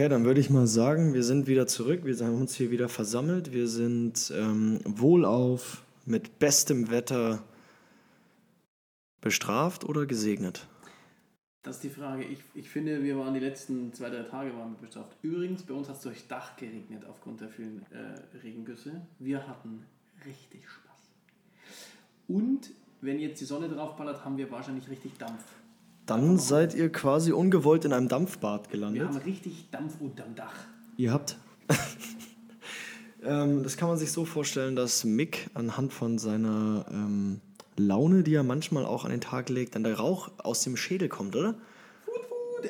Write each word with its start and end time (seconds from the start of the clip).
Okay, 0.00 0.08
dann 0.08 0.24
würde 0.24 0.40
ich 0.40 0.48
mal 0.48 0.66
sagen, 0.66 1.12
wir 1.12 1.22
sind 1.22 1.46
wieder 1.46 1.66
zurück. 1.66 2.06
Wir 2.06 2.16
haben 2.16 2.40
uns 2.40 2.54
hier 2.54 2.70
wieder 2.70 2.88
versammelt. 2.88 3.52
Wir 3.52 3.68
sind 3.68 4.32
ähm, 4.34 4.80
wohlauf, 4.86 5.84
mit 6.06 6.38
bestem 6.38 6.90
Wetter 6.90 7.42
bestraft 9.20 9.84
oder 9.84 10.06
gesegnet. 10.06 10.66
Das 11.62 11.76
ist 11.76 11.84
die 11.84 11.90
Frage. 11.90 12.24
Ich, 12.24 12.38
ich 12.54 12.70
finde, 12.70 13.02
wir 13.02 13.18
waren 13.18 13.34
die 13.34 13.40
letzten 13.40 13.92
zwei, 13.92 14.08
drei 14.08 14.22
Tage 14.22 14.56
waren 14.56 14.74
bestraft. 14.80 15.18
Übrigens, 15.20 15.64
bei 15.64 15.74
uns 15.74 15.90
hat 15.90 15.96
es 15.96 16.02
durchs 16.02 16.26
Dach 16.26 16.56
geregnet 16.56 17.04
aufgrund 17.06 17.42
der 17.42 17.50
vielen 17.50 17.84
äh, 17.90 18.38
Regengüsse. 18.38 19.02
Wir 19.18 19.46
hatten 19.46 19.84
richtig 20.24 20.62
Spaß. 20.66 21.10
Und 22.26 22.70
wenn 23.02 23.18
jetzt 23.18 23.38
die 23.42 23.44
Sonne 23.44 23.68
draufballert, 23.68 24.24
haben 24.24 24.38
wir 24.38 24.50
wahrscheinlich 24.50 24.88
richtig 24.88 25.18
Dampf. 25.18 25.44
Dann 26.10 26.38
seid 26.38 26.74
ihr 26.74 26.90
quasi 26.90 27.30
ungewollt 27.30 27.84
in 27.84 27.92
einem 27.92 28.08
Dampfbad 28.08 28.68
gelandet. 28.68 29.02
Wir 29.02 29.08
haben 29.08 29.16
richtig 29.18 29.68
Dampf 29.70 30.00
unterm 30.00 30.34
Dach. 30.34 30.54
Ihr 30.96 31.12
habt. 31.12 31.36
ähm, 33.22 33.62
das 33.62 33.76
kann 33.76 33.88
man 33.88 33.96
sich 33.96 34.10
so 34.10 34.24
vorstellen, 34.24 34.74
dass 34.74 35.04
Mick 35.04 35.48
anhand 35.54 35.92
von 35.92 36.18
seiner 36.18 36.84
ähm, 36.90 37.40
Laune, 37.76 38.24
die 38.24 38.34
er 38.34 38.42
manchmal 38.42 38.84
auch 38.86 39.04
an 39.04 39.12
den 39.12 39.20
Tag 39.20 39.48
legt, 39.50 39.76
dann 39.76 39.84
der 39.84 39.98
Rauch 39.98 40.30
aus 40.38 40.62
dem 40.64 40.76
Schädel 40.76 41.08
kommt, 41.08 41.36
oder? 41.36 41.54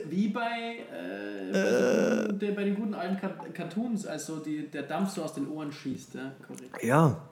Wie 0.08 0.28
bei, 0.28 0.84
äh, 0.92 1.50
bei, 1.52 2.26
so, 2.26 2.32
der, 2.32 2.52
bei 2.52 2.64
den 2.64 2.74
guten 2.76 2.94
alten 2.94 3.16
Car- 3.16 3.48
Cartoons, 3.54 4.06
also 4.06 4.36
die, 4.36 4.68
der 4.68 4.82
Dampf 4.82 5.14
so 5.14 5.22
aus 5.22 5.32
den 5.32 5.48
Ohren 5.48 5.72
schießt. 5.72 6.14
Ja? 6.14 6.32
Korrekt. 6.46 6.84
Ja. 6.84 7.22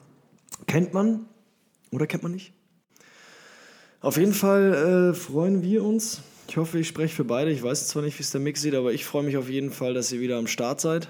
Kennt 0.65 0.91
man 0.93 1.27
oder 1.91 2.07
kennt 2.07 2.23
man 2.23 2.31
nicht? 2.33 2.51
Auf 4.01 4.17
jeden 4.17 4.33
Fall 4.33 5.11
äh, 5.11 5.13
freuen 5.13 5.61
wir 5.61 5.83
uns. 5.83 6.21
Ich 6.47 6.57
hoffe, 6.57 6.79
ich 6.79 6.87
spreche 6.87 7.13
für 7.13 7.25
beide. 7.25 7.51
Ich 7.51 7.61
weiß 7.61 7.87
zwar 7.89 8.01
nicht, 8.01 8.17
wie 8.17 8.23
es 8.23 8.31
der 8.31 8.41
Mix 8.41 8.61
sieht, 8.61 8.73
aber 8.75 8.93
ich 8.93 9.05
freue 9.05 9.23
mich 9.23 9.37
auf 9.37 9.49
jeden 9.49 9.71
Fall, 9.71 9.93
dass 9.93 10.11
ihr 10.11 10.19
wieder 10.21 10.37
am 10.37 10.47
Start 10.47 10.81
seid. 10.81 11.09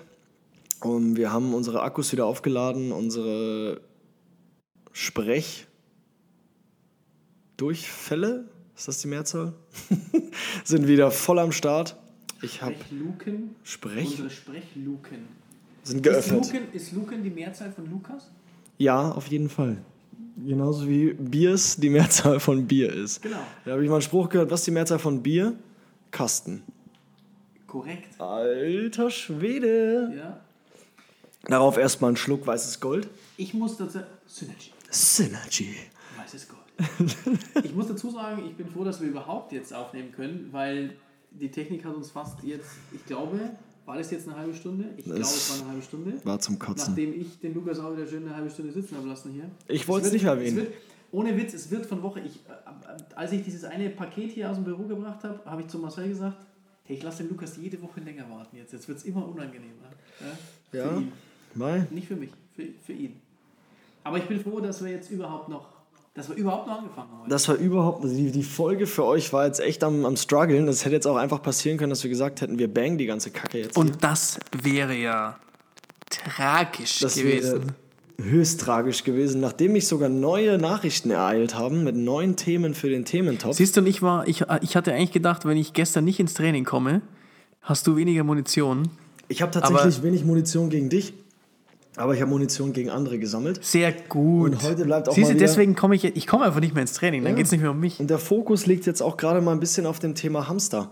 Und 0.81 1.15
wir 1.15 1.31
haben 1.31 1.53
unsere 1.53 1.81
Akkus 1.83 2.11
wieder 2.11 2.25
aufgeladen, 2.25 2.91
unsere 2.91 3.81
Sprech 4.91 5.67
Durchfälle, 7.57 8.45
ist 8.75 8.87
das 8.87 9.01
die 9.01 9.07
Mehrzahl? 9.09 9.53
Sind 10.63 10.87
wieder 10.87 11.11
voll 11.11 11.39
am 11.39 11.51
Start. 11.51 11.97
Ich 12.41 12.61
habe 12.61 12.73
Sprechluken. 12.75 13.55
Sprech 13.63 14.11
Unsere 14.11 14.29
Sprechluken. 14.29 15.17
sind 15.83 15.97
Ist 15.97 16.03
geöffnet. 16.03 16.45
Luken, 16.45 16.73
ist 16.73 16.91
Luken 16.93 17.21
die 17.23 17.29
Mehrzahl 17.29 17.71
von 17.73 17.89
Lukas? 17.91 18.29
Ja, 18.77 19.11
auf 19.11 19.27
jeden 19.27 19.49
Fall. 19.49 19.77
Genauso 20.45 20.87
wie 20.87 21.13
Biers 21.13 21.75
die 21.77 21.89
Mehrzahl 21.89 22.39
von 22.39 22.65
Bier 22.65 22.91
ist. 22.93 23.21
Genau. 23.21 23.39
Da 23.65 23.71
habe 23.71 23.83
ich 23.83 23.89
mal 23.89 23.95
einen 23.95 24.01
Spruch 24.01 24.29
gehört, 24.29 24.51
was 24.51 24.61
ist 24.61 24.67
die 24.67 24.71
Mehrzahl 24.71 24.99
von 24.99 25.21
Bier? 25.21 25.53
Kasten. 26.11 26.63
Korrekt. 27.67 28.19
Alter 28.19 29.11
Schwede. 29.11 30.13
Ja. 30.17 30.39
Darauf 31.43 31.77
erstmal 31.77 32.09
einen 32.09 32.17
Schluck 32.17 32.45
weißes 32.45 32.79
Gold. 32.79 33.07
Ich 33.37 33.53
muss 33.53 33.77
dazu. 33.77 33.99
Synergy. 34.25 34.71
Synergy. 34.89 35.75
Weißes 36.17 36.47
Gold. 36.47 37.15
ich 37.63 37.75
muss 37.75 37.87
dazu 37.87 38.09
sagen, 38.09 38.43
ich 38.47 38.55
bin 38.55 38.67
froh, 38.67 38.83
dass 38.83 39.01
wir 39.01 39.09
überhaupt 39.09 39.51
jetzt 39.51 39.73
aufnehmen 39.73 40.11
können, 40.11 40.49
weil 40.51 40.95
die 41.31 41.51
Technik 41.51 41.85
hat 41.85 41.95
uns 41.95 42.11
fast 42.11 42.43
jetzt, 42.43 42.71
ich 42.93 43.05
glaube, 43.05 43.51
war 43.89 43.97
das 43.97 44.11
jetzt 44.11 44.27
eine 44.27 44.37
halbe 44.37 44.53
Stunde? 44.53 44.85
Ich 44.97 45.05
glaube, 45.05 45.21
es 45.21 45.49
war 45.49 45.61
eine 45.61 45.71
halbe 45.71 45.81
Stunde. 45.81 46.13
War 46.23 46.39
zum 46.39 46.59
Kotzen. 46.59 46.89
Nachdem 46.89 47.19
ich 47.19 47.39
den 47.39 47.55
Lukas 47.55 47.79
auch 47.79 47.91
wieder 47.91 48.05
schön 48.05 48.23
eine 48.23 48.35
halbe 48.35 48.49
Stunde 48.51 48.71
sitzen 48.71 48.95
habe 48.95 49.07
lassen 49.07 49.31
hier. 49.31 49.49
Ich 49.67 49.87
wollte 49.87 50.07
es 50.07 50.13
nicht 50.13 50.25
erwähnen. 50.25 50.57
Wird, 50.57 50.73
ohne 51.11 51.35
Witz, 51.35 51.55
es 51.55 51.71
wird 51.71 51.87
von 51.87 52.03
Woche. 52.03 52.19
Ich, 52.19 52.35
äh, 52.35 53.15
als 53.15 53.31
ich 53.31 53.41
dieses 53.41 53.63
eine 53.63 53.89
Paket 53.89 54.31
hier 54.31 54.51
aus 54.51 54.57
dem 54.57 54.63
Büro 54.63 54.83
gebracht 54.83 55.23
habe, 55.23 55.39
habe 55.43 55.63
ich 55.63 55.69
zu 55.69 55.79
Marcel 55.79 56.07
gesagt, 56.07 56.37
hey, 56.83 56.97
ich 56.97 57.01
lasse 57.01 57.23
den 57.23 57.29
Lukas 57.29 57.57
jede 57.57 57.81
Woche 57.81 57.99
länger 58.01 58.29
warten 58.29 58.57
jetzt. 58.57 58.73
Jetzt 58.73 58.87
wird 58.87 58.99
es 58.99 59.05
immer 59.05 59.27
unangenehmer. 59.27 59.89
Ja? 60.71 60.77
Ja. 60.77 61.01
Für 61.55 61.65
ihn. 61.79 61.87
Nicht 61.89 62.07
für 62.07 62.15
mich, 62.15 62.29
für, 62.55 62.67
für 62.85 62.93
ihn. 62.93 63.19
Aber 64.03 64.19
ich 64.19 64.25
bin 64.25 64.39
froh, 64.39 64.59
dass 64.59 64.83
wir 64.83 64.91
jetzt 64.91 65.09
überhaupt 65.09 65.49
noch, 65.49 65.67
dass 66.19 66.27
wir 66.27 66.35
überhaupt 66.35 66.67
noch 66.67 66.79
angefangen 66.79 67.07
heute. 67.17 67.29
Das 67.29 67.47
war 67.47 67.55
überhaupt, 67.55 68.03
die, 68.03 68.29
die 68.29 68.43
Folge 68.43 68.87
für 68.87 69.05
euch 69.05 69.31
war 69.31 69.45
jetzt 69.45 69.61
echt 69.61 69.85
am, 69.85 70.05
am 70.05 70.17
struggeln. 70.17 70.65
Das 70.65 70.83
hätte 70.83 70.95
jetzt 70.95 71.07
auch 71.07 71.15
einfach 71.15 71.41
passieren 71.41 71.77
können, 71.77 71.91
dass 71.91 72.03
wir 72.03 72.09
gesagt 72.09 72.41
hätten, 72.41 72.59
wir 72.59 72.67
bang 72.73 72.97
die 72.97 73.05
ganze 73.05 73.31
Kacke 73.31 73.59
jetzt. 73.59 73.75
hier. 73.75 73.81
Und 73.81 74.03
das 74.03 74.37
wäre 74.61 74.93
ja 74.93 75.39
tragisch 76.09 76.99
Das 76.99 77.15
gewesen. 77.15 77.73
wäre 78.17 78.31
höchst 78.31 78.59
tragisch 78.59 79.05
gewesen, 79.05 79.39
nachdem 79.39 79.71
mich 79.71 79.87
sogar 79.87 80.09
neue 80.09 80.57
Nachrichten 80.57 81.09
ereilt 81.09 81.55
haben 81.55 81.85
mit 81.85 81.95
neuen 81.95 82.35
Themen 82.35 82.73
für 82.73 82.89
den 82.89 83.05
Thementop. 83.05 83.53
Siehst 83.53 83.77
du, 83.77 83.79
und 83.79 83.87
ich 83.87 84.01
war, 84.01 84.27
ich, 84.27 84.43
ich 84.61 84.75
hatte 84.75 84.93
eigentlich 84.93 85.13
gedacht, 85.13 85.45
wenn 85.45 85.55
ich 85.55 85.71
gestern 85.71 86.03
nicht 86.03 86.19
ins 86.19 86.33
Training 86.33 86.65
komme, 86.65 87.01
hast 87.61 87.87
du 87.87 87.95
weniger 87.95 88.25
Munition. 88.25 88.89
Ich 89.29 89.41
habe 89.41 89.51
tatsächlich 89.53 90.03
wenig 90.03 90.25
Munition 90.25 90.69
gegen 90.69 90.89
dich, 90.89 91.13
aber 91.99 92.13
ich 92.15 92.21
habe 92.21 92.31
Munition 92.31 92.73
gegen 92.73 92.89
andere 92.89 93.19
gesammelt. 93.19 93.63
Sehr 93.63 93.91
gut. 93.91 94.53
Und 94.53 94.63
heute 94.63 94.85
bleibt 94.85 95.09
auch 95.09 95.13
Siehst 95.13 95.31
du, 95.31 95.35
deswegen 95.35 95.75
komme 95.75 95.95
ich, 95.95 96.03
ich 96.05 96.27
komme 96.27 96.45
einfach 96.45 96.59
nicht 96.61 96.73
mehr 96.73 96.81
ins 96.81 96.93
Training, 96.93 97.23
dann 97.23 97.33
Ja. 97.33 97.37
geht 97.37 97.45
es 97.47 97.51
nicht 97.51 97.61
mehr 97.61 97.71
um 97.71 97.79
mich. 97.79 97.99
Und 97.99 98.09
der 98.09 98.19
Fokus 98.19 98.65
liegt 98.65 98.85
jetzt 98.85 99.01
auch 99.01 99.17
gerade 99.17 99.41
mal 99.41 99.51
ein 99.51 99.59
bisschen 99.59 99.85
auf 99.85 99.99
dem 99.99 100.15
Thema 100.15 100.47
Hamster. 100.47 100.91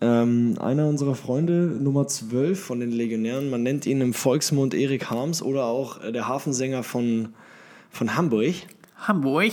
Ähm, 0.00 0.56
einer 0.60 0.86
unserer 0.86 1.16
Freunde, 1.16 1.76
Nummer 1.80 2.06
12 2.06 2.58
von 2.62 2.78
den 2.80 2.92
Legionären, 2.92 3.50
man 3.50 3.64
nennt 3.64 3.84
ihn 3.84 4.00
im 4.00 4.14
Volksmund 4.14 4.72
Erik 4.72 5.10
Harms 5.10 5.42
oder 5.42 5.64
auch 5.64 6.02
äh, 6.02 6.12
der 6.12 6.28
Hafensänger 6.28 6.84
von, 6.84 7.34
von 7.90 8.16
Hamburg, 8.16 8.54
Hamburg 8.96 9.52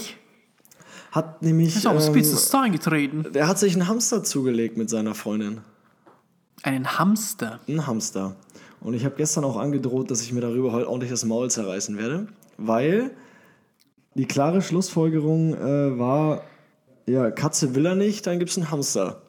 hat 1.11 1.41
nämlich. 1.41 1.75
ist 1.75 1.87
aufs 1.87 2.07
ähm, 2.07 2.13
Spitzenstein 2.13 2.71
getreten. 2.71 3.25
der 3.33 3.47
hat 3.47 3.57
sich 3.57 3.73
einen 3.73 3.87
Hamster 3.87 4.23
zugelegt 4.23 4.77
mit 4.77 4.89
seiner 4.89 5.15
Freundin. 5.15 5.61
Einen 6.61 6.99
Hamster. 6.99 7.59
Ein 7.67 7.87
Hamster. 7.87 8.35
Und 8.85 8.93
ich 8.93 9.03
habe 9.03 9.15
gestern 9.15 9.43
auch 9.45 9.57
angedroht, 9.57 10.11
dass 10.11 10.21
ich 10.21 10.31
mir 10.31 10.41
darüber 10.41 10.71
heute 10.71 10.87
ordentlich 10.87 11.09
das 11.09 11.25
Maul 11.25 11.49
zerreißen 11.49 11.97
werde, 11.97 12.27
weil 12.59 13.09
die 14.13 14.27
klare 14.27 14.61
Schlussfolgerung 14.61 15.55
äh, 15.55 15.97
war, 15.97 16.43
ja, 17.07 17.31
Katze 17.31 17.73
will 17.73 17.87
er 17.87 17.95
nicht, 17.95 18.27
dann 18.27 18.37
gibt 18.37 18.51
es 18.51 18.57
einen 18.57 18.69
Hamster. 18.69 19.23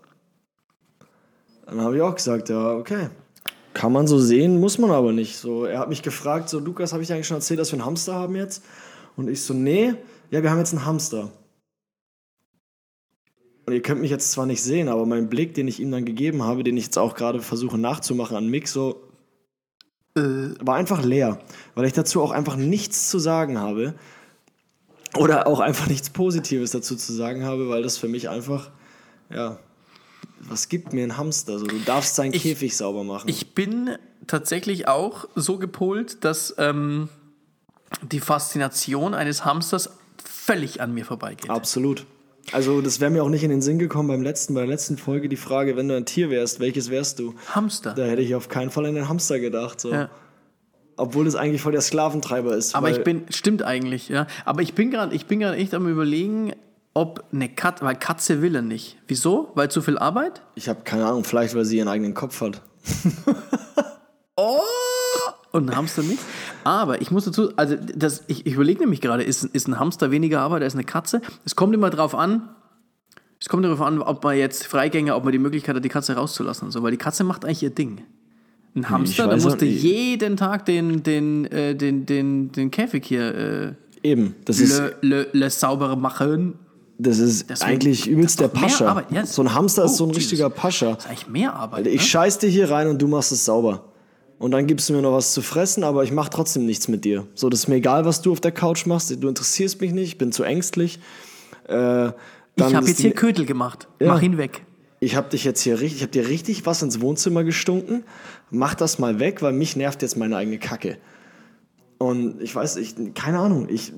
Dann 1.65 1.81
habe 1.81 1.97
ich 1.97 2.03
auch 2.03 2.15
gesagt, 2.15 2.51
ja, 2.51 2.75
okay. 2.75 3.09
Kann 3.73 3.93
man 3.93 4.07
so 4.07 4.19
sehen, 4.19 4.61
muss 4.61 4.77
man 4.77 4.91
aber 4.91 5.13
nicht. 5.13 5.39
So, 5.39 5.65
er 5.65 5.79
hat 5.79 5.89
mich 5.89 6.03
gefragt, 6.03 6.51
so, 6.51 6.59
Lukas, 6.59 6.93
habe 6.93 7.01
ich 7.01 7.09
dir 7.09 7.15
eigentlich 7.15 7.27
schon 7.27 7.39
erzählt, 7.39 7.59
dass 7.59 7.73
wir 7.73 7.79
einen 7.79 7.87
Hamster 7.87 8.13
haben 8.13 8.37
jetzt? 8.37 8.63
Und 9.17 9.31
ich 9.31 9.41
so, 9.41 9.55
nee, 9.55 9.95
ja, 10.31 10.43
wir 10.43 10.51
haben 10.51 10.59
jetzt 10.59 10.75
einen 10.75 10.85
Hamster. 10.85 11.33
Und 13.65 13.73
ihr 13.73 13.81
könnt 13.81 14.03
mich 14.03 14.11
jetzt 14.11 14.33
zwar 14.33 14.45
nicht 14.45 14.63
sehen, 14.63 14.91
aber 14.91 15.07
mein 15.07 15.31
Blick, 15.31 15.55
den 15.55 15.67
ich 15.67 15.81
ihm 15.81 15.91
dann 15.91 16.05
gegeben 16.05 16.43
habe, 16.43 16.63
den 16.63 16.77
ich 16.77 16.85
jetzt 16.85 16.99
auch 16.99 17.15
gerade 17.15 17.41
versuche 17.41 17.79
nachzumachen 17.79 18.37
an 18.37 18.49
Mick, 18.49 18.69
so 18.69 19.06
war 20.17 20.77
einfach 20.77 21.03
leer, 21.05 21.39
weil 21.75 21.85
ich 21.87 21.93
dazu 21.93 22.23
auch 22.23 22.31
einfach 22.31 22.57
nichts 22.57 23.11
zu 23.11 23.19
sagen 23.19 23.59
habe 23.59 23.95
oder 25.17 25.47
auch 25.47 25.61
einfach 25.61 25.87
nichts 25.89 26.11
Positives 26.11 26.71
dazu 26.71 26.97
zu 26.97 27.13
sagen 27.13 27.45
habe, 27.45 27.69
weil 27.69 27.83
das 27.83 27.99
für 27.99 28.09
mich 28.09 28.29
einfach, 28.29 28.71
ja, 29.31 29.59
was 30.41 30.69
gibt 30.69 30.93
mir 30.93 31.05
ein 31.05 31.17
Hamster? 31.17 31.59
So, 31.59 31.67
du 31.67 31.79
darfst 31.81 32.15
seinen 32.15 32.33
Ich- 32.35 32.43
Käfig 32.43 32.77
sauber 32.77 33.05
machen. 33.05 33.29
Ich 33.29 33.55
bin 33.55 33.97
tatsächlich 34.27 34.89
auch 34.89 35.27
so 35.35 35.59
gepolt, 35.59 36.25
dass 36.25 36.55
ähm, 36.59 37.09
die 38.03 38.21
Faszination 38.21 39.15
eines 39.15 39.45
Hamsters 39.45 39.91
völlig 40.25 40.81
an 40.81 40.95
mir 40.95 41.05
vorbeigeht. 41.05 41.51
Absolut. 41.51 42.07
Also 42.53 42.81
das 42.81 43.01
wäre 43.01 43.11
mir 43.11 43.25
auch 43.25 43.29
nicht 43.29 43.43
in 43.43 43.51
den 43.51 43.63
Sinn 43.63 43.79
gekommen 43.79 44.09
beim 44.09 44.23
letzten, 44.23 44.55
bei 44.55 44.61
der 44.61 44.69
letzten 44.69 44.99
Folge 44.99 45.29
die 45.29 45.37
Frage, 45.37 45.77
wenn 45.77 45.89
du 45.89 45.97
ein 45.97 46.07
Tier 46.07 46.31
wärst, 46.31 46.61
welches 46.61 46.91
wärst 46.91 47.19
du? 47.19 47.35
Hamster. 47.55 47.95
Da 47.95 48.05
hätte 48.05 48.23
ich 48.23 48.35
auf 48.35 48.49
keinen 48.49 48.71
Fall 48.71 48.87
an 48.87 48.95
den 48.95 49.09
Hamster 49.09 49.41
gedacht. 49.41 49.81
So. 49.81 49.93
Ja. 49.93 50.11
Obwohl 50.97 51.25
das 51.25 51.35
eigentlich 51.35 51.61
voll 51.61 51.73
der 51.73 51.81
Sklaventreiber 51.81 52.57
ist. 52.57 52.75
Aber 52.75 52.91
ich 52.91 53.03
bin, 53.03 53.27
stimmt 53.31 53.63
eigentlich, 53.63 54.09
ja. 54.09 54.27
Aber 54.45 54.63
ich 54.63 54.75
bin 54.75 54.91
gerade, 54.91 55.15
ich 55.15 55.27
bin 55.27 55.41
gerade 55.41 55.57
echt 55.57 55.75
am 55.75 55.89
überlegen, 55.89 56.53
ob 56.95 57.25
eine 57.33 57.49
Katze, 57.49 57.85
weil 57.85 57.97
Katze 57.97 58.41
will 58.41 58.55
er 58.55 58.63
nicht. 58.63 58.97
Wieso? 59.07 59.51
Weil 59.55 59.71
zu 59.71 59.83
viel 59.83 59.99
Arbeit? 59.99 60.41
Ich 60.55 60.69
habe 60.69 60.81
keine 60.85 61.05
Ahnung, 61.05 61.25
vielleicht 61.25 61.55
weil 61.55 61.65
sie 61.65 61.77
ihren 61.79 61.89
eigenen 61.89 62.15
Kopf 62.15 62.41
hat. 62.41 62.63
Oh! 64.39 64.61
Und 65.57 65.71
ein 65.71 65.77
Hamster 65.77 66.03
nicht. 66.03 66.19
Aber 66.65 67.01
ich 67.01 67.11
muss 67.11 67.25
dazu, 67.25 67.51
also 67.57 67.77
das, 67.95 68.25
ich, 68.29 68.47
ich 68.47 68.55
überlege 68.55 68.81
nämlich 68.81 69.01
gerade, 69.01 69.23
ist, 69.23 69.45
ist 69.45 69.69
ein 69.69 69.79
Hamster 69.79 70.11
weniger 70.11 70.41
Arbeit 70.41 70.63
als 70.63 70.75
eine 70.75 70.85
Katze? 70.85 71.21
Es 71.45 71.57
kommt 71.57 71.75
immer 71.75 71.91
drauf 71.91 72.15
an, 72.15 72.49
es 73.41 73.49
kommt 73.49 73.65
darauf 73.65 73.81
an, 73.83 74.01
ob 74.01 74.23
man 74.25 74.37
jetzt 74.37 74.67
Freigänger, 74.67 75.17
ob 75.17 75.25
man 75.25 75.33
die 75.33 75.39
Möglichkeit 75.39 75.77
hat, 75.77 75.85
die 75.85 75.89
Katze 75.89 76.15
rauszulassen 76.15 76.67
und 76.67 76.73
so, 76.73 76.83
weil 76.83 76.91
die 76.91 76.97
Katze 76.97 77.23
macht 77.25 77.45
eigentlich 77.45 77.63
ihr 77.63 77.71
Ding. 77.71 78.03
Ein 78.75 78.91
Hamster, 78.91 79.25
da 79.27 79.33
weiß 79.33 79.43
auch 79.43 79.51
musst 79.51 79.61
du 79.63 79.65
nicht. 79.67 79.83
jeden 79.83 80.37
Tag 80.37 80.67
den, 80.67 81.03
den, 81.03 81.47
äh, 81.47 81.75
den, 81.75 82.05
den, 82.07 82.53
den 82.53 82.71
Käfig 82.71 83.05
hier 83.07 83.35
äh, 83.35 83.73
Eben, 84.03 84.35
das 84.45 84.61
ist, 84.61 84.79
le, 84.79 84.95
le, 85.01 85.27
le 85.33 85.51
sauber 85.51 85.97
machen. 85.97 86.59
das 86.99 87.19
ist 87.19 87.49
Deswegen- 87.51 87.71
eigentlich 87.71 88.07
übelst 88.07 88.39
der 88.41 88.49
Pascha. 88.49 89.03
Ja. 89.11 89.25
So 89.27 89.43
ein 89.43 89.55
Hamster 89.55 89.85
ist 89.87 89.93
Oh, 89.93 89.97
so 89.97 90.05
ein 90.05 90.09
Jesus. 90.11 90.23
richtiger 90.25 90.51
Pascha. 90.51 90.93
Das 90.95 91.05
ist 91.05 91.11
eigentlich 91.11 91.29
mehr 91.29 91.55
Arbeit. 91.55 91.87
Ich 91.87 92.01
ne? 92.03 92.07
scheiß 92.07 92.39
dir 92.39 92.49
hier 92.49 92.71
rein 92.71 92.87
und 92.89 93.01
du 93.01 93.09
machst 93.09 93.33
es 93.33 93.45
sauber. 93.47 93.93
Und 94.39 94.51
dann 94.51 94.67
gibst 94.67 94.89
du 94.89 94.93
mir 94.93 95.01
noch 95.03 95.13
was 95.13 95.33
zu 95.33 95.41
fressen, 95.41 95.83
aber 95.83 96.05
ich 96.05 96.13
mach 96.13 96.29
trotzdem 96.29 96.67
nichts 96.67 96.89
mit 96.89 97.05
dir. 97.05 97.27
So, 97.35 97.49
das 97.49 97.61
ist 97.61 97.69
mir 97.69 97.77
egal, 97.77 98.05
was 98.05 98.21
du 98.21 98.33
auf 98.33 98.41
der 98.41 98.53
Couch 98.53 98.85
machst. 98.87 99.11
Du 99.23 99.29
interessierst 99.29 99.81
mich 99.81 99.93
nicht, 99.93 100.09
ich 100.09 100.19
bin 100.19 100.31
zu 100.31 100.43
ängstlich. 100.43 100.99
Äh, 101.69 102.09
Ich 102.57 102.75
habe 102.75 102.87
jetzt 102.87 103.01
hier 103.01 103.13
Kötel 103.13 103.47
gemacht. 103.47 103.89
Ja. 104.01 104.09
Mach 104.09 104.23
ihn 104.23 104.37
weg. 104.39 104.63
ich 105.01 105.17
habe 105.17 105.29
dich 105.31 105.45
jetzt 105.45 105.61
hier 105.63 105.81
richtig, 105.81 105.97
ich 105.97 106.03
habe 106.03 106.13
dir 106.13 106.29
richtig 106.29 106.67
was 106.67 106.83
ins 106.83 107.01
Wohnzimmer 107.01 107.45
gestunken. 107.45 108.05
Mach 108.51 108.75
das 108.75 108.99
mal 108.99 109.19
weg, 109.21 109.41
weil 109.43 109.53
mich 109.53 109.75
nervt 109.77 110.03
jetzt 110.03 110.17
meine 110.17 110.37
eigene 110.37 110.59
Kacke. 110.59 110.99
Und 111.99 112.43
ich 112.43 112.55
weiß, 112.55 112.77
ich, 112.77 112.95
keine 113.15 113.39
Ahnung, 113.39 113.69
ich, 113.71 113.91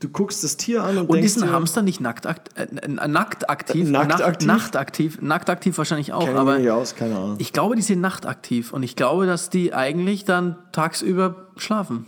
du 0.00 0.08
guckst 0.08 0.42
das 0.42 0.56
Tier 0.56 0.82
an 0.82 0.98
und, 0.98 1.08
Und 1.08 1.16
denkst 1.18 1.36
ist 1.36 1.42
ein 1.42 1.52
Hamster 1.52 1.80
nicht 1.82 2.00
nackt, 2.00 2.26
akt, 2.26 2.50
äh, 2.58 2.66
nackt 2.88 3.48
aktiv? 3.48 3.86
Äh, 3.86 3.90
nackt 3.92 4.08
Nacht- 4.08 4.22
aktiv? 4.24 4.48
Nachtaktiv. 4.48 5.22
Nachtaktiv 5.22 5.78
wahrscheinlich 5.78 6.12
auch, 6.12 6.24
kenn 6.24 6.34
ich 6.34 6.40
aber 6.40 6.58
nicht 6.58 6.70
aus, 6.70 6.96
keine 6.96 7.14
Ahnung. 7.16 7.36
ich 7.38 7.52
glaube, 7.52 7.76
die 7.76 7.82
sind 7.82 8.00
nachtaktiv 8.00 8.72
und 8.72 8.82
ich 8.82 8.96
glaube, 8.96 9.26
dass 9.26 9.48
die 9.48 9.72
eigentlich 9.72 10.24
dann 10.24 10.56
tagsüber 10.72 11.46
schlafen. 11.56 12.06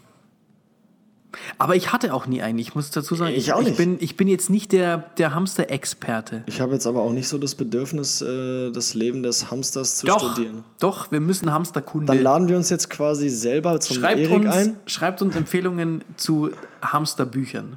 Aber 1.58 1.76
ich 1.76 1.92
hatte 1.92 2.14
auch 2.14 2.26
nie 2.26 2.40
einen, 2.42 2.58
ich 2.58 2.74
muss 2.74 2.90
dazu 2.90 3.14
sagen, 3.14 3.34
Ich 3.34 3.52
auch 3.52 3.58
nicht. 3.60 3.70
Ich 3.72 3.76
bin, 3.76 3.96
ich 4.00 4.16
bin 4.16 4.28
jetzt 4.28 4.48
nicht 4.48 4.72
der, 4.72 4.98
der 5.18 5.34
Hamster-Experte. 5.34 6.42
Ich 6.46 6.60
habe 6.60 6.72
jetzt 6.72 6.86
aber 6.86 7.02
auch 7.02 7.12
nicht 7.12 7.28
so 7.28 7.36
das 7.38 7.54
Bedürfnis, 7.54 8.22
äh, 8.22 8.70
das 8.70 8.94
Leben 8.94 9.22
des 9.22 9.50
Hamsters 9.50 9.96
zu 9.96 10.06
Doch, 10.06 10.32
studieren. 10.32 10.64
doch, 10.80 11.12
wir 11.12 11.20
müssen 11.20 11.52
Hamsterkunde. 11.52 12.06
Dann 12.06 12.22
laden 12.22 12.48
wir 12.48 12.56
uns 12.56 12.70
jetzt 12.70 12.88
quasi 12.90 13.28
selber 13.28 13.78
zum 13.80 13.96
schreibt, 13.98 14.20
Erik 14.20 14.32
uns, 14.36 14.46
ein. 14.54 14.76
schreibt 14.86 15.20
uns 15.22 15.36
Empfehlungen 15.36 16.02
zu 16.16 16.50
Hamsterbüchern. 16.82 17.76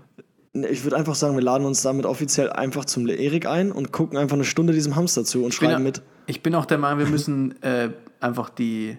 Ich 0.53 0.83
würde 0.83 0.97
einfach 0.97 1.15
sagen, 1.15 1.35
wir 1.35 1.43
laden 1.43 1.65
uns 1.65 1.81
damit 1.81 2.05
offiziell 2.05 2.49
einfach 2.49 2.83
zum 2.85 3.07
Erik 3.07 3.45
ein 3.45 3.71
und 3.71 3.91
gucken 3.93 4.17
einfach 4.17 4.35
eine 4.35 4.43
Stunde 4.43 4.73
diesem 4.73 4.95
Hamster 4.95 5.23
zu 5.23 5.43
und 5.45 5.53
schreiben 5.53 5.83
mit. 5.83 6.01
Ich 6.25 6.43
bin 6.43 6.55
auch 6.55 6.65
der 6.65 6.77
Meinung, 6.77 6.99
wir 6.99 7.07
müssen 7.07 7.61
äh, 7.63 7.89
einfach 8.19 8.49
die, 8.49 8.97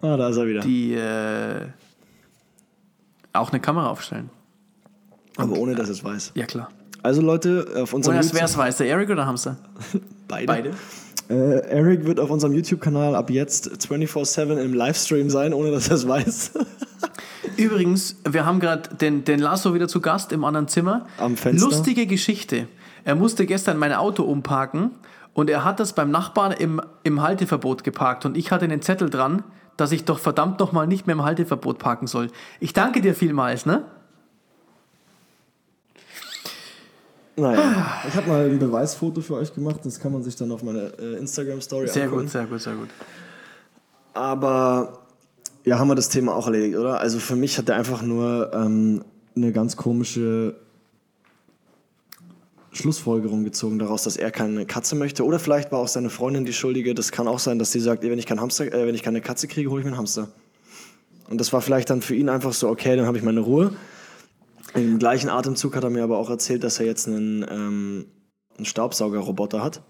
Ah, 0.00 0.16
da 0.16 0.28
ist 0.28 0.36
er 0.36 0.46
wieder. 0.46 0.60
die 0.60 0.94
äh, 0.94 1.66
auch 3.38 3.50
eine 3.50 3.60
Kamera 3.60 3.88
aufstellen. 3.88 4.30
aber 5.36 5.58
ohne, 5.58 5.74
dass 5.74 5.88
es 5.88 6.02
weiß. 6.04 6.32
Ja, 6.34 6.46
klar. 6.46 6.68
Also 7.02 7.22
Leute, 7.22 7.66
auf 7.76 7.92
unserem 7.92 8.18
Oder 8.18 8.28
wer 8.32 8.44
es 8.44 8.56
weiß, 8.56 8.78
der 8.78 8.88
Eric 8.88 9.10
oder 9.10 9.26
Hamster? 9.26 9.56
Beide. 10.28 10.72
Äh, 11.28 11.58
Eric 11.68 12.04
wird 12.04 12.20
auf 12.20 12.30
unserem 12.30 12.52
YouTube-Kanal 12.52 13.14
ab 13.14 13.30
jetzt 13.30 13.68
24-7 13.68 14.56
im 14.58 14.74
Livestream 14.74 15.30
sein, 15.30 15.52
ohne 15.52 15.70
dass 15.70 15.88
er 15.88 15.96
es 15.96 16.06
weiß. 16.08 16.52
Übrigens, 17.56 18.16
wir 18.28 18.44
haben 18.44 18.60
gerade 18.60 18.94
den, 18.96 19.24
den 19.24 19.40
Lasso 19.40 19.74
wieder 19.74 19.88
zu 19.88 20.00
Gast 20.00 20.32
im 20.32 20.44
anderen 20.44 20.68
Zimmer. 20.68 21.06
Am 21.18 21.36
Fenster. 21.36 21.68
Lustige 21.68 22.06
Geschichte. 22.06 22.68
Er 23.04 23.14
musste 23.14 23.46
gestern 23.46 23.78
mein 23.78 23.92
Auto 23.92 24.24
umparken 24.24 24.90
und 25.32 25.48
er 25.48 25.64
hat 25.64 25.80
das 25.80 25.92
beim 25.92 26.10
Nachbarn 26.10 26.52
im, 26.52 26.80
im 27.02 27.22
Halteverbot 27.22 27.84
geparkt 27.84 28.24
und 28.24 28.36
ich 28.36 28.50
hatte 28.50 28.64
einen 28.64 28.82
Zettel 28.82 29.10
dran, 29.10 29.44
dass 29.76 29.92
ich 29.92 30.04
doch 30.04 30.18
verdammt 30.18 30.60
nochmal 30.60 30.86
nicht 30.86 31.06
mehr 31.06 31.14
im 31.14 31.24
Halteverbot 31.24 31.78
parken 31.78 32.06
soll. 32.06 32.30
Ich 32.60 32.72
danke 32.72 33.00
dir 33.00 33.14
vielmals, 33.14 33.66
ne? 33.66 33.84
Naja, 37.38 38.00
ich 38.08 38.14
habe 38.14 38.28
mal 38.28 38.46
ein 38.46 38.58
Beweisfoto 38.58 39.20
für 39.20 39.34
euch 39.34 39.54
gemacht, 39.54 39.80
das 39.84 40.00
kann 40.00 40.10
man 40.10 40.22
sich 40.22 40.36
dann 40.36 40.50
auf 40.52 40.62
meine 40.62 40.92
äh, 40.98 41.18
Instagram-Story 41.18 41.86
Sehr 41.88 42.04
angucken. 42.04 42.22
gut, 42.22 42.30
sehr 42.30 42.46
gut, 42.46 42.60
sehr 42.62 42.74
gut. 42.74 42.88
Aber 44.14 45.00
ja, 45.64 45.78
haben 45.78 45.88
wir 45.88 45.94
das 45.94 46.08
Thema 46.08 46.34
auch 46.34 46.46
erledigt, 46.46 46.78
oder? 46.78 46.98
Also 46.98 47.18
für 47.18 47.36
mich 47.36 47.58
hat 47.58 47.68
er 47.68 47.76
einfach 47.76 48.00
nur 48.00 48.52
ähm, 48.54 49.04
eine 49.36 49.52
ganz 49.52 49.76
komische 49.76 50.54
Schlussfolgerung 52.76 53.44
gezogen 53.44 53.78
daraus, 53.78 54.04
dass 54.04 54.16
er 54.16 54.30
keine 54.30 54.66
Katze 54.66 54.94
möchte. 54.94 55.24
Oder 55.24 55.38
vielleicht 55.38 55.72
war 55.72 55.80
auch 55.80 55.88
seine 55.88 56.10
Freundin 56.10 56.44
die 56.44 56.52
Schuldige. 56.52 56.94
Das 56.94 57.12
kann 57.12 57.28
auch 57.28 57.38
sein, 57.38 57.58
dass 57.58 57.72
sie 57.72 57.80
sagt, 57.80 58.02
wenn 58.02 58.18
ich 58.18 58.26
kein 58.26 58.40
Hamster, 58.40 58.72
äh, 58.72 58.86
wenn 58.86 58.94
ich 58.94 59.02
keine 59.02 59.20
Katze 59.20 59.48
kriege, 59.48 59.70
hole 59.70 59.80
ich 59.80 59.84
mir 59.84 59.92
einen 59.92 59.98
Hamster. 59.98 60.28
Und 61.28 61.40
das 61.40 61.52
war 61.52 61.60
vielleicht 61.60 61.90
dann 61.90 62.02
für 62.02 62.14
ihn 62.14 62.28
einfach 62.28 62.52
so, 62.52 62.68
okay, 62.68 62.96
dann 62.96 63.06
habe 63.06 63.18
ich 63.18 63.24
meine 63.24 63.40
Ruhe. 63.40 63.72
Im 64.74 64.98
gleichen 64.98 65.28
Atemzug 65.28 65.74
hat 65.74 65.84
er 65.84 65.90
mir 65.90 66.04
aber 66.04 66.18
auch 66.18 66.30
erzählt, 66.30 66.62
dass 66.62 66.78
er 66.78 66.86
jetzt 66.86 67.08
einen, 67.08 67.44
ähm, 67.50 68.06
einen 68.56 68.66
Staubsaugerroboter 68.66 69.62
hat. 69.62 69.82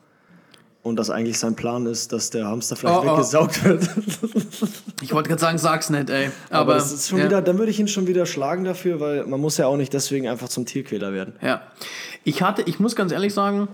Und 0.82 0.96
dass 0.96 1.10
eigentlich 1.10 1.40
sein 1.40 1.56
Plan 1.56 1.84
ist, 1.86 2.12
dass 2.12 2.30
der 2.30 2.46
Hamster 2.46 2.76
vielleicht 2.76 2.98
Oh, 2.98 3.02
oh. 3.04 3.12
weggesaugt 3.12 3.64
wird. 3.64 3.90
Ich 5.02 5.12
wollte 5.12 5.28
gerade 5.28 5.40
sagen, 5.40 5.58
sag's 5.58 5.90
nicht, 5.90 6.08
ey. 6.08 6.30
Aber, 6.48 6.60
Aber, 6.60 6.74
das 6.74 6.90
ist 6.90 7.08
schon 7.08 7.18
ja. 7.18 7.26
wieder, 7.26 7.42
dann 7.42 7.58
würde 7.58 7.70
ich 7.70 7.78
ihn 7.78 7.88
schon 7.88 8.06
wieder 8.06 8.24
schlagen 8.24 8.64
dafür, 8.64 8.98
weil 8.98 9.26
man 9.26 9.40
muss 9.40 9.58
ja 9.58 9.66
auch 9.66 9.76
nicht 9.76 9.92
deswegen 9.92 10.26
einfach 10.26 10.48
zum 10.48 10.64
Tierquäler 10.64 11.12
werden. 11.12 11.34
Ja. 11.42 11.62
Ich 12.26 12.42
hatte, 12.42 12.62
ich 12.62 12.80
muss 12.80 12.96
ganz 12.96 13.12
ehrlich 13.12 13.32
sagen, 13.32 13.68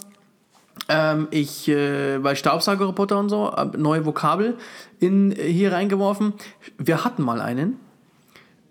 ähm, 0.90 1.26
ich 1.30 1.68
äh, 1.68 2.18
bei 2.18 2.34
Staubsaugerroboter 2.34 3.18
und 3.18 3.30
so, 3.30 3.50
äh, 3.50 3.64
neue 3.78 4.04
Vokabel 4.04 4.58
in, 5.00 5.32
äh, 5.32 5.50
hier 5.50 5.72
reingeworfen. 5.72 6.34
Wir 6.76 7.02
hatten 7.02 7.22
mal 7.22 7.40
einen. 7.40 7.80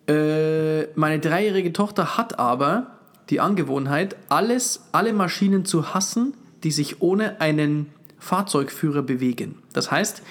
Äh, 0.07 0.83
meine 0.93 1.17
dreijährige 1.19 1.73
Tochter 1.73 2.15
hat 2.15 2.37
aber 2.37 2.99
die 3.31 3.39
Angewohnheit, 3.39 4.17
alles, 4.29 4.83
alle 4.91 5.13
Maschinen 5.13 5.65
zu 5.65 5.95
hassen, 5.95 6.35
die 6.63 6.71
sich 6.71 7.01
ohne 7.01 7.41
einen 7.41 7.91
Fahrzeugführer 8.19 9.01
bewegen. 9.01 9.63
Das 9.73 9.89
heißt, 9.89 10.21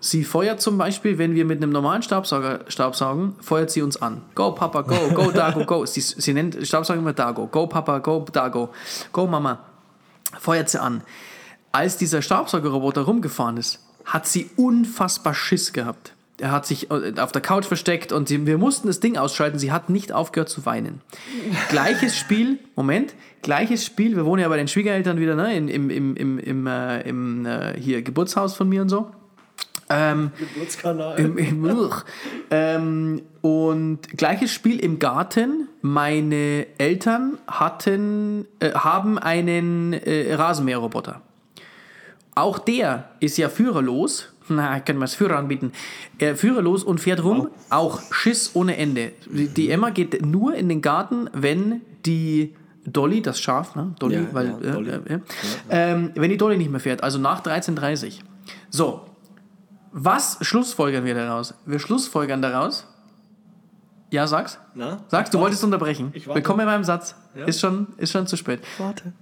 sie 0.00 0.24
feuert 0.24 0.60
zum 0.60 0.78
Beispiel, 0.78 1.18
wenn 1.18 1.34
wir 1.34 1.44
mit 1.44 1.62
einem 1.62 1.72
normalen 1.72 2.02
Staubsauger 2.02 2.60
staubsaugen, 2.68 3.36
feuert 3.40 3.70
sie 3.70 3.82
uns 3.82 4.00
an. 4.00 4.22
Go 4.34 4.52
Papa, 4.52 4.82
go, 4.82 4.96
go 5.14 5.30
Dago, 5.30 5.64
go. 5.64 5.86
Sie, 5.86 6.00
sie 6.00 6.34
nennt 6.34 6.58
Staubsauger 6.66 6.98
immer 6.98 7.12
Dago. 7.12 7.46
Go 7.46 7.66
Papa, 7.66 7.98
go 7.98 8.24
Dago. 8.32 8.70
Go 9.12 9.26
Mama. 9.26 9.60
Feuert 10.38 10.68
sie 10.68 10.80
an. 10.80 11.02
Als 11.72 11.96
dieser 11.96 12.22
Staubsaugerroboter 12.22 13.02
rumgefahren 13.02 13.56
ist, 13.56 13.78
hat 14.04 14.26
sie 14.26 14.50
unfassbar 14.56 15.34
Schiss 15.34 15.72
gehabt. 15.72 16.14
Er 16.38 16.52
hat 16.52 16.66
sich 16.66 16.90
äh, 16.90 17.12
auf 17.18 17.32
der 17.32 17.42
Couch 17.42 17.66
versteckt 17.66 18.12
und 18.12 18.30
wir 18.30 18.58
mussten 18.58 18.88
das 18.88 18.98
Ding 19.00 19.18
ausschalten. 19.18 19.58
Sie 19.58 19.72
hat 19.72 19.90
nicht 19.90 20.12
aufgehört 20.12 20.48
zu 20.48 20.64
weinen. 20.64 21.02
Gleiches 21.68 22.16
Spiel, 22.16 22.58
Moment, 22.76 23.14
gleiches 23.42 23.84
Spiel. 23.84 24.16
Wir 24.16 24.24
wohnen 24.24 24.42
ja 24.42 24.48
bei 24.48 24.56
den 24.56 24.68
Schwiegereltern 24.68 25.20
wieder, 25.20 25.34
ne? 25.34 25.54
Im 25.54 25.68
im, 25.68 26.16
im, 26.16 26.38
im, 26.38 26.66
äh, 26.66 27.02
im 27.02 27.46
äh, 27.46 27.78
hier 27.78 28.02
Geburtshaus 28.02 28.54
von 28.54 28.68
mir 28.68 28.82
und 28.82 28.88
so. 28.88 29.10
Ähm, 29.90 30.30
Geburtskanal. 30.38 31.18
im, 31.18 31.36
im, 31.38 31.90
ähm, 32.50 33.22
und 33.42 34.08
gleiches 34.16 34.52
Spiel 34.52 34.78
im 34.78 34.98
Garten. 34.98 35.68
Meine 35.82 36.66
Eltern 36.78 37.38
hatten, 37.46 38.46
äh, 38.60 38.72
haben 38.72 39.18
einen 39.18 39.92
äh, 39.92 40.32
Rasenmäherroboter. 40.34 41.22
Auch 42.34 42.58
der 42.58 43.10
ist 43.20 43.36
ja 43.36 43.48
führerlos. 43.48 44.32
Na, 44.48 44.80
können 44.80 44.98
wir 44.98 45.04
es 45.04 45.14
Führer 45.14 45.36
anbieten. 45.38 45.72
Er 46.18 46.36
führerlos 46.36 46.84
und 46.84 47.00
fährt 47.00 47.22
rum. 47.22 47.48
Auch 47.68 48.00
Schiss 48.12 48.52
ohne 48.54 48.76
Ende. 48.76 49.12
Die, 49.30 49.48
die 49.48 49.70
Emma 49.70 49.90
geht 49.90 50.24
nur 50.24 50.54
in 50.54 50.68
den 50.68 50.82
Garten, 50.82 51.28
wenn 51.32 51.82
die 52.06 52.54
Dolly, 52.86 53.22
das 53.22 53.40
Schaf, 53.40 53.76
ne? 53.76 53.94
Dolly, 53.98 54.14
Ja, 54.16 54.26
weil, 54.32 54.46
ja, 54.46 54.58
äh, 54.58 54.72
Dolly. 54.72 54.90
äh, 54.90 55.14
äh, 55.14 55.20
Ähm, 55.68 56.10
wenn 56.14 56.30
die 56.30 56.36
Dolly 56.36 56.56
nicht 56.56 56.70
mehr 56.70 56.80
fährt, 56.80 57.02
also 57.02 57.18
nach 57.18 57.42
13.30 57.42 58.20
So, 58.70 59.02
was 59.92 60.38
schlussfolgern 60.40 61.04
wir 61.04 61.14
daraus? 61.14 61.54
Wir 61.66 61.78
schlussfolgern 61.78 62.42
daraus. 62.42 62.86
Ja, 64.10 64.26
sag's. 64.26 64.58
Na? 64.74 65.04
Sag's, 65.08 65.30
du 65.30 65.38
wolltest 65.38 65.62
unterbrechen. 65.62 66.10
Ich 66.14 66.26
warte. 66.26 66.36
Willkommen 66.36 66.60
in 66.60 66.66
meinem 66.66 66.84
Satz. 66.84 67.14
Ja. 67.34 67.44
Ist, 67.44 67.60
schon, 67.60 67.88
ist 67.96 68.10
schon 68.10 68.26
zu 68.26 68.36
spät. 68.36 68.60
Warte. 68.78 69.12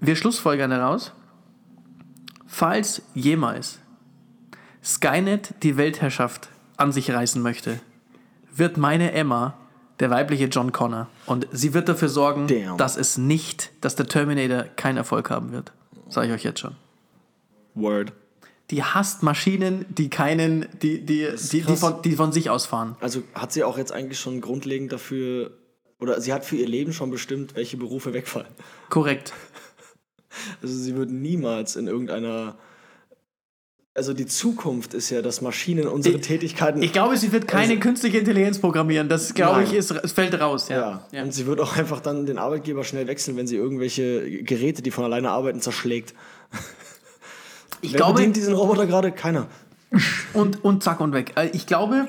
Wir 0.00 0.16
schlussfolgern 0.16 0.70
daraus, 0.70 1.12
falls 2.46 3.02
jemals 3.14 3.78
Skynet 4.82 5.54
die 5.62 5.76
Weltherrschaft 5.76 6.48
an 6.76 6.90
sich 6.90 7.12
reißen 7.12 7.40
möchte, 7.40 7.78
wird 8.52 8.76
meine 8.76 9.12
Emma 9.12 9.54
der 10.00 10.10
weibliche 10.10 10.46
John 10.46 10.72
Connor. 10.72 11.08
Und 11.26 11.46
sie 11.52 11.74
wird 11.74 11.88
dafür 11.88 12.08
sorgen, 12.08 12.48
Damn. 12.48 12.76
dass 12.76 12.96
es 12.96 13.18
nicht, 13.18 13.70
dass 13.80 13.94
der 13.94 14.06
Terminator 14.06 14.64
keinen 14.74 14.96
Erfolg 14.96 15.30
haben 15.30 15.52
wird. 15.52 15.72
Sage 16.08 16.26
ich 16.26 16.32
euch 16.32 16.42
jetzt 16.42 16.58
schon. 16.58 16.74
Word. 17.74 18.12
Die 18.72 18.82
hasst 18.82 19.22
Maschinen, 19.22 19.84
die 19.90 20.08
keinen, 20.10 20.66
die, 20.82 21.00
die, 21.04 21.28
die, 21.50 21.60
die, 21.62 21.76
von, 21.76 22.02
die 22.02 22.16
von 22.16 22.32
sich 22.32 22.50
aus 22.50 22.66
fahren. 22.66 22.96
Also 23.00 23.22
hat 23.34 23.52
sie 23.52 23.62
auch 23.62 23.78
jetzt 23.78 23.92
eigentlich 23.92 24.18
schon 24.18 24.40
grundlegend 24.40 24.90
dafür, 24.92 25.52
oder 26.00 26.20
sie 26.20 26.32
hat 26.32 26.44
für 26.44 26.56
ihr 26.56 26.66
Leben 26.66 26.92
schon 26.92 27.10
bestimmt, 27.10 27.54
welche 27.54 27.76
Berufe 27.76 28.12
wegfallen. 28.14 28.48
Korrekt. 28.88 29.32
Also 30.62 30.74
sie 30.74 30.96
wird 30.96 31.10
niemals 31.10 31.76
in 31.76 31.86
irgendeiner. 31.86 32.56
Also 33.94 34.14
die 34.14 34.24
Zukunft 34.24 34.94
ist 34.94 35.10
ja, 35.10 35.20
dass 35.20 35.42
Maschinen 35.42 35.86
unsere 35.86 36.16
Ich- 36.16 36.22
Tätigkeiten. 36.26 36.80
Ich 36.82 36.94
glaube, 36.94 37.18
sie 37.18 37.30
wird 37.30 37.46
keine 37.46 37.78
künstliche 37.78 38.16
Intelligenz 38.16 38.58
programmieren. 38.58 39.10
Das, 39.10 39.34
glaube 39.34 39.60
Nein. 39.60 39.66
ich, 39.66 39.74
ist, 39.74 39.90
es 39.90 40.12
fällt 40.12 40.40
raus. 40.40 40.70
Ja. 40.70 40.76
ja. 40.76 41.06
Ja. 41.12 41.22
Und 41.24 41.34
sie 41.34 41.44
wird 41.46 41.60
auch 41.60 41.76
einfach 41.76 42.00
dann 42.00 42.24
den 42.24 42.38
Arbeitgeber 42.38 42.84
schnell 42.84 43.06
wechseln, 43.06 43.36
wenn 43.36 43.46
sie 43.46 43.56
irgendwelche 43.56 44.42
Geräte, 44.44 44.80
die 44.80 44.90
von 44.90 45.04
alleine 45.04 45.28
arbeiten, 45.30 45.60
zerschlägt. 45.60 46.14
Ich 47.82 47.92
Wer 47.92 47.98
glaube, 47.98 48.14
bedient 48.14 48.36
diesen 48.36 48.54
Roboter 48.54 48.86
gerade? 48.86 49.12
Keiner. 49.12 49.48
und, 50.32 50.64
und 50.64 50.82
zack 50.82 51.00
und 51.00 51.12
weg. 51.12 51.32
Äh, 51.36 51.50
Ich 51.52 51.66
glaube, 51.66 52.08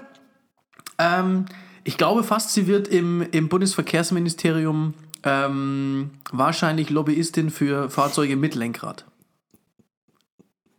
ähm, 0.98 1.46
ich 1.84 1.98
glaube 1.98 2.24
fast, 2.24 2.54
sie 2.54 2.68
wird 2.68 2.88
im, 2.88 3.22
im 3.32 3.50
Bundesverkehrsministerium 3.50 4.94
ähm, 5.24 6.12
wahrscheinlich 6.32 6.90
Lobbyistin 6.90 7.50
für 7.50 7.90
Fahrzeuge 7.90 8.36
mit 8.36 8.56
Lenkrad. 8.56 9.06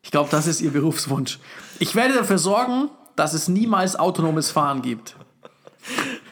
Ich 0.02 0.10
glaube, 0.10 0.30
das 0.30 0.46
ist 0.46 0.60
ihr 0.60 0.70
Berufswunsch. 0.70 1.38
Ich 1.78 1.94
werde 1.94 2.14
dafür 2.14 2.38
sorgen, 2.38 2.90
dass 3.16 3.32
es 3.34 3.48
niemals 3.48 3.96
autonomes 3.96 4.50
Fahren 4.50 4.82
gibt. 4.82 5.16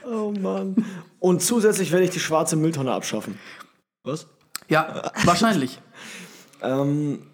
Oh 0.06 0.30
Mann. 0.30 0.84
Und 1.20 1.42
zusätzlich 1.42 1.90
werde 1.90 2.04
ich 2.04 2.10
die 2.10 2.20
schwarze 2.20 2.56
Mülltonne 2.56 2.92
abschaffen. 2.92 3.38
Was? 4.04 4.26
Ja, 4.68 5.10
wahrscheinlich. 5.24 5.80
Ähm, 6.64 7.26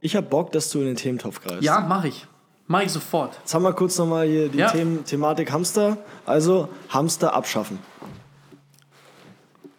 Ich 0.00 0.14
hab 0.16 0.30
Bock, 0.30 0.52
dass 0.52 0.70
du 0.70 0.80
in 0.80 0.86
den 0.86 0.96
Thementopf 0.96 1.40
greifst. 1.42 1.62
Ja, 1.62 1.80
mache 1.80 2.08
ich. 2.08 2.26
Mache 2.66 2.84
ich 2.84 2.92
sofort. 2.92 3.36
Jetzt 3.38 3.54
haben 3.54 3.62
wir 3.62 3.72
kurz 3.72 3.96
nochmal 3.98 4.26
hier 4.28 4.48
die 4.48 4.58
Ja. 4.58 4.70
Themen, 4.70 5.04
Thematik 5.04 5.50
Hamster. 5.50 5.96
Also 6.26 6.68
Hamster 6.90 7.34
abschaffen. 7.34 7.78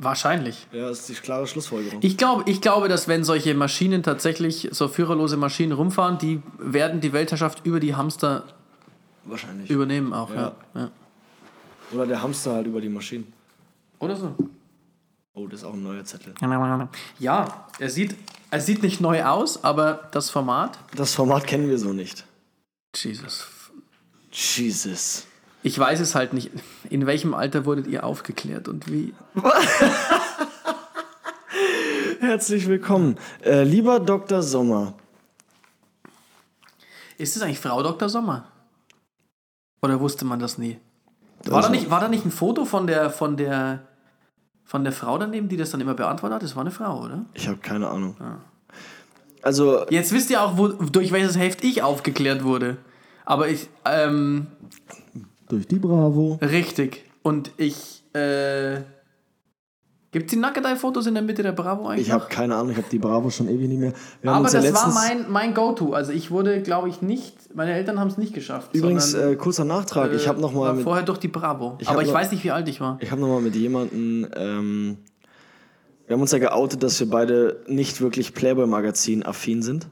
Wahrscheinlich. 0.02 0.66
Ja, 0.72 0.88
das 0.88 1.00
ist 1.02 1.10
die 1.10 1.14
klare 1.16 1.46
Schlussfolgerung. 1.46 2.00
Ich 2.02 2.18
glaube, 2.18 2.50
ich 2.50 2.62
glaube, 2.62 2.88
dass 2.88 3.08
wenn 3.10 3.24
solche 3.26 3.54
Maschinen 3.54 4.02
tatsächlich, 4.02 4.70
so 4.72 4.88
führerlose 4.88 5.36
Maschinen 5.36 5.74
rumfahren, 5.74 6.18
die 6.18 6.42
werden 6.58 7.02
die 7.02 7.12
Weltherrschaft 7.12 7.66
über 7.66 7.82
die 7.82 7.96
Hamster 7.96 8.44
Wahrscheinlich. 9.26 9.70
übernehmen 9.70 10.14
auch. 10.14 10.34
Ja. 10.34 10.54
Ja. 10.74 10.82
Ja. 10.82 10.92
Oder 11.92 12.08
der 12.08 12.22
Hamster 12.22 12.54
halt 12.54 12.68
über 12.68 12.80
die 12.80 12.88
Maschinen. 12.90 13.32
Oder 14.00 14.16
so. 14.16 14.34
Oh, 15.34 15.48
das 15.48 15.62
ist 15.62 15.66
auch 15.66 15.74
ein 15.74 15.84
neuer 15.84 16.04
Zettel. 16.06 16.34
Ja, 17.20 17.66
er 17.78 17.90
sieht, 17.90 18.16
er 18.52 18.62
sieht 18.62 18.84
nicht 18.84 19.02
neu 19.02 19.24
aus, 19.24 19.64
aber 19.64 20.10
das 20.12 20.30
Format. 20.30 20.80
Das 20.96 21.14
Format 21.14 21.46
kennen 21.48 21.70
wir 21.70 21.78
so 21.78 21.94
nicht. 21.94 22.26
Jesus. 22.96 23.48
Jesus. 24.32 25.26
Ich 25.62 25.78
weiß 25.78 26.00
es 26.00 26.16
halt 26.16 26.34
nicht. 26.34 26.52
In 26.90 27.06
welchem 27.06 27.34
Alter 27.34 27.66
wurdet 27.66 27.88
ihr 27.88 28.04
aufgeklärt 28.04 28.68
und 28.68 28.90
wie? 28.92 29.14
Herzlich 32.20 32.68
willkommen. 32.68 33.18
Äh, 33.44 33.64
lieber 33.64 34.00
Dr. 34.00 34.42
Sommer. 34.42 34.94
Ist 37.18 37.36
es 37.36 37.42
eigentlich 37.42 37.60
Frau 37.60 37.84
Dr. 37.84 38.08
Sommer? 38.08 38.48
Oder 39.82 40.00
wusste 40.00 40.26
man 40.26 40.40
das 40.40 40.58
nie? 40.58 40.80
War 41.46 41.62
da 41.62 41.70
nicht, 41.70 41.90
war 41.90 42.00
da 42.00 42.08
nicht 42.08 42.26
ein 42.26 42.32
Foto 42.32 42.66
von 42.66 42.88
der, 42.88 43.10
von 43.10 43.38
der, 43.38 43.88
von 44.70 44.84
der 44.84 44.94
Frau 44.94 45.18
daneben, 45.18 45.50
die 45.50 45.58
das 45.58 45.72
dann 45.72 45.82
immer 45.82 45.96
beantwortet 45.96 46.36
hat? 46.36 46.44
Das 46.44 46.56
war 46.56 46.62
eine 46.62 46.70
Frau, 46.70 47.04
oder? 47.04 47.26
Ich 47.34 47.48
habe 47.48 47.58
keine 47.58 47.88
Ahnung. 47.88 48.16
Also, 49.42 49.84
Jetzt 49.90 50.14
wisst 50.14 50.30
ihr 50.30 50.44
auch, 50.44 50.60
wo, 50.60 50.68
durch 50.68 51.12
welches 51.12 51.40
Heft 51.40 51.64
ich 51.64 51.82
aufgeklärt 51.82 52.44
wurde. 52.44 52.78
Aber 53.26 53.48
ich, 53.48 53.68
ähm, 53.86 54.46
durch 55.48 55.68
die 55.68 55.80
Bravo. 55.80 56.38
richtig. 56.44 57.04
Und 57.24 57.50
ich, 57.58 58.04
äh, 58.14 58.82
gibt 60.12 60.26
es 60.26 60.32
die 60.32 60.38
Nackedei-Fotos 60.40 61.06
in 61.08 61.14
der 61.14 61.24
Mitte 61.24 61.44
der 61.44 61.52
Bravo 61.52 61.88
eigentlich 61.88 62.08
Ich 62.08 62.12
habe 62.14 62.26
keine 62.30 62.56
Ahnung, 62.56 62.72
ich 62.72 62.78
habe 62.78 62.88
die 62.92 62.98
Bravo 63.00 63.30
schon 63.30 63.48
ewig 63.48 63.68
nicht 63.68 63.80
mehr. 63.80 63.94
Aber 64.24 64.50
ja 64.52 64.62
das 64.62 64.74
war 64.74 64.94
mein, 64.94 65.30
mein 65.30 65.54
Go-To. 65.54 65.94
Also 65.94 66.12
ich 66.12 66.32
wurde, 66.32 66.62
glaube 66.62 66.90
ich, 66.90 67.02
nicht, 67.02 67.56
meine 67.56 67.74
Eltern 67.74 68.00
haben 68.00 68.10
es 68.10 68.18
nicht 68.18 68.34
geschafft. 68.34 68.74
Übrigens, 68.74 69.12
sondern, 69.12 69.34
äh, 69.34 69.36
kurzer 69.36 69.66
Nachtrag. 69.66 70.14
ich 70.14 70.28
habe 70.28 70.42
nochmal 70.42 70.74
mit, 70.74 70.84
vorher 70.84 71.04
durch 71.04 71.20
die 71.20 71.28
Bravo. 71.28 71.78
Ich 71.80 71.88
Aber 71.88 72.02
ich 72.02 72.08
noch- 72.08 72.16
weiß 72.16 72.32
nicht, 72.32 72.44
wie 72.44 72.52
alt 72.52 72.68
ich 72.68 72.82
war. 72.82 72.98
ich 73.02 73.12
hab 73.12 73.20
noch 73.20 73.28
mal 73.28 73.42
mit 73.42 73.56
jemandem. 73.56 74.28
Ähm, 74.36 74.98
wir 76.08 76.16
haben 76.16 76.22
uns 76.22 76.32
ja 76.32 76.40
geoutet, 76.40 76.82
dass 76.82 77.00
wir 77.00 77.08
beide 77.08 77.62
nicht 77.68 78.02
wirklich 78.02 78.34
Playboy-Magazin-affin 78.34 79.62
sind. 79.62 79.88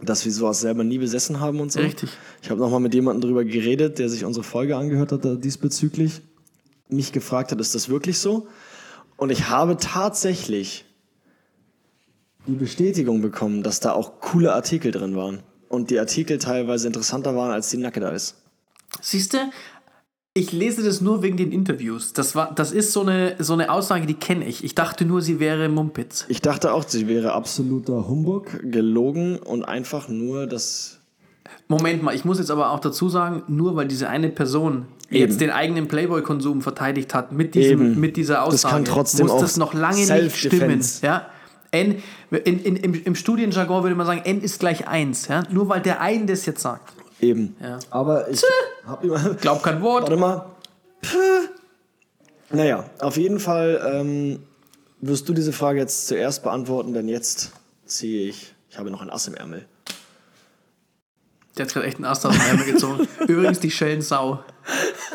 Dass 0.00 0.24
wir 0.24 0.30
sowas 0.32 0.60
selber 0.60 0.84
nie 0.84 0.96
besessen 0.98 1.40
haben 1.40 1.60
und 1.60 1.72
so. 1.72 1.80
Richtig. 1.80 2.10
Ich 2.40 2.50
habe 2.50 2.60
nochmal 2.60 2.78
mit 2.80 2.94
jemandem 2.94 3.20
drüber 3.28 3.44
geredet, 3.44 3.98
der 3.98 4.08
sich 4.08 4.24
unsere 4.24 4.44
Folge 4.44 4.76
angehört 4.76 5.10
hat 5.12 5.24
da 5.24 5.34
diesbezüglich. 5.34 6.22
Mich 6.88 7.12
gefragt 7.12 7.50
hat, 7.50 7.60
ist 7.60 7.74
das 7.74 7.88
wirklich 7.88 8.18
so? 8.18 8.46
Und 9.18 9.30
ich 9.30 9.48
habe 9.50 9.76
tatsächlich 9.76 10.86
die 12.46 12.54
Bestätigung 12.54 13.20
bekommen, 13.20 13.62
dass 13.62 13.80
da 13.80 13.92
auch 13.92 14.20
coole 14.20 14.54
Artikel 14.54 14.92
drin 14.92 15.16
waren. 15.16 15.40
Und 15.68 15.90
die 15.90 15.98
Artikel 15.98 16.38
teilweise 16.38 16.86
interessanter 16.86 17.36
waren 17.36 17.50
als 17.50 17.68
die 17.68 17.76
Nackedeis. 17.76 18.36
Siehst 19.02 19.34
du, 19.34 19.38
ich 20.34 20.52
lese 20.52 20.84
das 20.84 21.00
nur 21.00 21.22
wegen 21.22 21.36
den 21.36 21.50
Interviews. 21.50 22.12
Das, 22.12 22.36
war, 22.36 22.54
das 22.54 22.70
ist 22.70 22.92
so 22.92 23.02
eine, 23.02 23.34
so 23.40 23.54
eine 23.54 23.70
Aussage, 23.70 24.06
die 24.06 24.14
kenne 24.14 24.46
ich. 24.46 24.62
Ich 24.62 24.76
dachte 24.76 25.04
nur, 25.04 25.20
sie 25.20 25.40
wäre 25.40 25.68
Mumpitz. 25.68 26.24
Ich 26.28 26.40
dachte 26.40 26.72
auch, 26.72 26.84
sie 26.86 27.08
wäre 27.08 27.32
absoluter 27.32 28.08
Humbug, 28.08 28.46
gelogen 28.62 29.40
und 29.40 29.64
einfach 29.64 30.08
nur 30.08 30.46
das. 30.46 31.00
Moment 31.66 32.04
mal, 32.04 32.14
ich 32.14 32.24
muss 32.24 32.38
jetzt 32.38 32.52
aber 32.52 32.70
auch 32.70 32.78
dazu 32.78 33.08
sagen, 33.08 33.42
nur 33.48 33.74
weil 33.74 33.88
diese 33.88 34.08
eine 34.08 34.28
Person 34.28 34.86
Eben. 35.10 35.20
jetzt 35.20 35.40
den 35.40 35.50
eigenen 35.50 35.88
Playboy-Konsum 35.88 36.60
verteidigt 36.60 37.14
hat 37.14 37.32
mit, 37.32 37.54
diesem, 37.54 37.92
Eben. 37.92 38.00
mit 38.00 38.16
dieser 38.16 38.34
Das 38.34 38.44
Aussage, 38.44 38.74
kann 38.74 38.84
trotzdem 38.84 39.26
muss 39.26 39.40
das 39.40 39.56
noch 39.56 39.72
lange 39.72 40.04
nicht 40.04 40.36
stimmen. 40.36 40.84
Ja? 41.02 41.30
N, 41.70 42.02
in, 42.30 42.62
in, 42.62 42.76
im, 42.76 42.94
Im 43.04 43.14
Studienjargon 43.14 43.82
würde 43.82 43.94
man 43.94 44.06
sagen, 44.06 44.22
N 44.24 44.42
ist 44.42 44.60
gleich 44.60 44.86
1. 44.86 45.28
Ja? 45.28 45.44
Nur 45.50 45.68
weil 45.68 45.80
der 45.80 46.00
einen 46.00 46.26
das 46.26 46.44
jetzt 46.46 46.60
sagt. 46.60 46.92
Eben. 47.20 47.56
Ja. 47.60 47.78
Aber 47.90 48.28
ich 48.28 48.42
hab 48.86 49.02
immer. 49.02 49.34
Glaub 49.40 49.62
kein 49.62 49.80
Wort. 49.82 50.04
Warte 50.04 50.16
mal. 50.16 50.46
Naja, 52.50 52.84
auf 53.00 53.16
jeden 53.16 53.40
Fall 53.40 53.80
ähm, 53.92 54.40
wirst 55.00 55.28
du 55.28 55.32
diese 55.34 55.52
Frage 55.52 55.78
jetzt 55.80 56.06
zuerst 56.06 56.42
beantworten, 56.42 56.92
denn 56.92 57.08
jetzt 57.08 57.52
ziehe 57.86 58.28
ich. 58.28 58.54
Ich 58.70 58.78
habe 58.78 58.90
noch 58.90 59.02
ein 59.02 59.10
Ass 59.10 59.26
im 59.26 59.34
Ärmel. 59.34 59.66
Der 61.56 61.66
hat 61.66 61.72
gerade 61.72 61.86
echt 61.86 61.96
einen 61.96 62.04
Ast 62.04 62.24
aus 62.24 62.34
dem 62.34 62.46
Ärmel 62.46 62.72
gezogen. 62.72 63.08
Übrigens 63.26 63.58
die 63.60 63.70
Schellensau. 63.70 64.44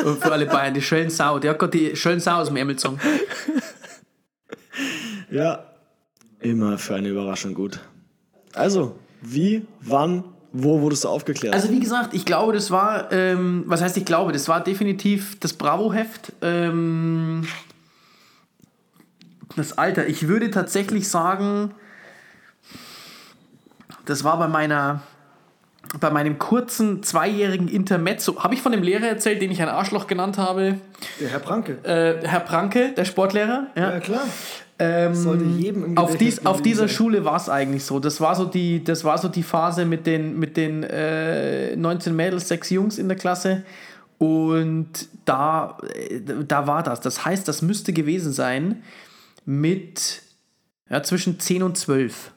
Und 0.04 0.22
für 0.22 0.32
alle 0.32 0.46
Bayern, 0.46 0.74
die 0.74 0.82
Schellensau. 0.82 1.40
Der 1.40 1.52
hat 1.52 1.60
gerade 1.60 1.78
die 1.78 1.96
Schellensau 1.96 2.36
aus 2.36 2.48
dem 2.48 2.58
Ärmel 2.58 2.76
gezogen. 2.76 3.00
Ja. 5.30 5.66
Immer 6.40 6.78
für 6.78 6.96
eine 6.96 7.10
Überraschung 7.10 7.54
gut. 7.54 7.80
Also, 8.54 8.96
wie, 9.22 9.66
wann, 9.82 10.24
wo 10.52 10.82
wurdest 10.82 11.06
du 11.06 11.10
aufgeklärt? 11.10 11.56
Also 11.56 11.72
wie 11.72 11.80
gesagt, 11.80 12.14
ich 12.14 12.26
glaube, 12.26 12.54
das 12.54 12.70
war, 12.70 13.12
ähm, 13.12 13.64
was 13.66 13.82
heißt 13.82 13.98
ich 13.98 14.06
glaube, 14.06 14.32
das 14.32 14.48
war 14.48 14.64
definitiv 14.64 15.40
das 15.40 15.54
Bravo-Heft. 15.54 16.34
Ähm, 16.42 17.48
das 19.56 19.78
Alter, 19.78 20.08
ich 20.08 20.28
würde 20.28 20.52
tatsächlich 20.52 21.08
sagen, 21.08 21.72
das 24.06 24.24
war 24.24 24.38
bei 24.38 24.48
meiner, 24.48 25.02
bei 26.00 26.10
meinem 26.10 26.40
kurzen 26.40 27.04
zweijährigen 27.04 27.68
Intermezzo. 27.68 28.44
Habe 28.44 28.56
ich 28.56 28.62
von 28.62 28.72
dem 28.72 28.82
Lehrer 28.82 29.08
erzählt, 29.08 29.42
den 29.42 29.52
ich 29.52 29.62
ein 29.62 29.70
Arschloch 29.70 30.08
genannt 30.08 30.38
habe? 30.38 30.80
der 31.20 31.30
Herr 31.30 31.40
Pranke. 31.40 31.78
Äh, 31.84 32.28
Herr 32.28 32.40
Pranke, 32.40 32.94
der 32.96 33.06
Sportlehrer. 33.06 33.68
Ja. 33.76 34.00
klar. 34.00 34.24
Ähm, 34.80 35.14
Sollte 35.14 35.46
jedem 35.46 35.86
im 35.86 35.98
auf, 35.98 36.18
dies, 36.18 36.46
auf 36.46 36.62
dieser 36.62 36.88
sein. 36.88 36.96
Schule 36.96 37.26
war 37.26 37.36
es 37.36 37.48
eigentlich 37.48 37.84
so. 37.84 38.00
Das 38.00 38.20
war 38.22 38.36
so 38.36 38.46
die, 38.46 38.84
das 38.84 39.04
war 39.04 39.18
so 39.20 39.28
die 39.28 39.44
Phase 39.44 39.86
mit 39.86 40.08
den, 40.08 40.40
mit 40.40 40.58
den 40.58 40.84
äh, 40.84 41.76
19 41.76 42.16
Mädels, 42.16 42.48
6 42.48 42.72
Jungs 42.72 42.98
in 42.98 43.08
der 43.08 43.18
Klasse. 43.18 43.64
Und 44.18 44.90
da, 45.26 45.78
äh, 45.96 46.20
da 46.48 46.66
war 46.66 46.82
das. 46.82 47.02
Das 47.02 47.24
heißt, 47.24 47.48
das 47.48 47.62
müsste 47.62 47.94
gewesen 47.94 48.34
sein 48.34 48.82
mit 49.46 50.24
ja, 50.90 51.04
zwischen 51.04 51.40
10 51.40 51.64
und 51.64 51.78
12. 51.78 52.32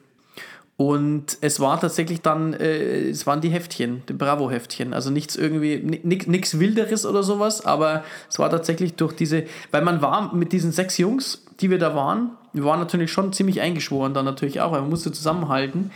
Und 0.77 1.39
es 1.41 1.59
war 1.59 1.81
tatsächlich 1.81 2.21
dann, 2.21 2.53
äh, 2.53 3.09
es 3.09 3.25
waren 3.25 3.41
die 3.41 3.49
Heftchen, 3.49 4.03
die 4.07 4.13
Bravo-Heftchen. 4.13 4.93
Also 4.93 5.09
nichts 5.09 5.35
irgendwie, 5.35 5.77
nichts 6.03 6.59
Wilderes 6.59 7.03
oder 7.05 7.23
sowas, 7.23 7.65
aber 7.65 8.03
es 8.29 8.37
war 8.37 8.51
tatsächlich 8.51 8.93
durch 8.93 9.13
diese, 9.13 9.43
weil 9.71 9.81
man 9.81 10.03
war 10.03 10.35
mit 10.35 10.53
diesen 10.53 10.71
sechs 10.71 10.99
Jungs, 10.99 11.43
die 11.59 11.71
wir 11.71 11.79
da 11.79 11.95
waren, 11.95 12.29
wir 12.53 12.63
waren 12.63 12.79
natürlich 12.79 13.11
schon 13.11 13.33
ziemlich 13.33 13.61
eingeschworen 13.61 14.13
dann 14.13 14.25
natürlich 14.25 14.61
auch, 14.61 14.71
weil 14.71 14.81
man 14.81 14.89
musste 14.89 15.11
zusammenhalten. 15.11 15.91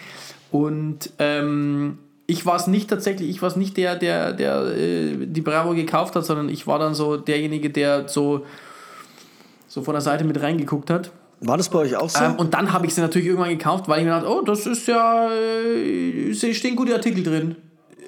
Und 0.51 1.11
ähm, 1.19 1.97
ich 2.27 2.45
war 2.45 2.55
es 2.55 2.67
nicht 2.67 2.89
tatsächlich, 2.89 3.29
ich 3.29 3.41
war 3.41 3.49
es 3.49 3.55
nicht 3.55 3.77
der, 3.77 3.95
der, 3.95 4.33
der 4.33 4.63
äh, 4.77 5.25
die 5.25 5.41
Bravo 5.41 5.73
gekauft 5.73 6.15
hat, 6.15 6.25
sondern 6.25 6.49
ich 6.49 6.67
war 6.67 6.79
dann 6.79 6.93
so 6.93 7.17
derjenige, 7.17 7.69
der 7.69 8.07
so, 8.07 8.45
so 9.67 9.81
von 9.81 9.93
der 9.93 10.01
Seite 10.01 10.23
mit 10.23 10.41
reingeguckt 10.41 10.89
hat. 10.89 11.11
War 11.41 11.57
das 11.57 11.69
bei 11.69 11.79
euch 11.79 11.95
auch 11.95 12.09
so? 12.09 12.23
Ähm, 12.23 12.35
und 12.35 12.53
dann 12.53 12.71
habe 12.71 12.85
ich 12.85 12.93
sie 12.93 13.01
natürlich 13.01 13.27
irgendwann 13.27 13.49
gekauft, 13.49 13.87
weil 13.87 13.99
ich 13.99 14.05
mir 14.05 14.11
dachte, 14.11 14.29
oh, 14.29 14.41
das 14.41 14.67
ist 14.67 14.87
ja, 14.87 15.29
äh, 15.31 16.29
es 16.29 16.39
stehen 16.55 16.75
gute 16.75 16.93
Artikel 16.93 17.23
drin. 17.23 17.55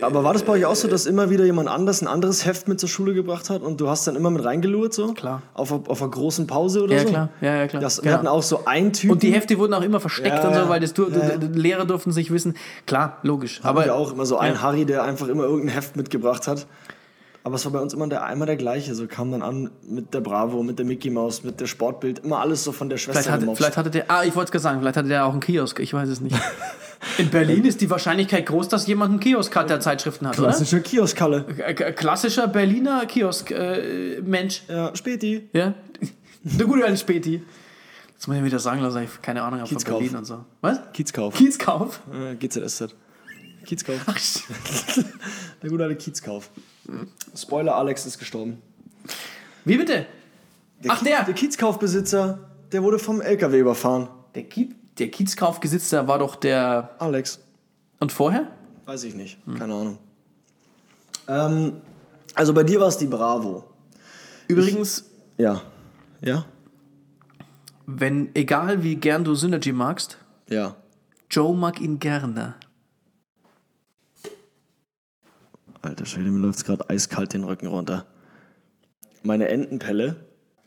Aber 0.01 0.23
war 0.23 0.33
das 0.33 0.43
bei 0.43 0.53
euch 0.53 0.65
auch 0.65 0.75
so, 0.75 0.87
dass 0.87 1.05
immer 1.05 1.29
wieder 1.29 1.45
jemand 1.45 1.69
anders 1.69 2.01
ein 2.01 2.07
anderes 2.07 2.45
Heft 2.45 2.67
mit 2.67 2.79
zur 2.79 2.89
Schule 2.89 3.13
gebracht 3.13 3.49
hat 3.49 3.61
und 3.61 3.79
du 3.79 3.89
hast 3.89 4.05
dann 4.05 4.15
immer 4.15 4.31
mit 4.31 4.43
reingelurrt 4.43 4.93
so? 4.93 5.13
Klar. 5.13 5.41
Auf, 5.53 5.71
auf 5.71 6.01
einer 6.01 6.11
großen 6.11 6.45
Pause 6.45 6.83
oder 6.83 6.95
Ja, 6.95 7.01
so? 7.03 7.07
klar. 7.09 7.29
Ja, 7.41 7.55
ja, 7.55 7.67
klar. 7.67 7.81
Das, 7.81 7.97
wir 7.97 8.03
Genau. 8.03 8.17
hatten 8.17 8.27
auch 8.27 8.43
so 8.43 8.65
einen 8.65 8.91
Typen. 8.91 9.13
Und 9.13 9.23
die 9.23 9.31
Hefte 9.31 9.57
wurden 9.57 9.73
auch 9.73 9.81
immer 9.83 9.99
versteckt 9.99 10.43
Ja, 10.43 10.47
und 10.47 10.55
so, 10.55 10.67
weil 10.67 10.79
das, 10.79 10.93
du, 10.93 11.07
Ja, 11.09 11.35
Lehrer 11.53 11.85
durften 11.85 12.11
sich 12.11 12.31
wissen. 12.31 12.55
Klar, 12.85 13.17
logisch. 13.23 13.59
aber 13.61 13.81
Aber 13.81 13.85
ja 13.87 13.93
auch 13.93 14.11
immer 14.11 14.25
so 14.25 14.37
einen. 14.37 14.61
Harry, 14.61 14.85
der 14.85 15.03
einfach 15.03 15.27
immer 15.27 15.43
irgendein 15.43 15.69
Heft 15.75 15.95
mitgebracht 15.95 16.47
hat. 16.47 16.65
Aber 17.45 17.55
es 17.55 17.65
war 17.65 17.73
bei 17.73 17.79
uns 17.79 17.93
immer 17.93 18.07
der 18.07 18.23
einmal 18.23 18.45
der 18.45 18.55
gleiche. 18.55 18.95
So 18.95 19.05
kam 19.05 19.31
dann 19.31 19.41
an 19.41 19.69
mit 19.85 20.13
der 20.13 20.21
Bravo, 20.21 20.63
mit 20.63 20.79
der 20.79 20.85
Mickey 20.85 21.09
Maus, 21.09 21.43
mit 21.43 21.59
der 21.59 21.67
Sportbild, 21.67 22.19
immer 22.19 22.39
alles 22.39 22.63
so 22.63 22.71
von 22.71 22.89
der 22.89 22.97
Schwester 22.97 23.21
vielleicht 23.21 23.41
hatte, 23.43 23.55
vielleicht 23.55 23.77
hatte 23.77 23.91
der, 23.91 24.09
ah, 24.09 24.23
ich 24.23 24.33
wollte 24.35 24.47
es 24.47 24.51
gerade 24.51 24.63
sagen, 24.63 24.79
vielleicht 24.79 24.95
hatte 24.95 25.09
der 25.09 25.25
auch 25.25 25.31
einen 25.31 25.41
Kiosk, 25.41 25.79
ich 25.79 25.93
weiß 25.93 26.07
es 26.07 26.21
nicht. 26.21 26.37
In 27.17 27.29
Berlin 27.29 27.65
ist 27.65 27.81
die 27.81 27.89
Wahrscheinlichkeit 27.89 28.45
groß, 28.45 28.69
dass 28.69 28.87
jemand 28.87 29.11
einen 29.11 29.19
Kiosk 29.19 29.53
hat, 29.57 29.69
der 29.69 29.81
Zeitschriften 29.81 30.25
hat, 30.25 30.35
Klassischer 30.35 30.79
Kioskalle. 30.79 31.43
oder? 31.43 31.67
Äh, 31.67 31.73
Klassischer 31.91 32.47
Berliner 32.47 33.05
Kiosk-Mensch. 33.05 34.63
Ja, 34.69 34.95
Späti. 34.95 35.49
ja? 35.51 35.73
Der 36.43 36.65
gute 36.65 36.85
alte 36.85 36.97
Späti. 36.97 37.41
Jetzt 38.13 38.27
muss 38.29 38.37
ich 38.37 38.43
wieder 38.45 38.59
sagen 38.59 38.79
lassen, 38.79 39.03
ich 39.03 39.09
hab 39.09 39.21
keine 39.21 39.41
Ahnung 39.43 39.59
habe 39.59 39.69
von. 39.69 39.83
Berlin 39.83 40.15
und 40.15 40.23
so. 40.23 40.45
Was? 40.61 40.79
Kiezkauf. 40.93 41.35
Kiezkauf? 41.35 41.99
Äh, 42.13 42.35
GZSZ. 42.35 42.95
Kiezkauf. 43.65 43.99
Ach, 44.05 44.17
shit. 44.17 44.43
Der 45.61 45.69
gute 45.69 45.83
alte 45.83 45.97
Kiezkauf. 45.97 46.49
Spoiler, 47.35 47.75
Alex 47.75 48.05
ist 48.05 48.19
gestorben. 48.19 48.61
Wie 49.65 49.77
bitte? 49.77 50.05
Ach, 50.87 51.01
der! 51.03 51.23
Der 51.23 51.33
Kiezkaufbesitzer, 51.33 52.39
der 52.71 52.83
wurde 52.83 52.99
vom 52.99 53.21
LKW 53.21 53.59
überfahren. 53.59 54.09
Der, 54.35 54.43
Kiez, 54.43 54.73
der 54.97 55.09
Kiezkaufgesitzer 55.09 56.07
war 56.07 56.19
doch 56.19 56.35
der. 56.35 56.95
Alex. 56.99 57.39
Und 57.99 58.11
vorher? 58.11 58.47
Weiß 58.85 59.03
ich 59.05 59.15
nicht. 59.15 59.37
Keine 59.57 59.73
Ahnung. 59.73 59.97
Ähm, 61.27 61.73
also 62.35 62.53
bei 62.53 62.63
dir 62.63 62.79
war 62.81 62.87
es 62.89 62.97
die 62.97 63.05
Bravo. 63.07 63.63
Übrigens, 64.47 65.05
Ja. 65.37 65.61
Ja? 66.21 66.45
wenn, 67.85 68.33
egal 68.35 68.83
wie 68.83 68.95
gern 68.95 69.23
du 69.23 69.35
Synergy 69.35 69.71
magst, 69.71 70.17
Ja. 70.49 70.75
Joe 71.29 71.55
mag 71.55 71.79
ihn 71.81 71.99
gerne. 71.99 72.55
Alter 75.93 76.07
Schwede, 76.07 76.31
mir 76.31 76.39
läuft 76.39 76.65
gerade 76.65 76.89
eiskalt 76.89 77.33
den 77.33 77.43
Rücken 77.43 77.67
runter. 77.67 78.07
Meine 79.21 79.49
Entenpelle, 79.49 80.15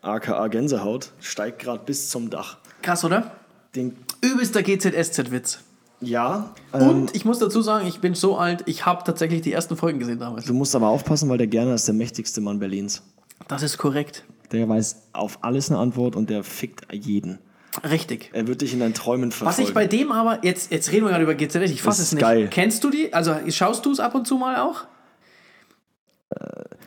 aka 0.00 0.46
Gänsehaut, 0.46 1.10
steigt 1.20 1.58
gerade 1.58 1.82
bis 1.84 2.10
zum 2.10 2.30
Dach. 2.30 2.58
Krass, 2.80 3.04
oder? 3.04 3.32
Den, 3.74 3.96
Übelster 4.20 4.62
GZSZ-Witz. 4.62 5.58
ja, 6.00 6.54
ähm, 6.72 6.88
Und 6.88 7.16
ich 7.16 7.24
muss 7.24 7.40
dazu 7.40 7.60
sagen, 7.60 7.88
ich 7.88 7.98
bin 8.00 8.14
so 8.14 8.38
alt, 8.38 8.62
ich 8.66 8.86
habe 8.86 9.02
tatsächlich 9.02 9.42
die 9.42 9.50
ersten 9.50 9.76
Folgen 9.76 9.98
gesehen 9.98 10.20
damals. 10.20 10.44
du 10.44 10.54
musst 10.54 10.76
aber 10.76 10.86
aufpassen, 10.86 11.28
weil 11.28 11.38
der 11.38 11.48
Gerner 11.48 11.74
ist 11.74 11.88
der 11.88 11.96
mächtigste 11.96 12.40
Mann 12.40 12.60
Berlins. 12.60 13.02
Das 13.48 13.64
ist 13.64 13.78
korrekt. 13.78 14.22
Der 14.52 14.68
weiß 14.68 15.08
auf 15.12 15.40
alles 15.42 15.70
eine 15.70 15.80
Antwort 15.80 16.14
und 16.14 16.30
der 16.30 16.44
fickt 16.44 16.86
jeden. 16.94 17.40
Richtig. 17.82 18.30
Er 18.32 18.46
wird 18.46 18.60
dich 18.60 18.72
in 18.72 18.78
deinen 18.78 18.94
Träumen 18.94 19.30
Was 19.30 19.38
verfolgen. 19.38 19.68
ich 19.68 19.74
bei 19.74 19.86
dem 19.88 20.12
aber, 20.12 20.44
jetzt, 20.44 20.70
jetzt 20.70 20.92
reden 20.92 21.04
wir 21.04 21.10
gerade 21.10 21.24
über 21.24 21.34
GZSZ, 21.34 21.72
ich 21.72 21.82
fasse 21.82 22.02
es 22.02 22.12
nicht. 22.12 22.20
geil. 22.20 22.46
Kennst 22.48 22.84
du 22.84 22.90
die? 22.90 23.12
Also 23.12 23.34
schaust 23.48 23.84
du 23.84 23.90
es 23.90 23.98
ab 23.98 24.14
und 24.14 24.24
zu 24.28 24.36
mal 24.36 24.60
auch? 24.60 24.84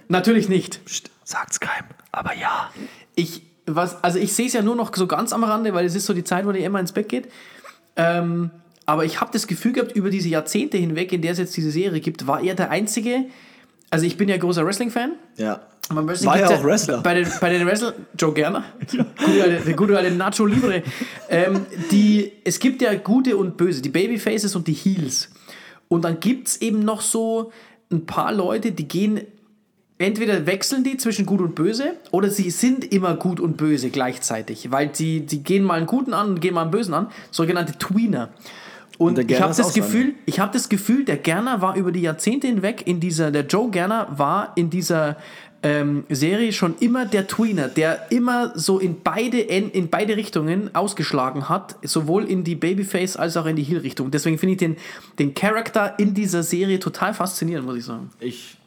Natürlich 0.10 0.50
nicht. 0.50 0.84
Psst, 0.86 1.10
sagt's 1.24 1.60
keinem, 1.60 1.88
aber 2.12 2.36
ja. 2.36 2.72
Ich, 3.16 3.44
was, 3.66 4.04
also 4.04 4.20
ich 4.20 4.34
sehe 4.34 4.48
es 4.48 4.54
ja 4.54 4.62
nur 4.62 4.76
noch 4.76 4.94
so 4.96 5.08
ganz 5.08 5.32
am 5.32 5.44
Rande, 5.44 5.74
weil 5.74 5.86
es 5.86 5.96
ist 5.96 6.06
so 6.06 6.14
die 6.14 6.24
Zeit, 6.24 6.46
wo 6.46 6.52
die 6.52 6.64
immer 6.64 6.80
ins 6.80 6.92
Bett 6.92 7.08
geht. 7.08 7.30
Ähm, 7.96 8.52
aber 8.86 9.06
ich 9.06 9.22
habe 9.22 9.32
das 9.32 9.46
Gefühl 9.46 9.74
gehabt, 9.74 9.92
über 9.92 10.10
diese 10.10 10.28
Jahrzehnte 10.30 10.78
hinweg, 10.78 11.14
in 11.14 11.22
der 11.22 11.34
es 11.34 11.38
jetzt 11.38 11.56
diese 11.56 11.70
Serie 11.70 12.02
gibt, 12.02 12.26
war 12.26 12.42
er 12.42 12.56
der 12.56 12.72
Einzige. 12.72 13.26
Also 13.92 14.06
ich 14.06 14.18
bin 14.18 14.28
ja 14.30 14.38
großer 14.38 14.66
Wrestling-Fan. 14.66 15.14
Ja. 15.38 15.62
Beim 15.90 16.08
Wrestling 16.08 16.30
War 16.30 16.40
ja 16.40 16.50
auch 16.50 16.64
Wrestler. 16.64 17.02
Bei 17.02 17.16
den, 17.16 17.28
bei 17.42 17.50
den 17.50 17.66
Wrestler, 17.66 17.94
Joe 18.18 18.34
Gerner, 18.34 18.64
gute 18.80 19.44
alte, 19.44 19.64
der 19.66 19.74
gute 19.76 19.98
alte 19.98 20.12
Nacho 20.12 20.46
Libre. 20.46 20.84
Ähm, 21.30 21.66
die, 21.92 22.32
es 22.44 22.60
gibt 22.60 22.82
ja 22.82 22.94
gute 22.96 23.38
und 23.38 23.58
böse, 23.58 23.82
die 23.82 23.90
Babyfaces 23.90 24.56
und 24.56 24.68
die 24.68 24.74
Heels. 24.74 25.30
Und 25.88 26.04
dann 26.04 26.20
gibt 26.20 26.48
es 26.48 26.62
eben 26.62 26.80
noch 26.80 27.02
so 27.02 27.52
ein 27.92 28.06
paar 28.06 28.32
Leute, 28.32 28.72
die 28.72 28.88
gehen, 28.88 29.22
entweder 30.00 30.48
wechseln 30.48 30.84
die 30.84 30.98
zwischen 30.98 31.26
gut 31.26 31.42
und 31.42 31.54
böse 31.54 31.98
oder 32.12 32.30
sie 32.30 32.50
sind 32.50 32.92
immer 32.92 33.16
gut 33.16 33.40
und 33.40 33.58
böse 33.58 33.90
gleichzeitig, 33.90 34.72
weil 34.72 34.88
die, 34.88 35.26
die 35.26 35.44
gehen 35.44 35.64
mal 35.64 35.76
einen 35.76 35.86
guten 35.86 36.14
an 36.14 36.30
und 36.30 36.42
gehen 36.42 36.56
mal 36.56 36.64
einen 36.64 36.72
bösen 36.72 36.94
an, 36.94 37.08
sogenannte 37.30 37.78
Tweener. 37.78 38.30
Und 38.98 39.18
der 39.18 39.30
ich 39.30 39.42
habe 39.42 39.54
das. 39.56 39.74
Gefühl, 39.74 40.16
ich 40.26 40.42
habe 40.42 40.52
das 40.52 40.68
Gefühl, 40.68 41.06
der 41.06 41.18
Gerner 41.18 41.62
war 41.62 41.76
über 41.78 41.92
die 41.92 42.02
Jahrzehnte 42.02 42.48
hinweg 42.48 42.86
in 42.86 43.00
dieser, 43.00 43.32
der 43.32 43.46
Joe 43.46 43.70
Gerner 43.70 44.08
war 44.10 44.52
in 44.56 44.70
dieser 44.70 45.16
ähm, 45.64 46.06
Serie 46.10 46.52
schon 46.52 46.76
immer 46.80 47.06
der 47.06 47.28
Tweener, 47.28 47.68
der 47.70 48.12
immer 48.12 48.58
so 48.58 48.78
in 48.80 49.02
beide, 49.02 49.40
in, 49.40 49.70
in 49.72 49.90
beide 49.90 50.18
Richtungen 50.18 50.74
ausgeschlagen 50.76 51.48
hat, 51.50 51.78
sowohl 51.82 52.26
in 52.26 52.44
die 52.44 52.56
Babyface 52.56 53.16
als 53.16 53.38
auch 53.38 53.46
in 53.46 53.56
die 53.56 53.64
Heel-Richtung. 53.64 54.12
Deswegen 54.12 54.38
finde 54.38 54.54
ich 54.54 54.60
den, 54.60 54.78
den 55.18 55.34
Charakter 55.34 55.98
in 55.98 56.14
dieser 56.14 56.44
Serie 56.44 56.80
total 56.80 57.14
faszinierend, 57.14 57.66
muss 57.66 57.78
ich 57.78 57.86
sagen. 57.86 58.10
Ich 58.20 58.59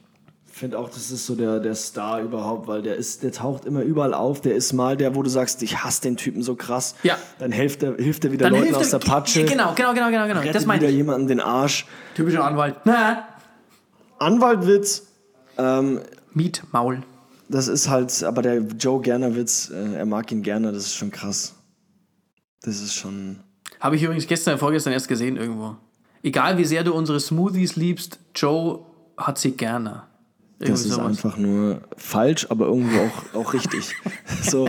finde 0.62 0.78
auch, 0.78 0.88
das 0.88 1.10
ist 1.10 1.26
so 1.26 1.34
der, 1.34 1.58
der 1.58 1.74
Star 1.74 2.22
überhaupt, 2.22 2.68
weil 2.68 2.82
der 2.82 2.94
ist, 2.94 3.24
der 3.24 3.32
taucht 3.32 3.64
immer 3.64 3.82
überall 3.82 4.14
auf. 4.14 4.40
Der 4.42 4.54
ist 4.54 4.72
mal 4.72 4.96
der, 4.96 5.16
wo 5.16 5.24
du 5.24 5.28
sagst, 5.28 5.60
ich 5.64 5.82
hasse 5.82 6.02
den 6.02 6.16
Typen 6.16 6.40
so 6.40 6.54
krass. 6.54 6.94
Ja. 7.02 7.18
Dann 7.40 7.50
hilft 7.50 7.82
er, 7.82 7.96
hilft 7.96 8.24
er 8.24 8.30
wieder 8.30 8.48
Leuten 8.48 8.72
aus 8.76 8.90
der 8.90 9.00
Patsche. 9.00 9.44
Genau, 9.44 9.72
genau, 9.74 9.92
genau, 9.92 10.08
genau. 10.10 10.28
genau. 10.28 10.38
Rettet 10.38 10.54
Das 10.54 10.64
meine 10.64 10.82
wieder 10.82 10.90
ich. 10.90 10.94
jemanden 10.94 11.26
den 11.26 11.40
Arsch. 11.40 11.84
Typischer 12.14 12.44
Anwalt. 12.44 12.76
Na. 12.84 13.26
Anwaltwitz. 14.20 15.08
Ähm, 15.58 16.02
Miet, 16.32 16.62
Maul. 16.70 17.02
das 17.48 17.66
ist 17.66 17.88
halt, 17.88 18.22
aber 18.22 18.42
der 18.42 18.58
Joe 18.58 19.02
Gerner 19.02 19.34
Witz, 19.34 19.68
äh, 19.68 19.96
er 19.96 20.06
mag 20.06 20.30
ihn 20.30 20.44
gerne, 20.44 20.70
das 20.70 20.84
ist 20.84 20.94
schon 20.94 21.10
krass. 21.10 21.56
Das 22.62 22.80
ist 22.80 22.94
schon. 22.94 23.40
Habe 23.80 23.96
ich 23.96 24.02
übrigens 24.04 24.28
gestern, 24.28 24.58
vorgestern 24.58 24.92
erst 24.92 25.08
gesehen 25.08 25.36
irgendwo. 25.36 25.74
Egal 26.22 26.56
wie 26.56 26.64
sehr 26.64 26.84
du 26.84 26.94
unsere 26.94 27.18
Smoothies 27.18 27.74
liebst, 27.74 28.20
Joe 28.36 28.86
hat 29.16 29.38
sie 29.38 29.56
gerne. 29.56 30.04
Das 30.70 30.80
ist 30.84 30.92
sowas. 30.92 31.06
einfach 31.06 31.36
nur 31.36 31.80
falsch, 31.96 32.46
aber 32.50 32.66
irgendwo 32.66 32.98
auch, 33.00 33.40
auch 33.40 33.52
richtig. 33.54 33.94
so. 34.42 34.68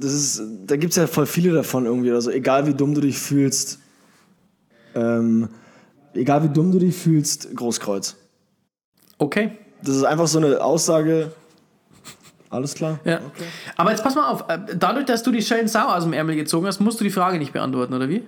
Das 0.00 0.12
ist, 0.12 0.42
da 0.66 0.76
gibt 0.76 0.90
es 0.92 0.96
ja 0.96 1.06
voll 1.06 1.26
viele 1.26 1.52
davon 1.52 1.84
irgendwie. 1.86 2.12
Also 2.12 2.30
egal 2.30 2.66
wie 2.66 2.74
dumm 2.74 2.94
du 2.94 3.00
dich 3.00 3.18
fühlst, 3.18 3.80
ähm, 4.94 5.48
egal 6.14 6.44
wie 6.44 6.48
dumm 6.48 6.70
du 6.72 6.78
dich 6.78 6.96
fühlst, 6.96 7.54
Großkreuz. 7.54 8.16
Okay. 9.18 9.52
Das 9.82 9.96
ist 9.96 10.04
einfach 10.04 10.26
so 10.28 10.38
eine 10.38 10.60
Aussage. 10.62 11.32
Alles 12.50 12.74
klar? 12.74 12.98
Ja. 13.04 13.20
Aber 13.76 13.90
jetzt 13.90 14.02
pass 14.02 14.14
mal 14.14 14.28
auf, 14.30 14.44
äh, 14.48 14.58
dadurch, 14.78 15.04
dass 15.06 15.22
du 15.22 15.30
die 15.30 15.42
Schellen 15.42 15.68
Sau 15.68 15.86
aus 15.88 16.04
dem 16.04 16.12
Ärmel 16.14 16.34
gezogen 16.36 16.66
hast, 16.66 16.80
musst 16.80 16.98
du 17.00 17.04
die 17.04 17.10
Frage 17.10 17.38
nicht 17.38 17.52
beantworten, 17.52 17.92
oder 17.92 18.08
wie? 18.08 18.22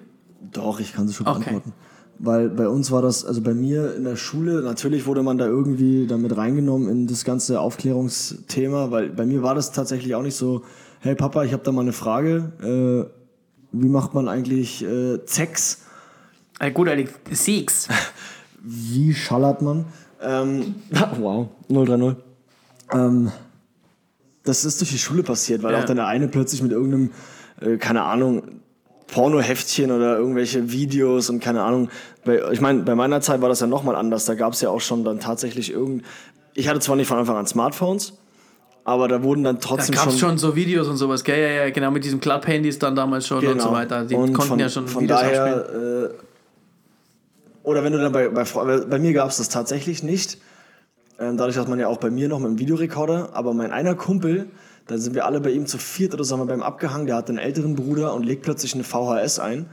Doch, 0.52 0.78
ich 0.80 0.92
kann 0.92 1.09
sie 1.09 1.14
schon 1.14 1.26
Okay. 1.26 1.38
beantworten. 1.38 1.72
Weil 2.22 2.50
bei 2.50 2.68
uns 2.68 2.90
war 2.90 3.00
das, 3.00 3.24
also 3.24 3.40
bei 3.40 3.54
mir 3.54 3.94
in 3.96 4.04
der 4.04 4.16
Schule, 4.16 4.61
natürlich 4.61 5.06
wurde 5.06 5.22
man 5.22 5.38
da 5.38 5.46
irgendwie 5.46 6.06
damit 6.06 6.37
reingenommen 6.37 6.87
in 6.90 7.06
das 7.06 7.24
ganze 7.24 7.61
Aufklärungsthema, 7.61 8.90
weil 8.90 9.09
bei 9.09 9.24
mir 9.24 9.42
war 9.42 9.54
das 9.54 9.72
tatsächlich 9.72 10.14
auch 10.14 10.22
nicht 10.22 10.35
so, 10.37 10.62
hey 11.00 11.14
Papa, 11.14 11.44
ich 11.44 11.54
habe 11.54 11.62
da 11.64 11.72
mal 11.72 11.80
eine 11.80 11.94
Frage, 11.94 12.52
äh, 12.62 13.11
wie 13.72 13.88
macht 13.88 14.12
man 14.12 14.28
eigentlich 14.28 14.85
äh, 14.85 15.18
Sex? 15.24 15.78
Äh, 16.59 16.72
gut, 16.72 16.88
Alex, 16.88 17.12
Six. 17.30 17.88
Wie 18.62 19.14
schallert 19.14 19.62
man? 19.62 19.87
Ähm, 20.20 20.74
wow, 21.18 21.48
030. 21.70 22.16
Ähm, 22.92 23.33
das 24.44 24.66
ist 24.66 24.78
durch 24.83 24.90
die 24.90 24.98
Schule 24.98 25.22
passiert, 25.22 25.62
weil 25.62 25.72
Ja. 25.72 25.78
auch 25.80 25.85
dann 25.85 25.96
der 25.96 26.06
eine 26.06 26.28
plötzlich 26.28 26.62
mit 26.62 26.72
irgendeinem, 26.72 27.12
äh, 27.62 27.78
keine 27.78 28.02
Ahnung, 28.02 28.42
Pornoheftchen 29.12 29.90
oder 29.90 30.16
irgendwelche 30.16 30.70
Videos 30.73 31.31
und 31.31 31.40
keine 31.40 31.62
Ahnung. 31.62 31.90
Bei, 32.25 32.40
ich 32.53 32.61
meine, 32.61 32.83
bei 32.83 32.94
meiner 32.94 33.20
Zeit 33.20 33.40
war 33.40 33.49
das 33.49 33.61
ja 33.61 33.66
nochmal 33.66 33.96
anders. 33.96 34.25
Da 34.25 34.35
gab 34.35 34.53
es 34.53 34.61
ja 34.61 34.70
auch 34.70 34.81
schon 34.81 35.05
dann 35.05 35.20
tatsächlich 35.20 35.73
irgend. 35.73 36.05
Ich 36.55 36.68
hatte 36.68 36.81
zwar 36.81 36.96
nicht 36.96 37.09
von 37.09 37.18
Anfang 37.18 37.37
an 37.37 37.46
Smartphones, 37.46 38.14
aber 38.85 39.09
da 39.09 39.23
wurden 39.23 39.44
dann 39.44 39.57
Da 39.57 39.61
trotzdem 39.61 39.94
gab 39.94 40.09
es 40.09 40.18
schon. 40.18 40.31
schon 40.31 40.38
so 40.38 40.57
Videos 40.57 40.88
und 40.88 40.96
sowas, 40.96 41.25
gell? 41.25 41.40
Ja, 41.40 41.64
ja, 41.64 41.70
genau, 41.70 41.90
mit 41.90 42.05
diesen 42.05 42.20
Klapphandys 42.20 42.79
dann 42.79 42.94
damals 42.94 43.27
schon 43.27 43.46
und 43.46 43.61
so 43.61 43.73
weiter. 43.73 44.03
Die 44.05 44.14
Genau. 44.14 44.23
Und 44.23 44.33
konnten 44.33 44.51
von, 44.51 44.59
ja 44.59 44.68
schon 44.68 44.87
von 44.88 45.03
Videos 45.03 45.20
daher, 45.20 45.66
äh, 45.68 46.09
oder 47.62 47.85
wenn 47.85 47.92
du 47.92 47.99
dann 47.99 48.12
bei, 48.12 48.29
bei, 48.29 48.44
bei 48.44 48.99
mir 48.99 49.12
gab 49.12 49.31
es 49.31 49.37
das 49.37 49.49
tatsächlich 49.49 50.03
nicht. 50.03 50.38
Ähm, 51.18 51.37
dadurch, 51.37 51.57
dass 51.57 51.68
man 51.68 51.79
ja 51.79 51.88
auch 51.88 51.99
bei 51.99 52.11
mir 52.11 52.29
noch 52.29 52.38
mit 52.38 52.49
dem 52.49 52.59
Videorekorder, 52.59 53.31
aber 53.35 53.53
mein 53.53 53.73
einer 53.73 53.94
Kumpel, 53.94 54.49
da 54.90 54.98
sind 54.98 55.14
wir 55.14 55.24
alle 55.24 55.40
bei 55.40 55.50
ihm 55.50 55.66
zu 55.66 55.79
viert 55.79 56.14
oder 56.14 56.24
so 56.24 56.35
haben 56.35 56.40
wir 56.40 56.46
beim 56.46 56.62
abgehangen, 56.62 57.07
der 57.07 57.14
hat 57.14 57.29
einen 57.29 57.38
älteren 57.38 57.76
Bruder 57.76 58.12
und 58.12 58.24
legt 58.24 58.42
plötzlich 58.42 58.74
eine 58.74 58.83
VHS 58.83 59.38
ein. 59.38 59.66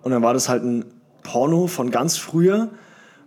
Und 0.00 0.12
dann 0.12 0.22
war 0.22 0.32
das 0.32 0.48
halt 0.48 0.64
ein 0.64 0.86
Porno 1.22 1.66
von 1.66 1.90
ganz 1.90 2.16
früher, 2.16 2.70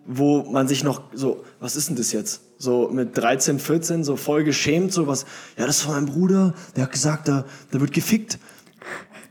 wo 0.08 0.42
man 0.44 0.68
sich 0.68 0.84
noch 0.84 1.04
so, 1.14 1.44
was 1.60 1.76
ist 1.76 1.90
denn 1.90 1.98
das 1.98 2.12
jetzt? 2.12 2.42
So 2.58 2.90
mit 2.92 3.16
13, 3.16 3.60
14, 3.60 4.04
so 4.04 4.16
voll 4.16 4.44
geschämt, 4.44 4.92
so 4.92 5.06
was, 5.06 5.26
ja, 5.56 5.68
das 5.68 5.78
ist 5.78 5.82
von 5.84 5.94
meinem 5.94 6.08
Bruder, 6.08 6.56
der 6.76 6.86
hat 6.86 6.92
gesagt, 6.92 7.28
da, 7.28 7.46
da 7.70 7.80
wird 7.80 7.92
gefickt. 7.92 8.40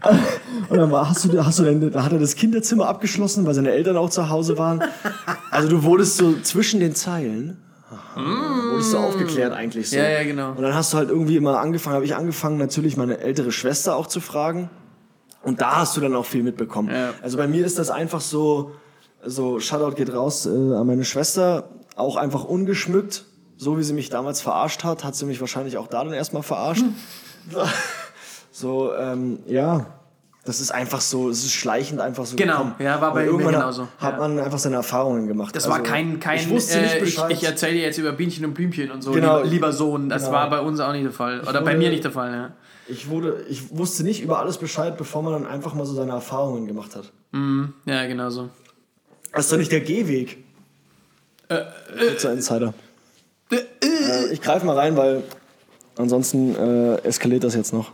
Und 0.69 0.77
dann 0.77 0.93
war, 0.93 1.11
hast 1.11 1.25
du, 1.25 1.45
hast 1.45 1.59
du 1.59 1.65
denn, 1.65 1.95
hat 2.01 2.13
er 2.13 2.21
das 2.21 2.37
Kinderzimmer 2.37 2.87
abgeschlossen, 2.87 3.45
weil 3.45 3.55
seine 3.55 3.73
Eltern 3.73 3.97
auch 3.97 4.11
zu 4.11 4.29
Hause 4.29 4.57
waren. 4.57 4.85
Also 5.51 5.69
du 5.69 5.83
wurdest 5.83 6.17
so 6.19 6.35
zwischen 6.43 6.79
den 6.79 6.95
Zeilen, 6.95 7.57
aha, 7.95 8.71
wurdest 8.71 8.93
du 8.93 8.99
aufgeklärt 8.99 9.53
eigentlich 9.53 9.91
so. 9.91 9.97
Ja, 9.97 10.09
ja, 10.09 10.23
genau. 10.25 10.51
Und 10.51 10.63
dann 10.63 10.75
hast 10.75 10.93
du 10.93 10.97
halt 10.97 11.11
irgendwie 11.11 11.37
immer 11.37 11.59
angefangen, 11.61 11.95
habe 11.95 12.05
ich 12.05 12.15
angefangen 12.15 12.59
natürlich 12.59 12.97
meine 12.97 13.19
ältere 13.19 13.53
Schwester 13.53 13.97
auch 13.97 14.07
zu 14.07 14.21
fragen. 14.21 14.71
Und 15.43 15.61
da 15.61 15.77
hast 15.77 15.97
du 15.97 16.01
dann 16.01 16.15
auch 16.15 16.25
viel 16.25 16.43
mitbekommen. 16.43 16.91
Ja. 16.91 17.13
Also 17.23 17.37
bei 17.37 17.47
mir 17.47 17.67
ist 17.67 17.79
das 17.79 17.91
einfach 17.91 18.21
so, 18.21 18.73
so 19.25 19.61
Shoutout 19.61 19.97
geht 19.97 20.13
raus 20.13 20.47
äh, 20.47 20.51
an 20.51 20.87
meine 20.87 21.05
Schwester, 21.05 21.69
auch 21.97 22.17
einfach 22.17 22.45
ungeschmückt. 22.45 23.27
So 23.57 23.79
wie 23.79 23.83
sie 23.83 23.93
mich 23.93 24.11
damals 24.11 24.41
verarscht 24.41 24.85
hat, 24.85 25.05
hat 25.05 25.15
sie 25.15 25.27
mich 25.27 25.41
wahrscheinlich 25.41 25.77
auch 25.77 25.87
da 25.87 26.03
dann 26.03 26.13
erstmal 26.13 26.43
verarscht. 26.43 26.83
Hm. 26.83 26.95
So, 28.57 28.95
ähm, 28.95 29.41
ja, 29.47 29.87
das 30.45 30.61
ist 30.61 30.71
einfach 30.73 31.01
so, 31.01 31.31
es 31.31 31.43
ist 31.45 31.53
schleichend 31.53 32.01
einfach 32.01 32.27
so 32.27 32.37
Genau, 32.37 32.53
gekommen. 32.59 32.75
ja, 32.79 33.01
war 33.01 33.15
bei 33.15 33.21
mir 33.23 33.27
irgendwann 33.31 33.55
genauso. 33.55 33.89
Hat 33.99 34.13
Ja. 34.15 34.19
man 34.19 34.39
einfach 34.39 34.59
seine 34.59 34.77
Erfahrungen 34.77 35.27
gemacht. 35.27 35.57
Das 35.57 35.65
Also, 35.65 35.77
war 35.77 35.83
kein, 35.83 36.21
kein 36.21 36.39
ich 36.39 36.51
wusste 36.51 36.81
nicht 36.81 36.93
äh, 36.93 36.97
ich, 36.99 37.05
Bescheid. 37.05 37.31
ich 37.33 37.45
erzähle 37.45 37.73
dir 37.75 37.83
jetzt 37.83 37.99
über 37.99 38.13
Bienchen 38.13 38.45
und 38.45 38.53
Blümchen 38.55 38.91
und 38.91 39.03
so, 39.03 39.13
Genau. 39.13 39.39
lieber, 39.39 39.49
lieber 39.51 39.73
Sohn. 39.73 40.09
Das 40.09 40.23
Genau. 40.25 40.35
war 40.35 40.51
bei 40.51 40.61
uns 40.61 40.81
auch 40.81 40.93
nicht 40.93 41.05
der 41.05 41.13
Fall. 41.13 41.41
Oder 41.41 41.61
bei 41.63 41.71
wurde- 41.73 41.79
mir 41.79 41.91
nicht 41.91 42.05
der 42.05 42.11
Fall, 42.13 42.33
ja. 42.33 42.53
ich, 42.89 43.09
wurde, 43.09 43.45
ich 43.49 43.77
wusste 43.77 44.03
nicht 44.05 44.23
über 44.23 44.39
alles 44.39 44.59
Bescheid, 44.59 44.99
bevor 44.99 45.23
man 45.23 45.33
dann 45.33 45.47
einfach 45.47 45.73
mal 45.75 45.87
so 45.87 45.95
seine 45.95 46.13
Erfahrungen 46.13 46.67
gemacht 46.67 46.95
hat. 46.95 47.11
Ja, 47.87 48.07
genau 48.07 48.29
so. 48.31 48.51
Das 49.33 49.47
ist 49.47 49.53
doch 49.53 49.57
nicht 49.59 49.73
der 49.73 49.81
Gehweg. 49.81 50.45
Kurzer 51.49 52.33
Insider. 52.33 52.75
Äh, 53.51 54.33
ich 54.33 54.41
greife 54.41 54.65
mal 54.67 54.77
rein, 54.77 54.97
weil 54.97 55.23
ansonsten 55.97 56.55
äh, 56.55 56.97
eskaliert 57.03 57.45
das 57.45 57.55
jetzt 57.55 57.73
noch. 57.73 57.93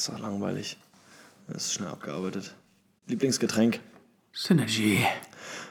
Ist 0.00 0.08
doch 0.08 0.18
langweilig. 0.18 0.76
Das 1.48 1.66
ist 1.66 1.74
schnell 1.74 1.88
abgearbeitet. 1.88 2.54
Lieblingsgetränk? 3.06 3.80
Synergy. 4.32 5.04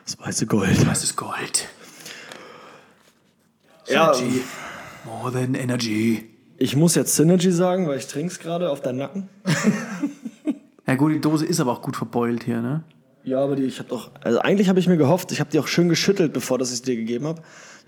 Das 0.06 0.20
weiße 0.20 0.46
Gold. 0.46 0.86
Das 0.88 1.04
ist 1.04 1.16
Gold. 1.16 1.68
Ja, 3.88 4.14
Synergy. 4.14 4.42
More 5.06 5.32
than 5.32 5.56
energy. 5.56 6.30
ich 6.58 6.76
muss 6.76 6.96
jetzt 6.96 7.16
Synergy 7.16 7.52
sagen, 7.52 7.88
weil 7.88 7.98
ich 7.98 8.08
trinke 8.08 8.32
es 8.32 8.40
gerade 8.40 8.70
auf 8.70 8.82
deinen 8.82 8.98
Nacken. 8.98 9.30
Ja 10.88 10.96
gut, 10.96 11.12
die 11.14 11.22
Dose 11.22 11.46
ist 11.46 11.60
aber 11.60 11.72
auch 11.72 11.84
gut 11.84 11.96
verbeult 11.96 12.46
hier, 12.46 12.64
ne? 12.64 12.84
Ja, 13.24 13.44
aber 13.44 13.56
die, 13.56 13.62
ich 13.66 13.78
habe 13.78 13.90
doch, 13.90 14.10
also 14.24 14.40
eigentlich 14.40 14.70
habe 14.70 14.80
ich 14.80 14.88
mir 14.88 14.98
gehofft, 14.98 15.32
ich 15.32 15.40
habe 15.40 15.52
die 15.52 15.60
auch 15.60 15.68
schön 15.68 15.88
geschüttelt, 15.88 16.34
bevor 16.34 16.58
dass 16.58 16.70
ich 16.70 16.78
es 16.78 16.82
dir 16.82 16.96
gegeben 16.96 17.28
habe. 17.28 17.44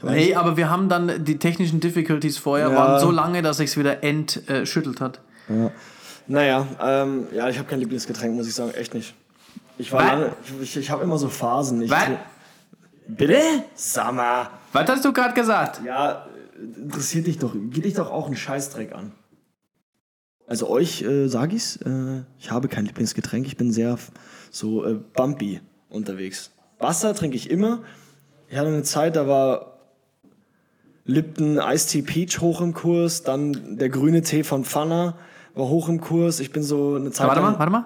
Hey, 0.05 0.35
aber 0.35 0.55
wir 0.55 0.69
haben 0.69 0.87
dann 0.87 1.25
die 1.25 1.39
technischen 1.39 1.79
Difficulties 1.79 2.37
vorher 2.37 2.69
Ja. 2.69 2.75
waren 2.75 2.99
so 2.99 3.09
lange, 3.09 3.41
dass 3.41 3.57
sich's 3.57 3.75
wieder 3.75 4.03
entschüttelt 4.03 5.01
hat. 5.01 5.19
Naja, 6.31 6.65
ähm, 6.81 7.27
ja, 7.33 7.49
ich 7.49 7.57
habe 7.57 7.67
kein 7.67 7.81
Lieblingsgetränk, 7.81 8.33
muss 8.33 8.47
ich 8.47 8.55
sagen, 8.55 8.71
echt 8.71 8.93
nicht. 8.93 9.13
Ich 9.77 9.91
war 9.91 9.99
Was? 9.99 10.07
lange, 10.07 10.31
ich, 10.61 10.77
ich 10.77 10.89
habe 10.89 11.03
immer 11.03 11.17
so 11.17 11.27
Phasen. 11.27 11.81
Ich 11.81 11.91
Was? 11.91 12.07
Bitte? 13.05 13.41
Sag 13.75 14.13
mal. 14.13 14.49
Was 14.71 14.89
hast 14.89 15.03
du 15.03 15.11
gerade 15.11 15.33
gesagt? 15.33 15.81
Ja, 15.83 16.25
interessiert 16.77 17.27
dich 17.27 17.37
doch, 17.37 17.53
geht 17.53 17.83
dich 17.83 17.95
doch 17.95 18.09
auch 18.09 18.29
ein 18.29 18.37
Scheißdreck 18.37 18.93
an. 18.93 19.11
Also 20.47 20.69
euch 20.69 21.01
äh, 21.01 21.27
sage 21.27 21.57
ich's, 21.57 21.75
äh, 21.77 22.21
ich 22.39 22.49
habe 22.49 22.69
kein 22.69 22.85
Lieblingsgetränk, 22.85 23.45
ich 23.45 23.57
bin 23.57 23.73
sehr 23.73 23.97
so 24.51 24.85
äh, 24.85 24.93
bumpy 24.93 25.59
unterwegs. 25.89 26.51
Wasser 26.79 27.13
trinke 27.13 27.35
ich 27.35 27.49
immer. 27.49 27.83
Ich 28.47 28.57
hatte 28.57 28.69
eine 28.69 28.83
Zeit, 28.83 29.17
da 29.17 29.27
war 29.27 29.79
Lipton 31.03 31.57
Ice 31.57 31.89
Tea 31.89 32.03
Peach 32.03 32.39
hoch 32.39 32.61
im 32.61 32.73
Kurs, 32.73 33.23
dann 33.23 33.77
der 33.77 33.89
grüne 33.89 34.21
Tee 34.21 34.45
von 34.45 34.63
Pfanner 34.63 35.17
war 35.55 35.67
hoch 35.67 35.89
im 35.89 35.99
Kurs. 36.01 36.39
Ich 36.39 36.51
bin 36.51 36.63
so 36.63 36.95
eine 36.95 37.11
Zeit 37.11 37.27
Warte 37.27 37.41
lang, 37.41 37.53
mal, 37.53 37.59
warte 37.59 37.71
mal. 37.71 37.85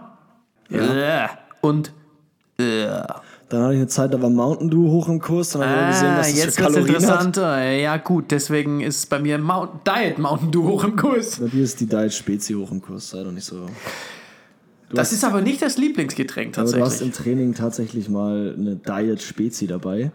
Ja. 0.69 1.29
Und 1.61 1.91
ja. 2.59 3.21
dann 3.49 3.63
hatte 3.63 3.73
ich 3.73 3.79
eine 3.79 3.87
Zeit, 3.87 4.13
da 4.13 4.21
war 4.21 4.29
Mountain 4.29 4.69
Dew 4.69 4.89
hoch 4.89 5.07
im 5.09 5.19
Kurs, 5.19 5.49
dann 5.51 5.63
habe 5.67 5.81
ich 5.81 5.87
gesehen, 5.95 6.07
Ah, 6.13 6.17
was 6.19 6.29
das 6.29 6.37
jetzt 6.43 6.55
für 6.57 6.63
Kalorien 6.63 6.87
hat. 6.95 7.01
interessanter. 7.01 7.71
Ja 7.71 7.97
gut, 7.97 8.31
deswegen 8.31 8.81
ist 8.81 9.09
bei 9.09 9.19
mir 9.19 9.37
Mount 9.37 9.71
Diet 9.87 10.17
Mountain 10.19 10.51
Dew 10.51 10.63
hoch 10.67 10.83
im 10.83 10.95
Kurs. 10.95 11.39
Bei 11.39 11.47
dir 11.47 11.63
ist 11.63 11.79
die 11.79 11.85
Diet 11.87 12.13
Spezi 12.13 12.53
hoch 12.53 12.71
im 12.71 12.81
Kurs, 12.81 13.09
sei 13.09 13.23
doch 13.23 13.31
nicht 13.31 13.45
so. 13.45 13.65
Das 14.93 15.11
ist 15.11 15.23
aber 15.25 15.41
nicht 15.41 15.61
das 15.61 15.77
Lieblingsgetränk 15.77 16.57
Aber 16.57 16.71
du 16.71 16.79
hast 16.79 16.99
tatsächlich. 16.99 17.07
im 17.19 17.23
Training 17.23 17.53
tatsächlich 17.55 18.07
mal 18.07 18.55
eine 18.57 18.75
Diet 18.77 19.21
Spezi 19.21 19.67
dabei. 19.67 20.11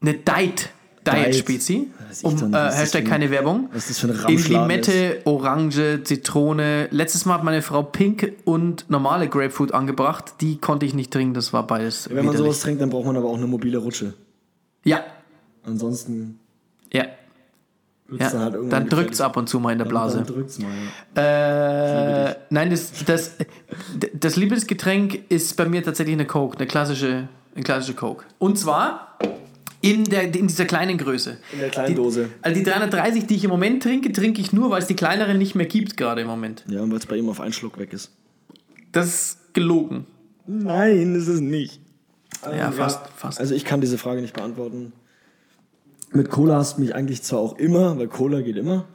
Eine 0.00 0.14
Diet. 0.14 0.70
Diet. 1.06 1.34
Spezi. 1.36 1.90
Um, 2.22 2.54
äh, 2.54 2.70
Hashtag 2.72 3.04
keine 3.04 3.30
Werbung. 3.30 3.68
was 3.72 3.88
das 3.88 3.98
für 3.98 4.08
ein 4.08 4.32
In 4.32 4.42
Limette, 4.44 5.20
Orange, 5.24 6.02
Zitrone. 6.04 6.88
Letztes 6.90 7.26
Mal 7.26 7.34
hat 7.34 7.44
meine 7.44 7.62
Frau 7.62 7.82
Pink 7.82 8.32
und 8.44 8.88
normale 8.88 9.28
Grapefruit 9.28 9.74
angebracht. 9.74 10.34
Die 10.40 10.58
konnte 10.58 10.86
ich 10.86 10.94
nicht 10.94 11.12
trinken, 11.12 11.34
das 11.34 11.52
war 11.52 11.66
beides. 11.66 12.08
Wenn 12.08 12.16
man 12.16 12.24
widerlich. 12.26 12.38
sowas 12.38 12.60
trinkt, 12.60 12.80
dann 12.80 12.90
braucht 12.90 13.06
man 13.06 13.16
aber 13.16 13.28
auch 13.28 13.36
eine 13.36 13.46
mobile 13.46 13.78
Rutsche. 13.78 14.14
Ja, 14.84 15.04
Ansonsten 15.66 16.38
ja. 16.92 17.06
ja. 18.08 18.30
dann 18.30 18.40
halt 18.40 18.54
Dann 18.72 18.88
drückt's 18.88 19.18
gefährlich. 19.18 19.20
ab 19.20 19.36
und 19.36 19.48
zu 19.48 19.58
mal 19.58 19.72
in 19.72 19.78
der 19.78 19.84
Blase. 19.84 20.18
Dann 20.18 20.26
drückt's 20.26 20.58
mal. 20.58 20.70
Ja. 21.16 22.28
Äh, 22.30 22.36
nein, 22.50 22.70
das, 22.70 22.92
das, 23.04 23.32
das 24.14 24.36
Lieblingsgetränk 24.36 25.28
ist 25.28 25.56
bei 25.56 25.66
mir 25.66 25.82
tatsächlich 25.82 26.14
eine 26.14 26.26
Coke, 26.26 26.56
eine 26.56 26.66
klassische, 26.68 27.28
eine 27.54 27.64
klassische 27.64 27.94
Coke. 27.94 28.24
Und 28.38 28.58
zwar 28.58 29.18
in, 29.86 30.04
der, 30.04 30.22
in 30.24 30.48
dieser 30.48 30.64
kleinen 30.64 30.98
Größe. 30.98 31.38
In 31.52 31.60
der 31.60 31.70
kleinen 31.70 31.88
die, 31.88 31.94
Dose. 31.94 32.28
Also 32.42 32.58
die 32.58 32.64
330, 32.64 33.26
die 33.26 33.36
ich 33.36 33.44
im 33.44 33.50
Moment 33.50 33.82
trinke, 33.82 34.12
trinke 34.12 34.40
ich 34.40 34.52
nur, 34.52 34.70
weil 34.70 34.80
es 34.80 34.86
die 34.86 34.96
kleineren 34.96 35.38
nicht 35.38 35.54
mehr 35.54 35.66
gibt 35.66 35.96
gerade 35.96 36.22
im 36.22 36.26
Moment. 36.26 36.64
Ja, 36.68 36.82
und 36.82 36.90
weil 36.90 36.98
es 36.98 37.06
bei 37.06 37.16
ihm 37.16 37.28
auf 37.28 37.40
einen 37.40 37.52
Schluck 37.52 37.78
weg 37.78 37.92
ist. 37.92 38.10
Das 38.92 39.06
ist 39.06 39.54
gelogen. 39.54 40.06
Nein, 40.46 41.14
ist 41.14 41.28
es 41.28 41.40
nicht. 41.40 41.80
Ja, 42.44 42.70
fast, 42.70 43.00
fast. 43.16 43.40
Also 43.40 43.54
ich 43.54 43.64
kann 43.64 43.80
diese 43.80 43.98
Frage 43.98 44.20
nicht 44.20 44.34
beantworten. 44.34 44.92
Mit 46.12 46.30
Cola 46.30 46.56
hast 46.56 46.76
du 46.76 46.82
mich 46.82 46.94
eigentlich 46.94 47.22
zwar 47.22 47.40
auch 47.40 47.58
immer, 47.58 47.98
weil 47.98 48.08
Cola 48.08 48.40
geht 48.40 48.56
immer. 48.56 48.86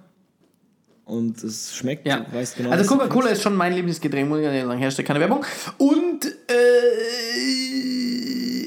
Und 1.05 1.43
es 1.43 1.75
schmeckt, 1.75 2.07
ja. 2.07 2.21
du 2.21 2.33
weißt 2.33 2.55
genau. 2.55 2.69
also 2.69 2.85
Coca-Cola 2.85 3.31
ist 3.31 3.41
schon 3.41 3.55
mein 3.55 3.73
Lieblingsgetränk, 3.73 4.29
muss 4.29 4.39
ich 4.39 4.45
ja 4.45 4.65
sagen. 4.65 4.79
Hashtag 4.79 5.05
keine 5.05 5.19
Werbung. 5.19 5.43
Und 5.77 6.25
äh, 6.25 7.70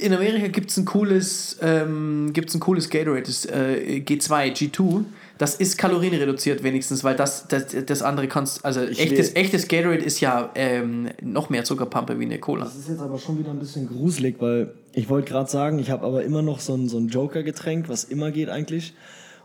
in 0.04 0.12
Amerika 0.12 0.48
gibt 0.48 0.70
es 0.70 0.76
ein 0.76 0.84
cooles, 0.84 1.58
ähm, 1.62 2.30
gibt's 2.32 2.54
ein 2.54 2.60
cooles 2.60 2.90
Gatorade, 2.90 3.22
das 3.22 3.44
äh, 3.46 4.02
G2, 4.06 4.52
G2. 4.52 5.04
Das 5.38 5.56
ist 5.56 5.78
kalorienreduziert 5.78 6.62
wenigstens, 6.62 7.02
weil 7.02 7.16
das, 7.16 7.48
das, 7.48 7.66
das 7.86 8.02
andere 8.02 8.28
kannst, 8.28 8.64
also 8.64 8.80
echtes, 8.82 9.34
will- 9.34 9.40
echtes 9.42 9.66
Gatorade 9.66 10.04
ist 10.04 10.20
ja 10.20 10.50
ähm, 10.54 11.08
noch 11.22 11.50
mehr 11.50 11.64
Zuckerpampe 11.64 12.20
wie 12.20 12.24
eine 12.24 12.38
Cola. 12.38 12.64
Das 12.66 12.76
ist 12.76 12.88
jetzt 12.88 13.00
aber 13.00 13.18
schon 13.18 13.38
wieder 13.38 13.50
ein 13.50 13.58
bisschen 13.58 13.88
gruselig, 13.88 14.36
weil 14.38 14.74
ich 14.92 15.08
wollte 15.08 15.30
gerade 15.32 15.50
sagen, 15.50 15.78
ich 15.80 15.90
habe 15.90 16.06
aber 16.06 16.22
immer 16.22 16.42
noch 16.42 16.60
so 16.60 16.74
ein, 16.76 16.88
so 16.88 16.98
ein 16.98 17.08
Joker-Getränk, 17.08 17.88
was 17.88 18.04
immer 18.04 18.30
geht 18.30 18.48
eigentlich. 18.48 18.94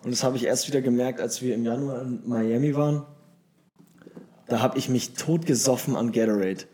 Und 0.04 0.12
das 0.12 0.24
habe 0.24 0.38
ich 0.38 0.46
erst 0.46 0.68
wieder 0.68 0.82
gemerkt, 0.82 1.20
als 1.20 1.42
wir 1.42 1.56
im 1.56 1.66
Januar 1.66 2.04
in 2.04 2.20
Miami 2.26 2.76
waren. 2.76 3.04
Da 4.48 4.60
habe 4.62 4.78
ich 4.78 4.90
mich 4.90 5.14
totgesoffen 5.14 5.96
an 5.96 6.12
Gatorade. 6.12 6.66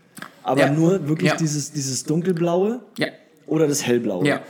Aber 0.43 0.60
Ja. 0.62 0.71
nur 0.71 1.08
wirklich 1.08 1.32
Ja. 1.32 1.38
dieses, 1.38 1.71
dieses 1.71 2.04
dunkelblaue 2.04 2.82
Ja. 2.98 3.08
Oder 3.47 3.67
das 3.67 3.86
hellblaue. 3.86 4.25
Ja. 4.27 4.41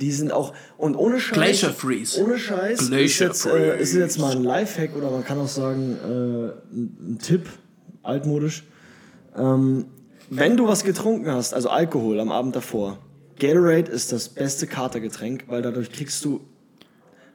Die 0.00 0.10
sind 0.10 0.32
auch, 0.32 0.52
und 0.76 0.96
ohne 0.96 1.20
Scheiß. 1.20 1.34
Glacier 1.34 1.70
Freeze. 1.70 2.20
Ohne 2.22 2.36
Scheiß. 2.38 2.80
ist, 2.80 2.88
Glacier 2.90 3.26
jetzt, 3.28 3.46
äh, 3.46 3.80
ist 3.80 3.94
jetzt 3.94 4.18
mal 4.18 4.32
ein 4.32 4.42
Lifehack 4.42 4.96
oder 4.96 5.10
man 5.10 5.24
kann 5.24 5.38
auch 5.38 5.48
sagen, 5.48 5.96
äh, 6.02 6.74
ein, 6.74 6.96
ein 7.14 7.18
Tipp, 7.22 7.48
altmodisch. 8.02 8.64
Ähm, 9.36 9.86
wenn 10.30 10.56
du 10.56 10.66
was 10.66 10.82
getrunken 10.84 11.30
hast, 11.30 11.54
also 11.54 11.68
Alkohol 11.68 12.18
am 12.18 12.32
Abend 12.32 12.56
davor, 12.56 12.98
Gatorade 13.38 13.90
ist 13.90 14.10
das 14.10 14.28
beste 14.28 14.66
Katergetränk, 14.66 15.44
weil 15.48 15.62
dadurch 15.62 15.92
kriegst 15.92 16.24
du, 16.24 16.40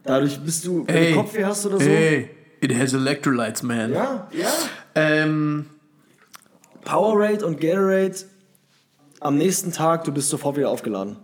dadurch 0.04 0.40
bist 0.40 0.66
du, 0.66 0.86
wenn 0.88 0.96
Hey. 0.96 1.12
du 1.14 1.18
Kopfweh 1.18 1.46
hast 1.46 1.66
oder 1.66 1.78
so. 1.80 1.86
Hey, 1.86 2.30
it 2.62 2.74
has 2.78 2.94
electrolytes, 2.94 3.64
man. 3.64 3.94
Ja, 3.94 4.28
ja. 4.38 4.52
Ähm, 4.96 5.66
Powerade 6.84 7.46
und 7.46 7.60
Gatorade 7.62 8.16
am 9.20 9.38
nächsten 9.38 9.72
Tag, 9.72 10.04
du 10.06 10.12
bist 10.12 10.30
sofort 10.30 10.58
wieder 10.58 10.70
aufgeladen. 10.70 11.18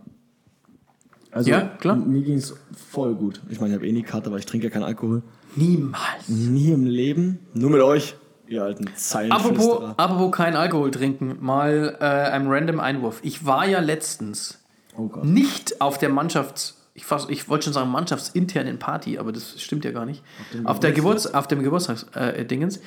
Also, 1.32 1.50
Ja, 1.50 1.62
klar. 1.62 1.96
Mir 1.98 2.22
ging 2.22 2.38
es 2.38 2.56
voll 2.92 3.14
gut. 3.16 3.42
Ich 3.50 3.60
meine, 3.60 3.74
ich 3.74 3.80
habe 3.80 3.88
eh 3.88 3.92
nie 3.92 4.04
Kater, 4.04 4.32
weil 4.32 4.40
ich 4.40 4.46
trinke 4.46 4.68
ja 4.68 4.72
keinen 4.72 4.84
Alkohol. 4.84 5.22
niemals. 5.56 6.28
Nie 6.30 6.72
im 6.72 6.86
Leben. 6.86 7.40
Nur 7.54 7.70
mit 7.72 7.82
euch, 7.82 8.16
ihr 8.48 8.64
alten 8.64 8.86
Apropos, 8.88 9.08
Zeilenflüsterer. 9.10 9.94
apropos 9.98 10.32
kein 10.32 10.56
Alkohol 10.56 10.92
trinken, 10.92 11.38
mal 11.42 11.98
äh, 12.00 12.06
ein 12.06 12.48
random 12.48 12.80
Einwurf. 12.80 13.20
Ich 13.24 13.46
war 13.46 13.68
ja 13.68 13.80
letztens 13.80 14.60
Oh 14.98 15.08
Gott. 15.08 15.26
nicht 15.26 15.82
auf 15.82 15.98
der 15.98 16.10
Mannschafts... 16.10 16.82
Ich, 16.98 17.06
fast- 17.06 17.30
ich 17.30 17.50
wollte 17.50 17.66
schon 17.66 17.74
sagen 17.74 17.90
mannschaftsinternen 17.92 18.80
Party, 18.80 19.18
aber 19.18 19.34
das 19.34 19.60
stimmt 19.62 19.84
ja 19.84 19.92
gar 19.92 20.06
nicht. 20.06 20.24
Auf, 20.64 20.80
der 20.80 20.94
Geburts, 20.94 21.28
auf 21.34 21.46
dem 21.46 21.62
Geburtstagsdingens. 21.62 22.16
Äh, 22.16 22.46
Dingens. 22.46 22.80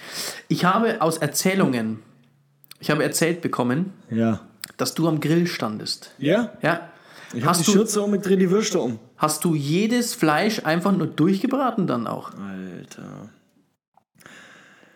ich 0.48 0.64
habe 0.64 1.02
aus 1.02 1.18
Erzählungen, 1.18 1.98
ich 2.80 2.90
habe 2.90 3.02
erzählt 3.04 3.42
bekommen, 3.42 3.92
Ja. 4.10 4.40
Dass 4.76 4.94
du 4.94 5.08
am 5.08 5.20
Grill 5.20 5.46
standest. 5.46 6.12
Ja? 6.18 6.52
Ja. 6.62 6.90
Ich 7.32 7.34
habe 7.34 7.40
die 7.42 7.46
Hast 7.46 7.68
du, 7.68 7.72
Schürze 7.72 8.00
um, 8.02 8.14
ich 8.14 8.22
drehe 8.22 8.36
die 8.38 8.50
Würste 8.50 8.78
um. 8.80 8.98
hast 9.16 9.44
du 9.44 9.54
jedes 9.54 10.14
Fleisch 10.14 10.64
einfach 10.64 10.92
nur 10.92 11.06
durchgebraten 11.06 11.86
dann 11.86 12.06
auch? 12.06 12.30
Alter. 12.38 13.28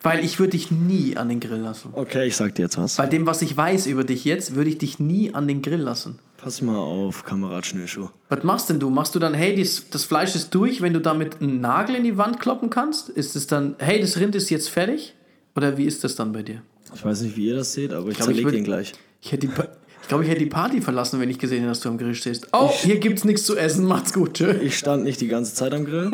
Weil 0.05 0.25
ich 0.25 0.39
würde 0.41 0.51
dich 0.53 0.71
nie 0.73 1.17
an 1.17 1.29
den 1.29 1.39
Grill 1.39 1.61
lassen. 1.61 1.91
Okay, 1.93 2.27
ich 2.27 2.35
sag 2.37 2.55
dir 2.57 2.63
jetzt 2.63 2.77
was. 2.77 2.97
Bei 2.97 3.07
dem, 3.07 3.25
was 3.27 3.41
ich 3.43 3.57
weiß 3.57 3.87
über 3.87 4.03
dich 4.03 4.25
jetzt, 4.25 4.55
würde 4.57 4.69
ich 4.71 4.79
dich 4.79 4.99
nie 4.99 5.33
an 5.33 5.47
den 5.47 5.63
Grill 5.63 5.81
lassen. 5.81 6.19
Pass 6.39 6.61
mal 6.61 6.77
auf, 6.77 7.25
Kamerad 7.25 7.67
Schnürschuh. 7.67 8.09
Was 8.29 8.43
machst 8.43 8.69
denn 8.69 8.81
du? 8.81 8.91
Machst 8.91 9.15
du 9.15 9.21
dann, 9.21 9.33
hey, 9.33 9.55
dies, 9.55 9.91
das 9.91 10.03
Fleisch 10.05 10.35
ist 10.35 10.53
durch, 10.57 10.81
wenn 10.83 10.93
du 10.93 11.01
damit 11.01 11.41
einen 11.41 11.61
Nagel 11.61 11.95
in 11.95 12.03
die 12.03 12.17
Wand 12.19 12.41
kloppen 12.41 12.69
kannst? 12.69 13.11
Ist 13.11 13.37
es 13.37 13.47
dann, 13.47 13.77
hey, 13.79 14.01
das 14.01 14.17
Rind 14.19 14.35
ist 14.35 14.51
jetzt 14.51 14.69
fertig? 14.71 15.15
Oder 15.55 15.77
wie 15.77 15.85
ist 15.85 16.03
das 16.03 16.17
dann 16.17 16.33
bei 16.33 16.43
dir? 16.43 16.63
Ich 16.95 17.05
weiß 17.05 17.21
nicht, 17.21 17.37
wie 17.37 17.47
ihr 17.47 17.55
das 17.57 17.73
seht, 17.73 17.93
aber 17.93 18.09
ich, 18.11 18.19
ich 18.19 18.25
zerleg 18.25 18.47
würd- 18.47 18.51
den 18.53 18.65
gleich. 18.65 18.93
Ich 19.23 19.31
hätte 19.33 19.47
die, 19.47 19.53
ich 20.03 20.09
glaube, 20.09 20.25
ich 20.25 20.31
hätte 20.31 20.41
die 20.41 20.47
Party 20.47 20.81
verlassen, 20.83 21.21
wenn 21.21 21.31
ich 21.31 21.39
gesehen 21.39 21.59
hätte, 21.61 21.69
dass 21.69 21.81
du 21.81 21.89
am 21.89 21.97
Grill 21.97 22.15
stehst. 22.15 22.49
Oh, 22.53 22.71
hier 22.71 22.99
gibt's 22.99 23.25
nichts 23.25 23.45
zu 23.45 23.57
essen, 23.57 23.87
macht's 23.87 24.13
gut, 24.13 24.35
tschö. 24.35 24.53
Ich 24.61 24.77
stand 24.77 25.05
nicht 25.05 25.21
die 25.21 25.29
ganze 25.29 25.55
Zeit 25.55 25.73
am 25.73 25.85
Grill. 25.85 26.11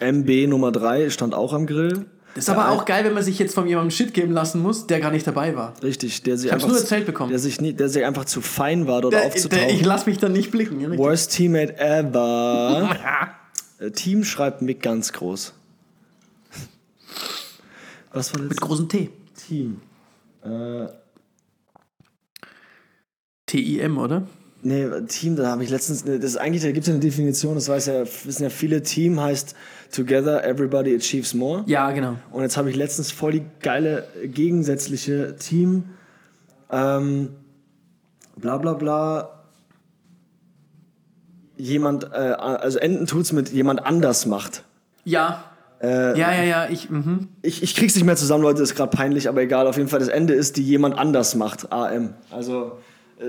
MB 0.00 0.48
Nummer 0.48 0.72
3 0.72 1.10
stand 1.10 1.32
auch 1.34 1.52
am 1.52 1.66
Grill. 1.66 2.06
Das 2.34 2.44
ist 2.44 2.50
aber 2.50 2.70
auch 2.70 2.86
geil, 2.86 3.04
wenn 3.04 3.12
man 3.12 3.22
sich 3.22 3.38
jetzt 3.38 3.54
von 3.54 3.68
jemandem 3.68 3.90
Shit 3.90 4.14
geben 4.14 4.32
lassen 4.32 4.62
muss, 4.62 4.86
der 4.86 5.00
gar 5.00 5.10
nicht 5.10 5.26
dabei 5.26 5.54
war. 5.54 5.74
Richtig, 5.82 6.22
der 6.22 6.38
sich 6.38 6.50
hab's 6.50 6.64
einfach 6.64 6.72
nur 6.74 6.80
erzählt 6.82 7.04
bekommen. 7.04 7.28
Der 7.30 7.38
sich, 7.38 7.60
nie, 7.60 7.74
der 7.74 7.90
sich 7.90 8.04
einfach 8.06 8.24
zu 8.24 8.40
fein 8.40 8.86
war, 8.86 9.02
dort 9.02 9.12
Der, 9.12 9.26
aufzutauchen. 9.26 9.66
der, 9.68 9.74
ich 9.76 9.84
lass 9.84 10.06
mich 10.06 10.16
dann 10.18 10.32
nicht 10.32 10.50
blicken. 10.50 10.78
richtig. 10.78 10.98
Worst 10.98 11.32
Teammate 11.32 11.78
ever. 11.78 12.96
Äh, 13.78 13.90
Team 13.90 14.24
schreibt 14.24 14.62
Mick 14.62 14.80
ganz 14.80 15.12
groß. 15.12 15.52
Was 18.14 18.32
war 18.32 18.40
das? 18.40 18.48
Mit 18.48 18.60
großem 18.60 18.88
T. 18.88 19.10
Team. 19.46 19.80
Äh, 20.42 20.86
TIM, 23.52 23.98
oder? 23.98 24.22
Nee, 24.64 24.86
Team, 25.08 25.34
da 25.36 25.48
habe 25.48 25.64
ich 25.64 25.70
letztens, 25.70 26.04
das 26.04 26.14
ist 26.22 26.36
eigentlich, 26.36 26.62
da 26.62 26.70
gibt 26.70 26.82
es 26.82 26.86
ja 26.86 26.94
eine 26.94 27.02
Definition, 27.02 27.56
das 27.56 27.68
weiß 27.68 27.86
ja, 27.86 28.04
wissen 28.24 28.44
ja 28.44 28.48
viele, 28.48 28.82
Team 28.82 29.20
heißt 29.20 29.56
Together 29.90 30.44
Everybody 30.44 30.94
Achieves 30.94 31.34
More. 31.34 31.64
Ja, 31.66 31.90
genau. 31.90 32.16
Und 32.30 32.42
jetzt 32.42 32.56
habe 32.56 32.70
ich 32.70 32.76
letztens 32.76 33.10
voll 33.10 33.32
die 33.32 33.42
geile 33.60 34.06
gegensätzliche 34.24 35.34
Team, 35.36 35.84
ähm, 36.70 37.30
bla 38.36 38.56
bla 38.58 38.74
bla, 38.74 39.42
jemand, 41.56 42.04
äh, 42.04 42.16
also 42.16 42.78
enden 42.78 43.06
tut's 43.06 43.32
mit 43.32 43.50
jemand 43.50 43.84
anders 43.84 44.26
macht. 44.26 44.64
Ja. 45.04 45.44
ja, 45.82 46.14
ja, 46.14 46.44
ja, 46.44 46.68
ich, 46.70 46.88
mhm. 46.88 47.28
Ich, 47.42 47.64
ich 47.64 47.74
krieg's 47.74 47.96
nicht 47.96 48.04
mehr 48.04 48.14
zusammen, 48.14 48.44
Leute, 48.44 48.62
ist 48.62 48.76
gerade 48.76 48.96
peinlich, 48.96 49.28
aber 49.28 49.42
egal, 49.42 49.66
auf 49.66 49.76
jeden 49.76 49.88
Fall, 49.88 49.98
das 49.98 50.08
Ende 50.08 50.34
ist, 50.34 50.56
die 50.56 50.62
jemand 50.62 50.96
anders 50.96 51.34
macht, 51.34 51.72
AM. 51.72 52.14
Also, 52.30 52.78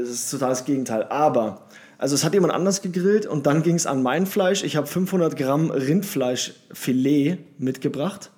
es 0.01 0.09
ist 0.09 0.31
total 0.31 0.49
das 0.49 0.65
Gegenteil. 0.65 1.03
Aber, 1.09 1.67
also 1.97 2.15
es 2.15 2.23
hat 2.23 2.33
jemand 2.33 2.53
anders 2.53 2.81
gegrillt 2.81 3.25
und 3.25 3.45
dann 3.45 3.63
ging's 3.63 3.85
an 3.85 4.01
mein 4.01 4.25
Fleisch. 4.25 4.63
Ich 4.63 4.75
habe 4.75 4.87
500 4.87 5.37
Gramm 5.37 5.71
Rindfleischfilet 5.71 7.37
mitgebracht. 7.59 8.31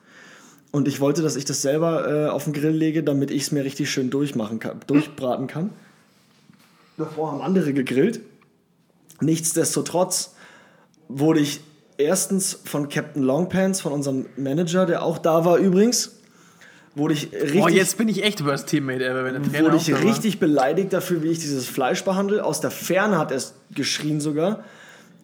Und 0.72 0.90
ich 0.90 1.00
wollte, 1.00 1.22
dass 1.22 1.38
ich 1.38 1.46
das 1.46 1.62
selber 1.62 2.26
äh, 2.26 2.30
auf 2.30 2.44
den 2.44 2.54
Grill 2.54 2.76
lege, 2.76 3.02
damit 3.02 3.32
ich 3.32 3.44
es 3.44 3.52
mir 3.52 3.64
richtig 3.64 3.90
schön 3.90 4.10
durchmachen 4.10 4.60
kann, 4.60 4.82
durchbraten 4.88 5.48
kann. 5.48 5.70
Davor 6.98 7.32
haben 7.32 7.42
andere 7.42 7.74
gegrillt. 7.74 8.20
Nichtsdestotrotz 9.22 10.36
wurde 11.08 11.40
ich 11.40 11.62
erstens 11.98 12.60
von 12.66 12.90
Captain 12.90 13.24
Longpants, 13.24 13.80
von 13.80 13.94
unserem 13.94 14.26
Manager, 14.36 14.86
der 14.86 15.04
auch 15.04 15.18
da 15.18 15.46
war 15.46 15.58
übrigens, 15.58 16.20
wurde 16.96 17.14
ich 17.14 17.32
richtig, 17.32 17.62
Oh, 17.62 17.68
jetzt 17.68 17.98
bin 17.98 18.08
ich 18.08 18.24
echt 18.24 18.44
worst 18.46 18.68
Teammate 18.68 19.06
ever, 19.06 19.24
wenn 19.26 19.34
der 19.34 19.44
Trainer 19.44 19.66
wurde 19.66 19.78
ich 19.78 19.94
richtig 20.04 20.40
beleidigt 20.40 20.94
dafür, 20.94 21.22
wie 21.24 21.28
ich 21.30 21.40
dieses 21.40 21.68
Fleisch 21.68 22.04
behandle. 22.04 22.44
Aus 22.44 22.62
der 22.62 22.72
Ferne 22.72 23.18
hat 23.18 23.32
er 23.32 23.38
es 23.38 23.54
geschrien 23.74 24.22
sogar, 24.22 24.64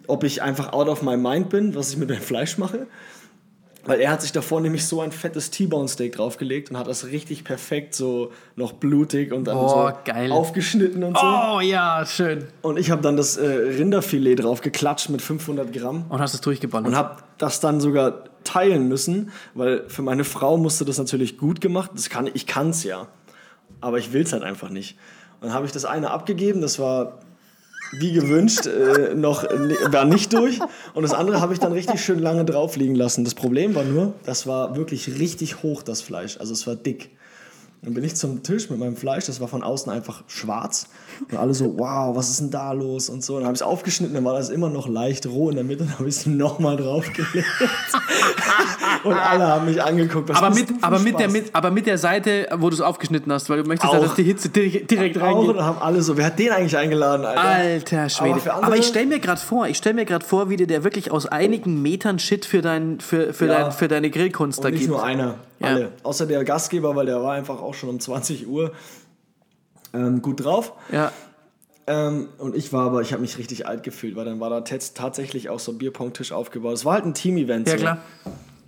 ob 0.07 0.23
ich 0.23 0.41
einfach 0.41 0.73
out 0.73 0.87
of 0.89 1.01
my 1.01 1.15
mind 1.17 1.49
bin, 1.49 1.73
was 1.75 1.91
ich 1.91 1.97
mit 1.97 2.09
dem 2.09 2.17
Fleisch 2.21 2.57
mache. 2.57 2.87
Weil 3.83 3.99
er 3.99 4.11
hat 4.11 4.21
sich 4.21 4.31
davor 4.31 4.61
nämlich 4.61 4.85
so 4.85 5.01
ein 5.01 5.11
fettes 5.11 5.49
T-Bone 5.49 5.87
Steak 5.87 6.11
draufgelegt 6.15 6.69
und 6.69 6.77
hat 6.77 6.85
das 6.85 7.07
richtig 7.07 7.43
perfekt 7.43 7.95
so 7.95 8.31
noch 8.55 8.73
blutig 8.73 9.33
und 9.33 9.45
dann 9.45 9.55
Boah, 9.55 9.97
so 10.05 10.11
geil. 10.13 10.31
aufgeschnitten 10.31 11.03
und 11.03 11.17
so. 11.17 11.25
Oh, 11.25 11.59
ja, 11.61 12.05
schön. 12.05 12.45
Und 12.61 12.77
ich 12.77 12.91
habe 12.91 13.01
dann 13.01 13.17
das 13.17 13.37
äh, 13.37 13.43
Rinderfilet 13.47 14.35
drauf 14.35 14.61
geklatscht 14.61 15.09
mit 15.09 15.23
500 15.23 15.73
Gramm 15.73 16.05
Und 16.09 16.19
hast 16.21 16.35
es 16.35 16.41
durchgeballert. 16.41 16.89
und 16.89 16.95
habe 16.95 17.23
das 17.39 17.59
dann 17.59 17.81
sogar 17.81 18.25
teilen 18.43 18.87
müssen, 18.87 19.31
weil 19.53 19.87
für 19.89 20.01
meine 20.01 20.23
Frau 20.23 20.57
musste 20.57 20.85
das 20.85 20.97
natürlich 20.97 21.37
gut 21.37 21.61
gemacht. 21.61 21.91
Das 21.95 22.09
kann 22.09 22.29
ich 22.33 22.47
kann's 22.47 22.83
ja, 22.83 23.07
aber 23.79 23.97
ich 23.97 24.13
will's 24.13 24.33
halt 24.33 24.43
einfach 24.43 24.69
nicht. 24.69 24.97
Und 25.39 25.47
dann 25.47 25.53
habe 25.53 25.65
ich 25.65 25.71
das 25.71 25.85
eine 25.85 26.11
abgegeben, 26.11 26.61
das 26.61 26.79
war 26.79 27.19
wie 27.93 28.13
gewünscht 28.13 28.67
äh, 28.67 29.15
noch 29.15 29.43
war 29.43 30.05
nicht 30.05 30.31
durch 30.33 30.59
und 30.93 31.03
das 31.03 31.13
andere 31.13 31.41
habe 31.41 31.53
ich 31.53 31.59
dann 31.59 31.73
richtig 31.73 32.01
schön 32.01 32.19
lange 32.19 32.45
drauf 32.45 32.77
liegen 32.77 32.95
lassen. 32.95 33.25
Das 33.25 33.35
Problem 33.35 33.75
war 33.75 33.83
nur, 33.83 34.13
das 34.23 34.47
war 34.47 34.75
wirklich 34.75 35.19
richtig 35.19 35.61
hoch 35.61 35.83
das 35.83 36.01
Fleisch, 36.01 36.37
also 36.39 36.53
es 36.53 36.65
war 36.67 36.75
dick. 36.75 37.11
Dann 37.83 37.95
bin 37.95 38.03
ich 38.03 38.15
zum 38.15 38.43
Tisch 38.43 38.69
mit 38.69 38.77
meinem 38.77 38.95
Fleisch, 38.95 39.25
das 39.25 39.41
war 39.41 39.47
von 39.47 39.63
außen 39.63 39.91
einfach 39.91 40.23
schwarz. 40.27 40.85
Und 41.31 41.37
alle 41.39 41.55
so, 41.55 41.79
wow, 41.79 42.15
was 42.15 42.29
ist 42.29 42.39
denn 42.39 42.51
da 42.51 42.73
los? 42.73 43.09
Und 43.09 43.23
so. 43.23 43.35
Dann 43.37 43.45
habe 43.45 43.55
ich 43.55 43.61
es 43.61 43.63
aufgeschnitten, 43.65 44.13
dann 44.13 44.23
war 44.23 44.35
das 44.35 44.49
immer 44.49 44.69
noch 44.69 44.87
leicht 44.87 45.25
roh 45.25 45.49
in 45.49 45.55
der 45.55 45.63
Mitte, 45.63 45.85
dann 45.85 45.97
habe 45.97 46.07
ich 46.07 46.15
es 46.15 46.25
nochmal 46.27 46.77
draufgelegt. 46.77 47.47
und 49.03 49.13
alle 49.13 49.47
haben 49.47 49.65
mich 49.65 49.81
angeguckt. 49.81 50.29
Was 50.29 50.37
aber 50.37 50.53
mit, 50.53 50.67
aber, 50.81 50.99
mit 50.99 51.19
der, 51.19 51.29
mit, 51.29 51.55
aber 51.55 51.71
mit 51.71 51.87
der 51.87 51.97
Seite, 51.97 52.47
wo 52.55 52.69
du 52.69 52.75
es 52.75 52.81
aufgeschnitten 52.81 53.31
hast, 53.31 53.49
weil 53.49 53.63
du 53.63 53.67
möchtest, 53.67 53.89
Auch. 53.91 53.95
ja, 53.95 54.01
dass 54.01 54.13
die 54.15 54.23
Hitze 54.23 54.49
direkt, 54.49 54.91
direkt 54.91 55.17
auch 55.17 55.23
reingeht. 55.23 55.49
und 55.49 55.61
haben 55.63 55.79
alle 55.79 56.03
so, 56.03 56.15
wer 56.17 56.25
hat 56.27 56.37
den 56.37 56.51
eigentlich 56.51 56.77
eingeladen, 56.77 57.25
Alter? 57.25 57.41
Alter 57.41 58.09
Schwede. 58.09 58.53
Aber 58.53 58.67
Aber, 58.67 58.77
ich 58.77 58.85
stelle 58.85 59.07
mir 59.07 59.19
gerade 59.19 59.41
vor, 59.41 59.67
ich 59.67 59.77
stelle 59.77 59.95
mir 59.95 60.05
gerade 60.05 60.23
vor, 60.23 60.49
wie 60.51 60.57
dir 60.57 60.67
der 60.67 60.83
wirklich 60.83 61.11
aus 61.11 61.25
einigen 61.25 61.81
Metern 61.81 62.19
Shit 62.19 62.45
für, 62.45 62.61
dein, 62.61 62.99
für, 62.99 63.33
für, 63.33 63.47
Ja. 63.47 63.63
dein, 63.63 63.71
für 63.71 63.87
deine 63.87 64.11
Grillkunst 64.11 64.59
da 64.59 64.65
Und 64.67 64.73
nicht 64.73 64.81
gibt. 64.81 64.91
nur 64.91 65.03
einer, 65.03 65.35
Ja. 65.61 65.67
alle. 65.67 65.91
Außer 66.03 66.25
der 66.25 66.43
Gastgeber, 66.43 66.95
weil 66.95 67.05
der 67.05 67.21
war 67.23 67.33
einfach 67.33 67.61
auch 67.61 67.73
schon 67.73 67.89
um 67.89 67.99
20 67.99 68.47
Uhr 68.47 68.71
ähm, 69.93 70.21
gut 70.21 70.43
drauf. 70.43 70.73
Ja. 70.91 71.11
Ähm, 71.87 72.29
und 72.37 72.55
ich 72.55 72.71
war 72.73 72.85
aber, 72.85 73.01
ich 73.01 73.11
habe 73.11 73.21
mich 73.21 73.37
richtig 73.37 73.67
alt 73.67 73.83
gefühlt, 73.83 74.15
weil 74.15 74.25
dann 74.25 74.39
war 74.39 74.49
da 74.49 74.59
tats- 74.59 74.93
tatsächlich 74.93 75.49
auch 75.49 75.59
so 75.59 75.71
ein 75.71 75.77
Bierpong-Tisch 75.77 76.31
aufgebaut. 76.31 76.73
Es 76.73 76.85
war 76.85 76.93
halt 76.93 77.05
ein 77.05 77.13
Team-Event. 77.13 77.67
ja, 77.67 77.73
so. 77.73 77.79
klar. 77.81 77.97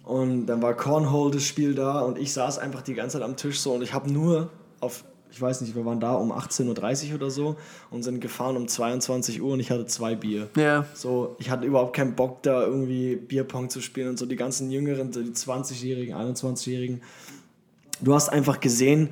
Und 0.03 0.47
dann 0.47 0.61
war 0.61 0.73
Cornhole 0.73 1.31
das 1.31 1.43
Spiel 1.43 1.75
da 1.75 2.01
und 2.01 2.17
ich 2.17 2.33
saß 2.33 2.59
einfach 2.59 2.81
die 2.81 2.93
ganze 2.93 3.17
Zeit 3.19 3.25
am 3.25 3.37
Tisch 3.37 3.61
so 3.61 3.73
und 3.73 3.81
ich 3.83 3.93
habe 3.93 4.11
nur 4.11 4.49
auf, 4.81 5.05
ich 5.33 5.41
weiß 5.41 5.61
nicht, 5.61 5.75
wir 5.75 5.83
waren 5.83 5.99
da 5.99 6.13
um 6.13 6.31
18.30 6.31 7.09
Uhr 7.09 7.15
oder 7.15 7.31
so 7.31 7.55
und 7.89 8.03
sind 8.03 8.21
gefahren 8.21 8.55
um 8.55 8.67
22 8.67 9.41
Uhr 9.41 9.53
und 9.53 9.59
ich 9.59 9.71
hatte 9.71 9.87
zwei 9.87 10.13
Bier. 10.13 10.47
Ja. 10.55 10.85
So, 10.93 11.35
ich 11.39 11.49
hatte 11.49 11.65
überhaupt 11.65 11.95
keinen 11.95 12.13
Bock, 12.13 12.43
da 12.43 12.61
irgendwie 12.61 13.15
Bierpong 13.15 13.71
zu 13.71 13.81
spielen 13.81 14.09
und 14.09 14.19
so 14.19 14.27
die 14.27 14.35
ganzen 14.35 14.69
Jüngeren, 14.69 15.11
die 15.11 15.19
20-Jährigen, 15.31 16.15
21-Jährigen. 16.15 17.01
Du 17.99 18.13
hast 18.13 18.29
einfach 18.29 18.59
gesehen, 18.59 19.09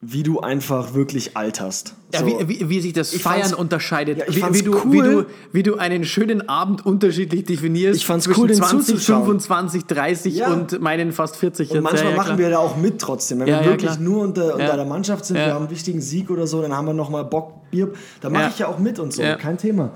wie 0.00 0.22
du 0.22 0.38
einfach 0.38 0.94
wirklich 0.94 1.36
alterst. 1.36 1.94
Ja, 2.14 2.20
so. 2.20 2.26
wie, 2.26 2.48
wie, 2.48 2.68
wie 2.68 2.80
sich 2.80 2.92
das 2.92 3.12
Ich 3.12 3.22
Feiern 3.22 3.52
unterscheidet. 3.52 4.18
Ja, 4.18 4.26
wie, 4.52 4.54
wie, 4.54 4.62
du, 4.62 4.74
cool. 4.76 4.92
wie, 4.92 4.98
du, 5.00 5.26
wie 5.52 5.62
du 5.64 5.74
einen 5.76 6.04
schönen 6.04 6.48
Abend 6.48 6.86
unterschiedlich 6.86 7.44
definierst. 7.46 7.98
Ich 7.98 8.06
fand's 8.06 8.24
zwischen 8.26 8.42
cool, 8.42 8.46
den 8.46 8.58
20, 8.58 8.86
zuzuschauen. 8.94 9.24
25, 9.24 9.86
30 9.86 10.36
Ja. 10.36 10.52
und 10.52 10.80
meinen 10.80 11.10
fast 11.10 11.34
40 11.34 11.72
Und 11.72 11.82
manchmal 11.82 12.04
ja, 12.04 12.10
ja, 12.10 12.16
machen 12.16 12.26
klar. 12.26 12.38
wir 12.38 12.50
da 12.50 12.58
auch 12.58 12.76
mit 12.76 13.00
trotzdem. 13.00 13.40
Wenn 13.40 13.48
Ja, 13.48 13.58
wir 13.58 13.64
ja, 13.66 13.70
wirklich 13.72 13.98
nur 13.98 14.22
unter, 14.22 14.52
unter 14.54 14.66
Ja. 14.68 14.76
der 14.76 14.84
Mannschaft 14.84 15.24
sind, 15.24 15.36
Ja. 15.36 15.46
wir 15.46 15.54
haben 15.54 15.62
einen 15.62 15.70
wichtigen 15.72 16.00
Sieg 16.00 16.30
oder 16.30 16.46
so, 16.46 16.62
dann 16.62 16.72
haben 16.72 16.86
wir 16.86 16.94
nochmal 16.94 17.24
Bock, 17.24 17.68
Bier. 17.72 17.90
Da 18.20 18.30
mache 18.30 18.44
Ja. 18.44 18.48
ich 18.50 18.58
ja 18.60 18.68
auch 18.68 18.78
mit 18.78 19.00
und 19.00 19.12
so, 19.12 19.22
Ja. 19.22 19.34
kein 19.34 19.58
Thema. 19.58 19.90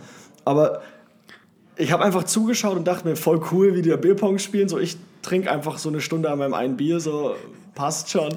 Aber 0.45 0.83
ich 1.77 1.93
habe 1.93 2.03
einfach 2.05 2.25
zugeschaut 2.25 2.77
und 2.77 2.89
dachte 2.89 3.07
mir, 3.09 3.15
voll 3.15 3.41
cool, 3.53 3.77
wie 3.77 3.83
die 3.83 3.91
da 3.91 3.97
Bierpong 3.97 4.41
spielen. 4.41 4.69
So, 4.69 4.79
ich 4.79 4.97
trinke 5.23 5.49
einfach 5.49 5.79
so 5.79 5.89
eine 5.89 6.01
Stunde 6.01 6.29
an 6.29 6.41
meinem 6.41 6.55
einen 6.55 6.77
Bier, 6.77 6.99
so 6.99 7.37
passt 7.75 8.11
schon. 8.11 8.29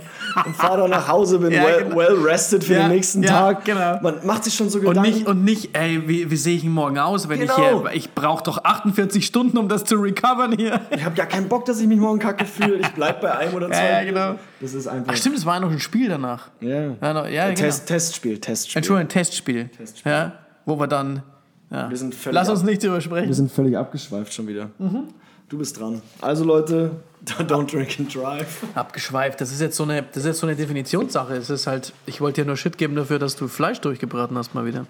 Und 0.45 0.56
fahre 0.56 0.78
dann 0.82 0.89
nach 0.91 1.08
Hause, 1.08 1.39
bin 1.39 1.52
Ja, 1.54 1.63
well, 1.65 1.84
genau. 1.84 1.95
well 1.98 2.13
rested 2.24 2.63
für 2.63 2.74
Ja, 2.74 2.80
den 2.88 2.89
nächsten 2.95 3.21
ja, 3.21 3.30
Tag. 3.30 3.65
genau. 3.65 4.00
Man 4.02 4.26
macht 4.26 4.43
sich 4.45 4.54
schon 4.54 4.69
so 4.69 4.80
Und 4.80 4.86
Gedanken. 4.86 5.12
nicht, 5.12 5.28
und 5.28 5.43
nicht, 5.43 5.78
ey, 5.78 6.08
wie, 6.08 6.32
wie 6.32 6.36
sehe 6.38 6.56
ich 6.56 6.63
ihn 6.63 6.71
morgen 6.71 6.98
aus, 6.98 7.28
wenn 7.28 7.39
Genau. 7.41 7.54
ich 7.54 7.91
hier, 7.91 7.91
ich 7.93 8.13
brauche 8.13 8.43
doch 8.43 8.63
48 8.63 9.26
Stunden, 9.26 9.58
um 9.58 9.67
das 9.67 9.84
zu 9.84 9.95
recovern 9.95 10.54
hier. 10.58 10.80
ich 10.89 11.04
habe 11.04 11.17
ja 11.17 11.26
keinen 11.26 11.50
Bock, 11.50 11.65
dass 11.65 11.80
ich 11.82 11.88
mich 11.88 12.00
morgen 12.00 12.19
kacke 12.19 12.45
fühle. 12.45 12.76
Ich 12.78 12.89
bleib 12.93 13.19
bei 13.21 13.36
einem 13.38 13.54
oder 13.54 13.67
zwei. 13.71 13.91
Ja, 13.91 14.04
genau. 14.06 14.39
Das 14.62 14.74
ist 14.74 14.88
einfach. 14.88 15.12
Ach 15.13 15.17
stimmt, 15.17 15.38
es 15.38 15.45
war 15.45 15.56
ja 15.56 15.60
noch 15.60 15.71
ein 15.71 15.80
Spiel 15.80 16.08
danach. 16.10 16.48
Ja. 16.62 16.69
Ja, 17.02 17.28
ja, 17.28 17.45
genau. 17.50 17.56
Test, 17.56 17.88
Testspiel, 17.88 18.39
Testspiel. 18.39 18.78
Entschuldigung, 18.80 19.02
ein 19.06 19.10
Testspiel. 19.10 19.67
Testspiel. 19.67 20.12
Ja, 20.12 20.32
wo 20.65 20.80
wir 20.80 20.88
dann, 20.88 21.24
ja. 21.71 21.89
Lass 22.32 22.48
uns 22.50 22.62
ab- 22.62 22.65
nicht 22.65 22.82
drüber 22.84 23.02
sprechen. 23.02 23.28
Wir 23.28 23.36
sind 23.36 23.52
völlig 23.52 23.78
abgeschweift 23.78 24.34
schon 24.34 24.48
wieder. 24.48 24.69
Mhm. 24.80 25.10
Du 25.49 25.58
bist 25.60 25.79
dran. 25.79 26.01
Also 26.21 26.43
Leute, 26.43 26.91
don't 27.25 27.71
drink 27.71 27.99
and 27.99 28.13
drive. 28.13 28.63
Abgeschweift. 28.73 29.39
Das 29.39 29.51
ist 29.51 29.62
jetzt 29.62 29.75
so 29.77 29.84
eine, 29.84 30.01
das 30.03 30.17
ist 30.17 30.25
jetzt 30.25 30.39
so 30.39 30.47
eine 30.47 30.55
Definitionssache. 30.55 31.36
Es 31.36 31.49
ist 31.49 31.67
halt, 31.67 31.93
ich 32.05 32.19
wollte 32.21 32.41
dir 32.41 32.47
nur 32.47 32.58
Shit 32.58 32.77
geben 32.77 32.95
dafür, 32.95 33.19
dass 33.19 33.36
du 33.36 33.47
Fleisch 33.47 33.79
durchgebraten 33.81 34.38
hast 34.38 34.55
mal 34.55 34.65
wieder. 34.65 34.88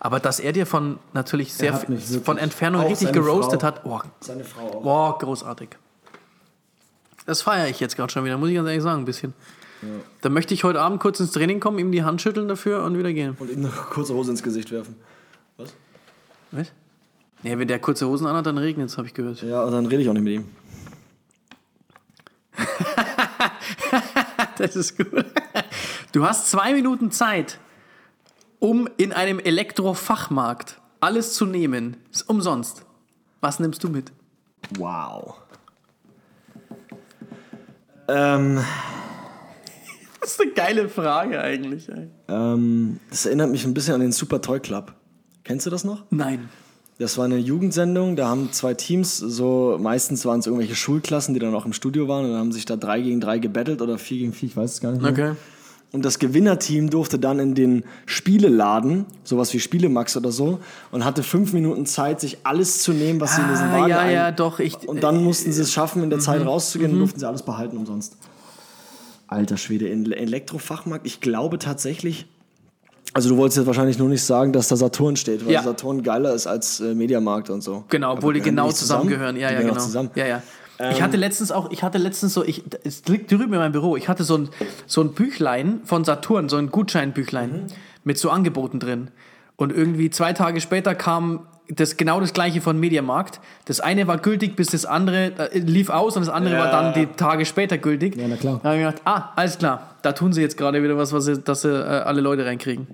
Aber 0.00 0.20
dass 0.20 0.40
er 0.40 0.52
dir 0.52 0.66
von 0.66 0.98
natürlich 1.12 1.54
sehr 1.54 1.74
von 2.24 2.38
Entfernung 2.38 2.82
auch 2.82 2.90
richtig 2.90 3.12
geroastet 3.12 3.60
Frau. 3.62 3.66
hat. 3.66 3.84
Oh, 3.84 4.00
Seine 4.20 4.44
Frau 4.44 4.78
auch. 4.78 4.82
Boah, 4.82 5.18
großartig. 5.18 5.70
Das 7.26 7.40
feiere 7.40 7.68
ich 7.68 7.80
jetzt 7.80 7.96
gerade 7.96 8.12
schon 8.12 8.24
wieder, 8.24 8.36
muss 8.36 8.50
ich 8.50 8.54
ganz 8.54 8.68
ehrlich 8.68 8.82
sagen, 8.82 9.02
ein 9.02 9.06
bisschen. 9.06 9.32
Da 10.22 10.28
möchte 10.28 10.54
ich 10.54 10.64
heute 10.64 10.80
Abend 10.80 11.00
kurz 11.00 11.20
ins 11.20 11.32
Training 11.32 11.60
kommen, 11.60 11.78
ihm 11.78 11.92
die 11.92 12.04
Hand 12.04 12.22
schütteln 12.22 12.48
dafür 12.48 12.84
und 12.84 12.98
wieder 12.98 13.12
gehen. 13.12 13.36
Und 13.38 13.50
ihm 13.50 13.60
eine 13.60 13.68
kurze 13.68 14.14
Hose 14.14 14.30
ins 14.30 14.42
Gesicht 14.42 14.70
werfen. 14.70 14.96
Was? 15.56 15.74
Was? 16.52 16.72
Ja, 17.44 17.58
wenn 17.58 17.68
der 17.68 17.78
kurze 17.78 18.06
Hosen 18.08 18.26
anhat, 18.26 18.46
dann 18.46 18.58
regnet 18.58 18.88
es, 18.88 18.96
habe 18.98 19.06
ich 19.06 19.14
gehört. 19.14 19.42
Ja, 19.42 19.62
und 19.64 19.72
dann 19.72 19.86
rede 19.86 20.02
ich 20.02 20.08
auch 20.08 20.14
nicht 20.14 20.22
mit 20.22 20.32
ihm. 20.34 20.44
Das 24.56 24.76
ist 24.76 24.96
gut. 24.96 25.24
Du 26.12 26.24
hast 26.24 26.48
zwei 26.50 26.72
Minuten 26.74 27.10
Zeit, 27.10 27.58
um 28.60 28.88
in 28.96 29.12
einem 29.12 29.40
Elektrofachmarkt 29.40 30.80
alles 31.00 31.34
zu 31.34 31.44
nehmen. 31.44 31.96
Ist 32.12 32.28
umsonst. 32.28 32.84
Was 33.40 33.58
nimmst 33.58 33.82
du 33.82 33.88
mit? 33.88 34.12
Wow. 34.78 35.34
Ähm, 38.08 38.60
Das 40.20 40.30
ist 40.32 40.40
eine 40.40 40.52
geile 40.52 40.88
Frage 40.88 41.38
eigentlich. 41.40 41.90
ähm, 42.28 42.98
das 43.10 43.26
erinnert 43.26 43.50
mich 43.50 43.64
ein 43.66 43.74
bisschen 43.74 43.94
an 43.94 44.00
den 44.00 44.12
Super 44.12 44.40
Toy 44.40 44.58
Club. 44.58 44.94
Kennst 45.42 45.66
du 45.66 45.70
das 45.70 45.84
noch? 45.84 46.04
Nein. 46.10 46.48
Das 46.98 47.18
war 47.18 47.24
eine 47.24 47.38
Jugendsendung, 47.38 48.14
da 48.14 48.28
haben 48.28 48.52
zwei 48.52 48.72
Teams, 48.74 49.18
so 49.18 49.76
meistens 49.80 50.24
waren 50.26 50.38
es 50.38 50.46
irgendwelche 50.46 50.76
Schulklassen, 50.76 51.34
die 51.34 51.40
dann 51.40 51.52
auch 51.54 51.66
im 51.66 51.72
Studio 51.72 52.06
waren 52.06 52.24
und 52.24 52.30
dann 52.30 52.38
haben 52.40 52.52
sich 52.52 52.66
da 52.66 52.76
drei 52.76 53.00
gegen 53.00 53.20
drei 53.20 53.38
gebettelt 53.40 53.82
oder 53.82 53.98
vier 53.98 54.18
gegen 54.18 54.32
vier, 54.32 54.48
ich 54.50 54.56
weiß 54.56 54.74
es 54.74 54.80
gar 54.80 54.92
nicht 54.92 55.02
mehr. 55.02 55.10
Okay. 55.10 55.32
Und 55.90 56.04
das 56.04 56.18
Gewinnerteam 56.20 56.90
durfte 56.90 57.18
dann 57.18 57.38
in 57.40 57.54
den 57.56 57.84
Spieleladen, 58.06 59.06
sowas 59.24 59.52
wie 59.54 59.60
Spielemax 59.60 60.16
oder 60.16 60.30
so, 60.32 60.60
und 60.92 61.04
hatte 61.04 61.22
fünf 61.24 61.52
Minuten 61.52 61.84
Zeit, 61.86 62.20
sich 62.20 62.38
alles 62.44 62.82
zu 62.82 62.92
nehmen, 62.92 63.20
was 63.20 63.36
sie 63.36 63.42
in 63.42 63.48
diesen 63.48 63.68
Ah, 63.68 63.72
Wagen 63.78 63.90
ja, 63.90 63.98
ein- 64.00 64.12
ja, 64.12 64.30
doch. 64.32 64.58
Ich, 64.60 64.88
Und 64.88 65.02
dann 65.02 65.22
mussten 65.22 65.52
sie 65.52 65.62
es 65.62 65.72
schaffen, 65.72 66.02
in 66.04 66.10
der 66.10 66.18
Zeit 66.20 66.42
Mhm. 66.42 66.48
rauszugehen 66.48 66.92
und 66.92 66.98
durften 67.00 67.18
sie 67.20 67.26
alles 67.28 67.42
behalten 67.42 67.76
umsonst. 67.76 68.16
Alter 69.28 69.56
Schwede, 69.56 69.88
in 69.88 70.10
Elektrofachmarkt, 70.12 71.06
ich 71.06 71.20
glaube 71.20 71.58
tatsächlich, 71.58 72.26
Also 73.14 73.28
du 73.30 73.36
wolltest 73.36 73.58
jetzt 73.58 73.66
wahrscheinlich 73.66 73.98
nur 73.98 74.08
nicht 74.08 74.22
sagen, 74.24 74.52
dass 74.52 74.68
da 74.68 74.76
Saturn 74.76 75.16
steht, 75.16 75.44
weil 75.46 75.52
Ja. 75.52 75.62
Saturn 75.62 76.02
geiler 76.02 76.34
ist 76.34 76.46
als 76.46 76.80
äh, 76.80 76.94
Mediamarkt 76.94 77.48
und 77.48 77.62
so. 77.62 77.84
Genau, 77.88 78.12
obwohl 78.14 78.34
die 78.34 78.40
genau 78.40 78.70
zusammengehören. 78.72 79.36
Ja, 79.36 79.50
ja, 79.52 79.60
genau. 79.62 79.74
Zusammen. 79.74 80.10
Ja, 80.16 80.26
ja. 80.26 80.42
ich 80.90 81.00
hatte 81.00 81.16
letztens 81.16 81.52
auch, 81.52 81.70
ich 81.70 81.82
hatte 81.84 81.98
letztens 81.98 82.34
so, 82.34 82.44
ich, 82.44 82.64
es 82.82 83.04
liegt 83.06 83.30
drüben 83.30 83.52
in 83.52 83.58
meinem 83.60 83.72
Büro, 83.72 83.96
ich 83.96 84.08
hatte 84.08 84.24
so 84.24 84.36
ein, 84.38 84.48
so 84.86 85.00
ein 85.00 85.12
Büchlein 85.12 85.80
von 85.84 86.04
Saturn, 86.04 86.48
so 86.48 86.56
ein 86.56 86.70
Gutscheinbüchlein 86.70 87.50
Mhm. 87.52 87.66
mit 88.02 88.18
so 88.18 88.30
Angeboten 88.30 88.80
drin. 88.80 89.08
Und 89.56 89.72
irgendwie 89.72 90.10
zwei 90.10 90.32
Tage 90.32 90.60
später 90.60 90.96
kam 90.96 91.46
das 91.68 91.96
genau 91.96 92.20
das 92.20 92.32
gleiche 92.34 92.60
von 92.60 92.78
Mediamarkt. 92.78 93.40
Das 93.64 93.80
eine 93.80 94.06
war 94.06 94.18
gültig, 94.18 94.54
bis 94.56 94.66
das 94.66 94.84
andere 94.84 95.32
äh, 95.52 95.58
lief 95.60 95.88
aus 95.88 96.16
und 96.16 96.26
das 96.26 96.34
andere 96.34 96.58
war 96.58 96.70
dann 96.70 96.92
die 96.92 97.06
Tage 97.06 97.46
später 97.46 97.78
gültig. 97.78 98.16
Ja, 98.16 98.26
na 98.28 98.36
klar. 98.36 98.60
Da 98.62 98.70
habe 98.70 98.78
ich 98.80 98.84
gedacht, 98.84 99.00
ah, 99.06 99.30
alles 99.36 99.56
klar, 99.56 99.94
da 100.02 100.12
tun 100.12 100.32
sie 100.34 100.42
jetzt 100.42 100.58
gerade 100.58 100.82
wieder 100.82 100.98
was, 100.98 101.12
was 101.14 101.24
sie, 101.24 101.38
dass 101.38 101.62
sie 101.62 101.70
äh, 101.70 101.86
alle 102.02 102.20
Leute 102.20 102.44
reinkriegen. 102.44 102.86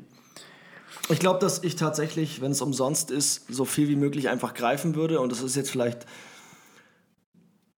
Ich 1.10 1.18
glaube, 1.18 1.38
dass 1.40 1.62
ich 1.64 1.76
tatsächlich, 1.76 2.40
wenn 2.40 2.52
es 2.52 2.60
umsonst 2.62 3.10
ist, 3.10 3.44
so 3.52 3.64
viel 3.64 3.88
wie 3.88 3.96
möglich 3.96 4.28
einfach 4.28 4.54
greifen 4.54 4.94
würde. 4.94 5.20
Und 5.20 5.32
das 5.32 5.42
ist 5.42 5.56
jetzt 5.56 5.70
vielleicht. 5.70 6.06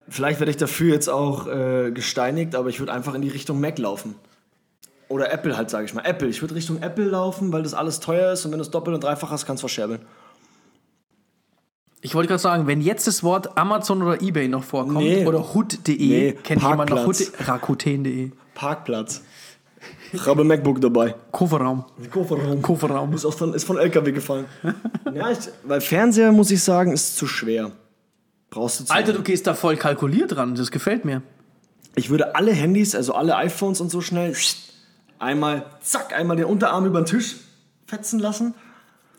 Vielleicht 0.09 0.40
werde 0.40 0.51
ich 0.51 0.57
dafür 0.57 0.92
jetzt 0.92 1.09
auch 1.09 1.47
äh, 1.47 1.90
gesteinigt, 1.92 2.55
aber 2.55 2.68
ich 2.68 2.81
würde 2.81 2.92
einfach 2.92 3.14
in 3.14 3.23
die 3.23 3.29
Richtung 3.29 3.61
Mac 3.61 3.79
laufen. 3.79 4.14
Oder 5.09 5.33
Apple 5.33 5.57
halt, 5.57 5.71
sage 5.71 5.85
ich 5.85 5.95
mal. 5.95 6.03
Apple. 6.05 6.29
Ich 6.29 6.40
würde 6.42 6.55
Richtung 6.55 6.83
Apple 6.83 7.05
laufen, 7.07 7.53
weil 7.53 7.62
das 7.62 7.73
alles 7.75 8.01
teuer 8.01 8.33
ist 8.33 8.45
und 8.45 8.51
wenn 8.53 8.59
du 8.59 8.62
es 8.64 8.71
doppelt 8.71 8.95
und 8.95 9.05
dreifach 9.05 9.31
hast, 9.31 9.47
kannst 9.47 9.62
du 9.62 9.68
verscherbeln. 9.68 10.01
Ich 12.01 12.14
wollte 12.16 12.29
gerade 12.29 12.42
sagen, 12.42 12.66
wenn 12.66 12.81
jetzt 12.81 13.07
das 13.07 13.23
Wort 13.23 13.57
Amazon 13.57 14.03
oder 14.03 14.21
Ebay 14.21 14.49
noch 14.49 14.64
vorkommt 14.64 14.97
Nee. 14.99 15.25
oder 15.25 15.55
hut.de, 15.55 15.97
Nee, 15.97 16.33
kennt 16.42 16.62
jemand 16.62 16.90
noch 16.90 17.05
Parkplatz. 17.05 17.21
hut 17.38 17.49
Rakuten.de. 17.49 18.33
Parkplatz. 18.55 19.23
Ich 20.12 20.27
habe 20.27 20.42
ein 20.42 20.46
MacBook 20.46 20.81
dabei. 20.81 21.14
Kofferraum. 21.31 21.85
Kofferraum. 22.11 22.61
Kofferraum. 22.61 23.14
Ist, 23.14 23.25
auch 23.25 23.33
von, 23.33 23.55
ist 23.55 23.64
von 23.64 23.79
LKW 23.79 24.12
gefallen. 24.12 24.44
ja, 25.14 25.31
ich, 25.31 25.38
weil 25.64 25.81
Fernseher, 25.81 26.33
muss 26.33 26.51
ich 26.51 26.62
sagen, 26.62 26.92
ist 26.92 27.16
zu 27.16 27.27
schwer. 27.27 27.72
Brauchst 28.51 28.81
du 28.81 28.85
zu 28.85 28.92
Alter, 28.92 29.14
du 29.14 29.22
gehst 29.22 29.46
da 29.46 29.55
voll 29.55 29.77
kalkuliert 29.77 30.37
dran, 30.37 30.55
das 30.55 30.70
gefällt 30.70 31.05
mir. 31.07 31.22
Ich 31.94 32.11
würde 32.11 32.35
alle 32.35 32.53
Handys, 32.53 32.94
also 32.94 33.14
alle 33.14 33.37
iPhones 33.37 33.81
und 33.81 33.90
so 33.90 34.01
schnell 34.01 34.35
einmal, 35.18 35.64
zack, 35.81 36.14
einmal 36.14 36.37
den 36.37 36.46
Unterarm 36.46 36.85
über 36.85 37.01
den 37.01 37.07
Tisch 37.07 37.37
fetzen 37.87 38.18
lassen, 38.18 38.55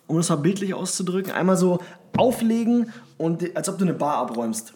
um 0.06 0.18
das 0.18 0.30
mal 0.30 0.36
bildlich 0.36 0.74
auszudrücken. 0.74 1.32
Einmal 1.32 1.58
so 1.58 1.80
auflegen 2.16 2.92
und 3.18 3.56
als 3.56 3.70
ob 3.70 3.78
du 3.80 3.86
eine 3.86 3.94
Bar 3.94 4.18
abräumst. 4.18 4.74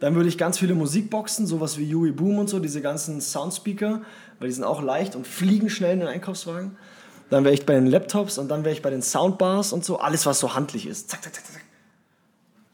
Dann 0.00 0.14
würde 0.16 0.28
ich 0.28 0.36
ganz 0.36 0.58
viele 0.58 0.74
Musikboxen, 0.74 1.46
sowas 1.46 1.78
wie 1.78 1.84
Yui 1.84 2.10
Boom 2.10 2.38
und 2.38 2.48
so, 2.48 2.58
diese 2.58 2.80
ganzen 2.80 3.20
Soundspeaker, 3.20 4.02
weil 4.42 4.48
die 4.48 4.54
sind 4.54 4.64
auch 4.64 4.82
leicht 4.82 5.14
und 5.14 5.24
fliegen 5.24 5.70
schnell 5.70 5.92
in 5.92 6.00
den 6.00 6.08
Einkaufswagen. 6.08 6.76
Dann 7.30 7.44
wäre 7.44 7.54
ich 7.54 7.64
bei 7.64 7.74
den 7.74 7.86
Laptops 7.86 8.38
und 8.38 8.48
dann 8.48 8.64
wäre 8.64 8.74
ich 8.74 8.82
bei 8.82 8.90
den 8.90 9.00
Soundbars 9.00 9.72
und 9.72 9.84
so, 9.84 10.00
alles 10.00 10.26
was 10.26 10.40
so 10.40 10.56
handlich 10.56 10.84
ist. 10.88 11.08
Zack, 11.08 11.22
zack, 11.22 11.32
zack, 11.32 11.46
zack. 11.46 11.62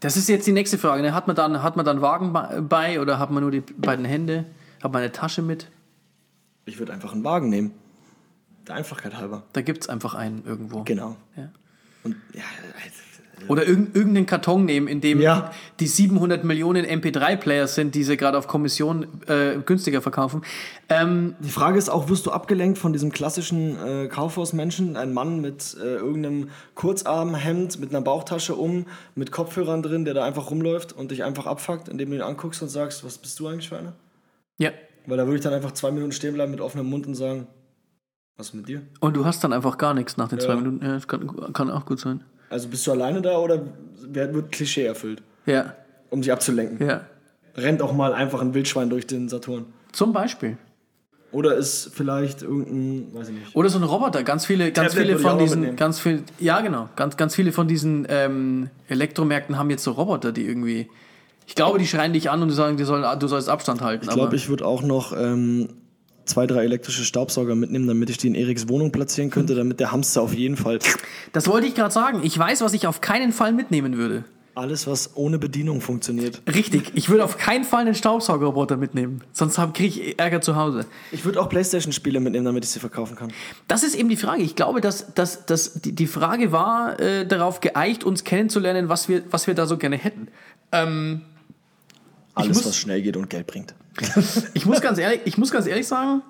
Das 0.01 0.17
ist 0.17 0.31
jetzt 0.31 0.47
die 0.47 0.53
nächste 0.53 0.79
Frage. 0.79 1.03
ne? 1.03 1.13
Hat 1.13 1.27
man 1.27 1.37
dann, 1.37 1.63
hat 1.63 1.77
man 1.77 1.85
dann 1.85 2.01
Wagen 2.01 2.33
bei- 2.69 3.01
oder 3.03 3.19
hat 3.19 3.31
man 3.31 3.43
nur 3.43 3.51
die 3.51 3.61
beiden 3.61 4.07
Hände? 4.07 4.47
Hat 4.83 4.93
man 4.95 5.03
eine 5.03 5.13
Tasche 5.13 5.43
mit? 5.43 5.69
Ich 6.65 6.79
würde 6.79 6.95
einfach 6.95 7.13
einen 7.13 7.23
Wagen 7.23 7.51
nehmen. 7.51 7.75
Der 8.67 8.77
Einfachkeit 8.77 9.15
halber. 9.17 9.43
Da 9.53 9.61
gibt 9.61 9.83
es 9.83 9.91
einfach 9.91 10.15
einen 10.15 10.45
irgendwo. 10.47 10.85
Genau. 10.85 11.17
Ja. 11.37 11.51
Und 12.03 12.17
ja, 12.33 12.45
Oder 13.47 13.67
irgend, 13.67 13.95
irgendeinen 13.95 14.27
Karton 14.27 14.65
nehmen, 14.65 14.89
in 14.89 15.01
dem 15.01 15.21
Ja. 15.21 15.51
die 15.81 15.87
700 15.87 16.43
Millionen 16.45 16.85
MP3-Players 16.85 17.75
sind, 17.77 17.95
die 17.95 18.03
sie 18.05 18.17
gerade 18.17 18.37
auf 18.37 18.49
Kommission 18.49 19.07
äh, 19.27 19.59
günstiger 19.65 20.03
verkaufen. 20.03 20.43
Ähm, 20.89 21.35
Die 21.41 21.49
Frage 21.51 21.79
ist 21.79 21.89
auch, 21.89 22.09
wirst 22.09 22.27
du 22.27 22.31
abgelenkt 22.33 22.79
von 22.79 22.93
diesem 22.93 23.13
klassischen 23.13 23.77
äh, 23.79 24.07
Kaufhausmenschen, 24.09 24.97
ein 24.97 25.13
Mann 25.15 25.41
mit 25.41 25.77
äh, 25.81 25.97
irgendeinem 25.97 26.49
Kurzarmhemd, 26.75 27.79
mit 27.81 27.91
einer 27.91 28.01
Bauchtasche 28.01 28.55
um, 28.55 28.87
mit 29.15 29.31
Kopfhörern 29.33 29.83
drin, 29.83 30.05
der 30.05 30.15
da 30.15 30.25
einfach 30.25 30.51
rumläuft 30.51 30.93
und 30.93 31.11
dich 31.11 31.23
einfach 31.25 31.47
abfuckt, 31.47 31.89
indem 31.89 32.11
du 32.11 32.17
ihn 32.17 32.23
anguckst 32.23 32.61
und 32.63 32.69
sagst, 32.69 33.05
was 33.05 33.19
bist 33.19 33.39
du 33.41 33.47
eigentlich 33.49 33.69
für 33.69 33.79
einer? 33.79 33.93
ja. 34.59 34.71
Weil 35.07 35.17
da 35.17 35.25
würde 35.25 35.37
ich 35.37 35.43
dann 35.43 35.55
einfach 35.55 35.73
zwei 35.73 35.91
Minuten 35.91 36.13
stehen 36.13 36.35
bleiben 36.35 36.51
mit 36.51 36.61
offenem 36.61 36.85
Mund 36.91 37.07
und 37.07 37.15
sagen, 37.15 37.47
was 38.37 38.49
ist 38.49 38.55
mit 38.55 38.69
dir? 38.69 38.83
Und 39.01 39.17
du 39.17 39.25
hast 39.25 39.43
dann 39.43 39.55
einfach 39.55 39.79
gar 39.79 39.95
nichts 39.95 40.19
nach 40.19 40.29
den 40.29 40.39
zwei 40.39 40.51
Ja. 40.51 40.57
Minuten. 40.57 40.85
Ja, 40.85 40.93
das 40.93 41.09
kann, 41.09 41.53
kann 41.55 41.71
auch 41.71 41.87
gut 41.87 41.99
sein. 41.99 42.23
Also 42.51 42.69
bist 42.69 42.87
du 42.87 42.93
alleine 42.93 43.21
da 43.23 43.39
oder 43.39 43.63
wird 44.01 44.53
Klischee 44.53 44.85
erfüllt, 44.85 45.23
Ja, 45.47 45.75
um 46.11 46.23
dich 46.23 46.33
abzulenken? 46.33 46.87
ja. 46.87 47.03
Rennt 47.57 47.83
auch 47.83 47.93
mal 47.93 48.13
einfach 48.15 48.41
ein 48.41 48.55
Wildschwein 48.55 48.89
durch 48.89 49.07
den 49.09 49.29
Saturn. 49.29 49.67
Zum 49.93 50.13
Beispiel. 50.13 50.57
Oder 51.33 51.57
ist 51.57 51.91
vielleicht 51.93 52.43
irgendein, 52.43 53.13
weiß 53.13 53.29
ich 53.31 53.35
nicht. 53.35 53.55
Oder 53.57 53.69
so 53.69 53.79
ein 53.79 53.85
Roboter. 53.85 54.23
Ganz 54.23 54.47
viele, 54.47 54.71
ganz 54.73 54.93
Tablet 54.93 55.09
viele 55.09 55.19
von 55.19 55.39
diesen, 55.39 55.77
ganz 55.77 55.99
viel, 55.99 56.23
ja 56.39 56.61
genau, 56.61 56.89
ganz, 56.97 57.17
ganz 57.17 57.35
viele 57.35 57.51
von 57.53 57.67
diesen 57.69 58.07
ähm, 58.09 58.71
Elektromärkten 58.89 59.59
haben 59.59 59.69
jetzt 59.71 59.83
so 59.85 59.91
Roboter, 59.91 60.31
die 60.33 60.47
irgendwie, 60.47 60.89
ich 61.47 61.55
glaube, 61.57 61.79
die 61.79 61.87
schreien 61.87 62.13
dich 62.13 62.31
an 62.31 62.41
und 62.43 62.51
sagen, 62.51 62.77
die 62.77 62.85
sollen, 62.85 63.05
du 63.19 63.27
sollst 63.27 63.49
Abstand 63.49 63.81
halten. 63.83 64.07
Ich 64.09 64.15
glaube, 64.15 64.37
ich 64.37 64.49
würde 64.49 64.65
auch 64.65 64.83
noch 64.83 65.13
ähm, 65.15 65.69
zwei, 66.29 66.47
drei 66.47 66.65
elektrische 66.65 67.05
Staubsauger 67.05 67.55
mitnehmen, 67.55 67.87
damit 67.89 68.11
ich 68.11 68.19
die 68.19 68.29
in 68.29 68.35
Eriks 68.35 68.69
Wohnung 68.69 68.93
platzieren 68.93 69.31
könnte, 69.31 69.55
damit 69.55 69.81
der 69.81 69.91
Hamster 69.93 70.23
auf 70.23 70.35
jeden 70.35 70.57
Fall 70.57 70.79
das 71.33 71.47
wollte 71.49 71.67
ich 71.67 71.75
gerade 71.75 71.93
sagen. 71.93 72.21
Ich 72.23 72.39
weiß, 72.39 72.61
was 72.61 72.73
ich 72.75 72.87
auf 72.87 73.01
keinen 73.01 73.33
Fall 73.33 73.53
mitnehmen 73.53 73.97
würde. 73.97 74.25
alles, 74.55 74.87
was 74.89 75.17
ohne 75.17 75.39
Bedienung 75.39 75.81
funktioniert. 75.81 76.43
Richtig, 76.53 76.91
ich 76.95 77.09
würde 77.11 77.23
auf 77.25 77.37
keinen 77.39 77.63
Fall 77.65 77.83
einen 77.83 77.95
Staubsaugerroboter 77.95 78.77
mitnehmen. 78.77 79.21
Sonst 79.33 79.57
kriege 79.73 79.87
ich 80.01 80.19
Ärger 80.19 80.41
zu 80.41 80.57
Hause. 80.57 80.85
Ich 81.13 81.25
würde 81.25 81.41
auch 81.41 81.49
Playstation-Spiele 81.49 82.19
mitnehmen, 82.19 82.45
damit 82.45 82.65
ich 82.65 82.71
sie 82.71 82.81
verkaufen 82.81 83.15
kann. 83.17 83.33
Das 83.69 83.85
ist 83.85 83.95
eben 83.95 84.09
die 84.09 84.17
Frage. 84.17 84.43
Ich 84.43 84.57
glaube, 84.57 84.81
dass, 84.81 85.15
dass, 85.15 85.47
dass 85.47 85.75
die, 85.75 85.93
die 85.93 86.09
Frage 86.09 86.51
war 86.51 86.99
äh, 86.99 87.25
darauf 87.27 87.61
geeicht, 87.61 88.03
uns 88.03 88.25
kennenzulernen, 88.25 88.89
was 88.89 89.09
wir, 89.09 89.23
was 89.31 89.47
wir 89.47 89.55
da 89.55 89.67
so 89.67 89.77
gerne 89.79 89.97
hätten. 89.97 90.27
Ähm, 90.73 91.21
Alles, 92.35 92.57
muss- 92.57 92.67
was 92.67 92.77
schnell 92.77 93.01
geht 93.03 93.17
und 93.17 93.31
Geld 93.31 93.47
bringt. 93.47 93.75
ich, 94.55 94.67
muss 94.67 94.81
ganz 94.81 94.99
ehrlich, 94.99 95.21
ich 95.25 95.39
muss 95.39 95.51
ganz 95.51 95.67
ehrlich 95.67 95.87
sagen, 95.87 96.23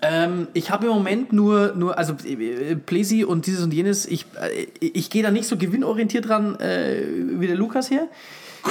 ähm, 0.00 0.48
ich 0.54 0.70
habe 0.70 0.86
im 0.86 0.92
Moment 0.92 1.32
nur, 1.32 1.74
nur 1.74 1.98
also 1.98 2.14
äh, 2.24 2.76
Plesi 2.76 3.24
und 3.24 3.46
dieses 3.46 3.62
und 3.64 3.72
jenes, 3.72 4.06
ich, 4.06 4.26
äh, 4.40 4.66
ich 4.80 5.10
gehe 5.10 5.22
da 5.22 5.30
nicht 5.30 5.46
so 5.46 5.56
gewinnorientiert 5.56 6.28
dran 6.28 6.58
äh, 6.60 7.02
wie 7.38 7.46
der 7.46 7.56
Lukas 7.56 7.88
hier, 7.88 8.08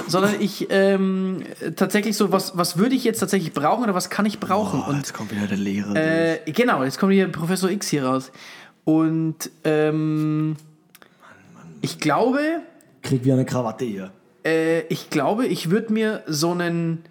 sondern 0.07 0.39
ich 0.39 0.67
ähm, 0.69 1.43
tatsächlich 1.75 2.15
so, 2.15 2.31
was, 2.31 2.57
was 2.57 2.77
würde 2.77 2.95
ich 2.95 3.03
jetzt 3.03 3.19
tatsächlich 3.19 3.53
brauchen 3.53 3.83
oder 3.83 3.95
was 3.95 4.09
kann 4.09 4.25
ich 4.25 4.39
brauchen? 4.39 4.81
und 4.81 4.97
jetzt 4.97 5.13
kommt 5.13 5.31
wieder 5.31 5.47
der 5.47 5.57
Lehrer. 5.57 5.95
Äh, 5.95 6.39
genau, 6.51 6.83
jetzt 6.83 6.99
kommt 6.99 7.13
hier 7.13 7.27
Professor 7.27 7.69
X 7.69 7.89
hier 7.89 8.05
raus. 8.05 8.31
Und 8.83 9.51
ähm, 9.63 10.55
ich 11.81 11.99
glaube, 11.99 12.39
Krieg 13.01 13.23
wieder 13.23 13.35
eine 13.35 13.45
Krawatte 13.45 13.85
hier. 13.85 14.11
äh, 14.43 14.81
ich 14.87 15.09
glaube, 15.09 15.47
ich 15.47 15.69
würde 15.69 15.93
mir 15.93 16.23
so 16.27 16.51
einen, 16.51 17.03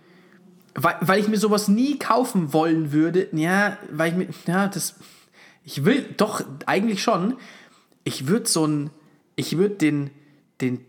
weil, 0.74 0.96
weil 1.00 1.20
ich 1.20 1.28
mir 1.28 1.38
sowas 1.38 1.68
nie 1.68 1.98
kaufen 1.98 2.52
wollen 2.52 2.92
würde, 2.92 3.28
ja, 3.32 3.76
weil 3.90 4.10
ich 4.12 4.16
mir, 4.16 4.28
ja, 4.46 4.68
das, 4.68 4.94
ich 5.64 5.84
will, 5.84 6.06
doch, 6.16 6.42
eigentlich 6.66 7.02
schon, 7.02 7.36
ich 8.04 8.26
würde 8.26 8.48
so 8.48 8.64
einen, 8.64 8.90
ich 9.36 9.56
würde 9.58 9.76
den, 9.76 10.10
den, 10.60 10.80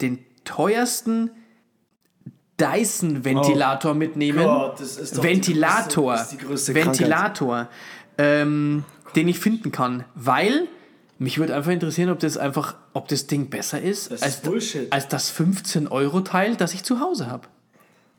den 0.00 0.18
teuersten 0.44 1.30
Dyson-Ventilator 2.60 3.94
mitnehmen. 3.94 4.40
Oh 4.46 4.68
Gott, 4.68 4.80
das 4.80 4.96
ist 4.96 5.16
doch 5.16 5.22
die 5.22 5.28
Ventilator. 5.28 6.14
größte- 6.14 6.16
das 6.18 6.22
ist 6.32 6.32
die 6.40 6.44
größte 6.46 6.74
Ventilator. 6.74 7.68
Ähm, 8.18 8.84
den 9.14 9.28
ich 9.28 9.38
finden 9.38 9.72
kann. 9.72 10.04
Weil 10.14 10.66
mich 11.18 11.38
würde 11.38 11.54
einfach 11.54 11.70
interessieren, 11.70 12.10
ob 12.10 12.18
das 12.18 12.36
einfach, 12.38 12.76
ob 12.94 13.08
das 13.08 13.26
Ding 13.26 13.48
besser 13.50 13.80
ist, 13.80 14.10
Das 14.10 14.22
als, 14.22 14.38
ist 14.38 14.92
als 14.92 15.08
das 15.08 15.32
15-Euro-Teil, 15.34 16.56
das 16.56 16.72
ich 16.74 16.82
zu 16.82 17.00
Hause 17.00 17.26
habe. 17.30 17.46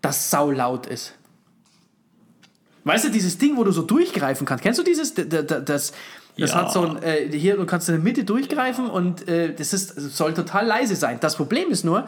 Das 0.02 0.30
saulaut 0.30 0.86
ist. 0.88 1.14
Weißt 2.84 3.06
du, 3.06 3.10
dieses 3.10 3.38
Ding, 3.38 3.58
wo 3.58 3.64
du 3.64 3.72
so 3.72 3.82
durchgreifen 3.82 4.46
kannst. 4.48 4.64
Kennst 4.64 4.80
du 4.80 4.84
dieses? 4.84 5.14
Das, 5.14 5.46
das 5.66 5.94
Ja. 6.38 6.54
hat 6.56 6.72
so 6.72 6.84
ein, 6.88 7.04
äh, 7.04 7.30
hier, 7.38 7.58
du 7.58 7.66
kannst 7.66 7.90
in 7.90 7.96
der 7.96 8.04
Mitte 8.04 8.24
durchgreifen 8.24 8.90
und 8.90 9.28
äh, 9.28 9.54
das 9.54 9.74
ist, 9.74 9.96
soll 10.16 10.34
total 10.34 10.66
leise 10.66 10.96
sein. 10.96 11.18
Das 11.20 11.36
Problem 11.36 11.70
ist 11.70 11.84
nur, 11.84 12.08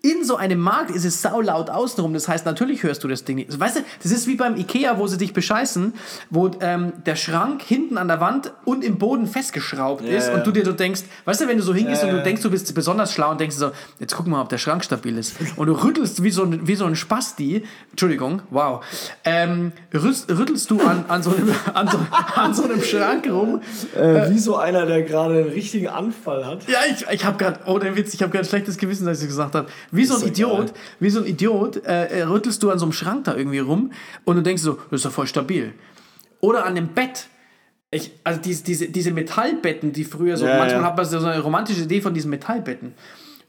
in 0.00 0.22
so 0.24 0.36
einem 0.36 0.60
Markt 0.60 0.92
ist 0.92 1.04
es 1.04 1.20
saulaut 1.22 1.70
außenrum. 1.70 2.14
Das 2.14 2.28
heißt, 2.28 2.46
natürlich 2.46 2.84
hörst 2.84 3.02
du 3.02 3.08
das 3.08 3.24
Ding 3.24 3.36
nicht. 3.36 3.58
Weißt 3.58 3.78
du, 3.78 3.80
das 4.02 4.12
ist 4.12 4.28
wie 4.28 4.36
beim 4.36 4.56
Ikea, 4.56 4.96
wo 4.98 5.08
sie 5.08 5.18
dich 5.18 5.32
bescheißen, 5.32 5.92
wo 6.30 6.50
ähm, 6.60 6.92
der 7.04 7.16
Schrank 7.16 7.62
hinten 7.62 7.98
an 7.98 8.06
der 8.06 8.20
Wand 8.20 8.52
und 8.64 8.84
im 8.84 8.98
Boden 8.98 9.26
festgeschraubt 9.26 10.04
ist 10.04 10.28
ja. 10.28 10.34
und 10.34 10.46
du 10.46 10.52
dir 10.52 10.64
so 10.64 10.72
denkst, 10.72 11.02
weißt 11.24 11.40
du, 11.40 11.48
wenn 11.48 11.56
du 11.56 11.64
so 11.64 11.74
hingehst 11.74 12.02
Ja, 12.02 12.10
und 12.10 12.16
du 12.16 12.22
denkst, 12.22 12.42
du 12.42 12.50
bist 12.50 12.72
besonders 12.74 13.12
schlau 13.12 13.32
und 13.32 13.40
denkst 13.40 13.56
so, 13.56 13.72
jetzt 13.98 14.14
gucken 14.14 14.30
wir 14.32 14.36
mal, 14.36 14.42
ob 14.42 14.48
der 14.48 14.58
Schrank 14.58 14.84
stabil 14.84 15.18
ist. 15.18 15.34
Und 15.56 15.66
du 15.66 15.72
rüttelst 15.72 16.22
wie 16.22 16.30
so 16.30 16.44
ein, 16.44 16.68
wie 16.68 16.76
so 16.76 16.84
ein 16.84 16.94
Spasti, 16.94 17.64
Entschuldigung, 17.90 18.42
wow, 18.50 18.84
ähm, 19.24 19.72
rüttelst 19.92 20.70
du 20.70 20.80
an, 20.80 21.06
an, 21.08 21.24
so 21.24 21.30
einem, 21.34 21.52
an, 21.74 21.88
so, 21.88 21.98
an 22.36 22.54
so 22.54 22.62
einem 22.64 22.82
Schrank 22.82 23.28
rum 23.28 23.62
Äh, 23.96 24.30
wie 24.30 24.38
so 24.38 24.56
einer, 24.56 24.86
der 24.86 25.02
gerade 25.02 25.40
einen 25.40 25.48
richtigen 25.48 25.88
Anfall 25.88 26.46
hat. 26.46 26.68
ja, 26.68 26.78
ich, 26.88 27.04
ich 27.10 27.24
habe 27.24 27.36
gerade, 27.36 27.60
oh 27.66 27.78
der 27.78 27.96
Witz, 27.96 28.14
ich 28.14 28.22
habe 28.22 28.30
gerade 28.30 28.44
ein 28.44 28.48
schlechtes 28.48 28.78
Gewissen, 28.78 29.06
dass 29.06 29.20
ich 29.20 29.26
gesagt 29.26 29.56
habe. 29.56 29.66
Wie 29.90 30.04
so 30.04 30.16
ein 30.16 30.26
Idiot, 30.28 30.72
wie 31.00 31.10
so 31.10 31.20
ein 31.20 31.26
Idiot, 31.26 31.82
rüttelst 31.86 32.62
du 32.62 32.70
an 32.70 32.78
so 32.78 32.84
einem 32.86 32.92
Schrank 32.92 33.24
da 33.24 33.34
irgendwie 33.36 33.58
rum 33.58 33.92
und 34.24 34.36
du 34.36 34.42
denkst 34.42 34.62
so, 34.62 34.74
das 34.90 35.00
ist 35.00 35.06
doch 35.06 35.12
voll 35.12 35.26
stabil. 35.26 35.72
Oder 36.40 36.66
an 36.66 36.74
dem 36.74 36.88
Bett. 36.88 37.26
Ich, 37.90 38.12
also 38.22 38.38
diese, 38.40 38.62
diese, 38.64 38.88
diese 38.88 39.12
Metallbetten, 39.12 39.92
die 39.92 40.04
früher 40.04 40.36
so, 40.36 40.44
Ja, 40.46 40.58
manchmal 40.58 40.82
ja. 40.82 40.86
hat 40.88 40.96
man 40.96 41.06
so 41.06 41.18
eine 41.18 41.40
romantische 41.40 41.82
Idee 41.82 42.00
von 42.02 42.12
diesen 42.12 42.30
Metallbetten. 42.30 42.92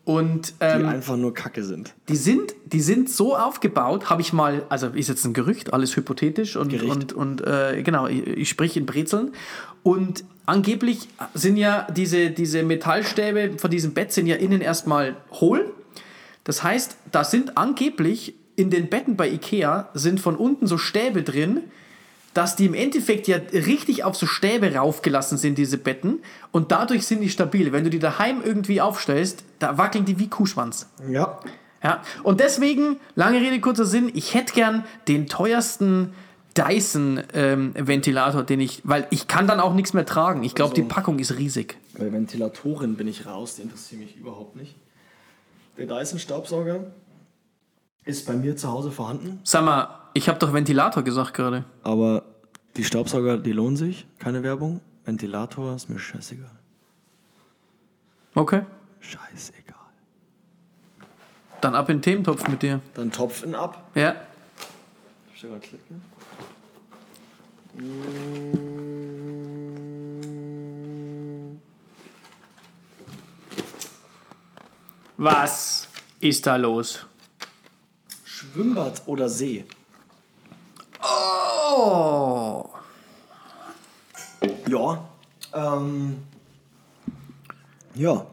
Und 0.06 0.54
Die 0.62 0.66
ähm, 0.66 0.88
einfach 0.88 1.18
nur 1.18 1.34
Kacke 1.34 1.62
sind. 1.64 1.94
die, 2.08 2.16
sind, 2.16 2.56
die 2.66 2.80
sind 2.80 3.10
so 3.12 3.36
aufgebaut, 3.38 4.10
habe 4.10 4.22
ich 4.22 4.34
mal, 4.34 4.64
also 4.70 4.88
ist 4.88 5.08
jetzt 5.10 5.24
ein 5.26 5.34
Gerücht, 5.34 5.72
alles 5.74 5.96
hypothetisch 5.96 6.56
und, 6.56 6.70
Gericht. 6.70 6.90
und, 6.90 7.14
und 7.14 7.46
äh, 7.46 7.84
genau, 7.84 8.08
ich, 8.08 8.26
ich 8.26 8.50
spreche 8.50 8.80
in 8.80 8.86
Brezeln. 8.88 9.34
Und 9.84 10.24
angeblich 10.48 11.10
sind 11.36 11.58
ja 11.58 11.86
diese, 11.92 12.32
diese 12.32 12.64
Metallstäbe 12.64 13.60
von 13.60 13.70
diesem 13.70 13.94
Bett 13.94 14.12
sind 14.14 14.26
ja 14.26 14.38
innen 14.38 14.62
erstmal 14.62 15.18
hohl. 15.34 15.72
Das 16.50 16.64
heißt, 16.64 16.98
da 17.12 17.24
sind 17.24 17.60
angeblich 17.60 18.34
in 18.56 18.72
den 18.72 18.90
Betten 18.90 19.16
bei 19.16 19.30
Ikea 19.30 19.90
sind 19.94 20.20
von 20.20 20.36
unten 20.36 20.66
so 20.66 20.80
Stäbe 20.80 21.22
drin, 21.22 21.62
dass 22.34 22.56
die 22.56 22.66
im 22.66 22.74
Endeffekt 22.74 23.28
ja 23.28 23.38
richtig 23.54 24.04
auf 24.04 24.16
so 24.16 24.26
Stäbe 24.26 24.74
raufgelassen 24.74 25.38
sind, 25.38 25.60
diese 25.60 25.78
Betten. 25.78 26.24
Und 26.52 26.72
dadurch 26.72 27.06
sind 27.06 27.22
die 27.22 27.30
stabil. 27.30 27.72
Wenn 27.72 27.84
du 27.84 27.92
die 27.92 28.00
daheim 28.00 28.42
irgendwie 28.44 28.82
aufstellst, 28.82 29.44
da 29.60 29.78
wackeln 29.78 30.06
die 30.06 30.18
wie 30.18 30.28
Kuhschwanz. 30.28 30.90
Ja. 31.08 31.40
Ja, 31.84 32.02
und 32.24 32.40
deswegen, 32.40 32.98
lange 33.14 33.40
Rede, 33.40 33.60
kurzer 33.62 33.86
Sinn, 33.86 34.10
ich 34.16 34.34
hätte 34.34 34.56
gern 34.56 34.86
den 35.08 35.28
teuersten 35.28 36.16
Dyson-Ventilator, 36.58 38.42
den 38.42 38.60
ich, 38.60 38.82
weil 38.86 39.06
ich 39.12 39.28
kann 39.28 39.46
dann 39.46 39.60
auch 39.60 39.76
nichts 39.76 39.94
mehr 39.94 40.08
tragen. 40.08 40.44
Ich 40.44 40.56
glaube, 40.56 40.74
die 40.74 40.82
Packung 40.82 41.20
ist 41.20 41.38
riesig. 41.38 41.78
Bei 41.96 42.12
Ventilatoren 42.12 42.96
bin 42.96 43.08
ich 43.08 43.28
raus, 43.28 43.58
die 43.58 43.62
interessieren 43.62 44.02
mich 44.02 44.18
überhaupt 44.18 44.56
nicht. 44.56 44.74
Der 45.80 45.88
Dyson-Staubsauger 45.88 46.92
ist 48.06 48.28
bei 48.28 48.34
mir 48.34 48.56
zu 48.58 48.70
Hause 48.70 48.92
vorhanden, 48.92 49.40
Sag 49.44 49.64
mal, 49.64 49.88
ich 50.14 50.28
habe 50.28 50.38
doch 50.40 50.52
Ventilator 50.54 51.04
gesagt 51.04 51.34
gerade. 51.34 51.64
aber 51.84 52.24
die 52.78 52.84
Staubsauger, 52.84 53.38
die 53.38 53.52
lohnen 53.54 53.78
sich, 53.78 54.06
keine 54.20 54.44
Werbung. 54.44 54.82
Ventilator 55.06 55.76
ist 55.76 55.90
mir 55.90 55.98
scheißegal. 56.00 56.52
Okay, 58.36 58.62
Scheißegal. 59.00 59.76
dann 61.62 61.76
ab 61.76 61.90
in 61.90 61.98
den 61.98 62.02
Thementopf 62.04 62.48
mit 62.48 62.62
dir. 62.62 62.80
Dann 62.94 63.12
Topf 63.12 63.44
in 63.44 63.56
ab. 63.56 63.90
Ja, 63.96 64.16
Ich 65.34 65.44
mal 65.44 65.60
klicken. 65.60 66.02
Was 75.20 75.88
ist 76.22 76.48
da 76.48 76.56
los? 76.56 77.06
Schwimmbad 78.24 79.02
oder 79.06 79.28
See? 79.28 79.66
Oh, 81.02 82.70
Ja. 84.68 85.04
Ähm, 85.54 86.20
ja. 87.96 88.26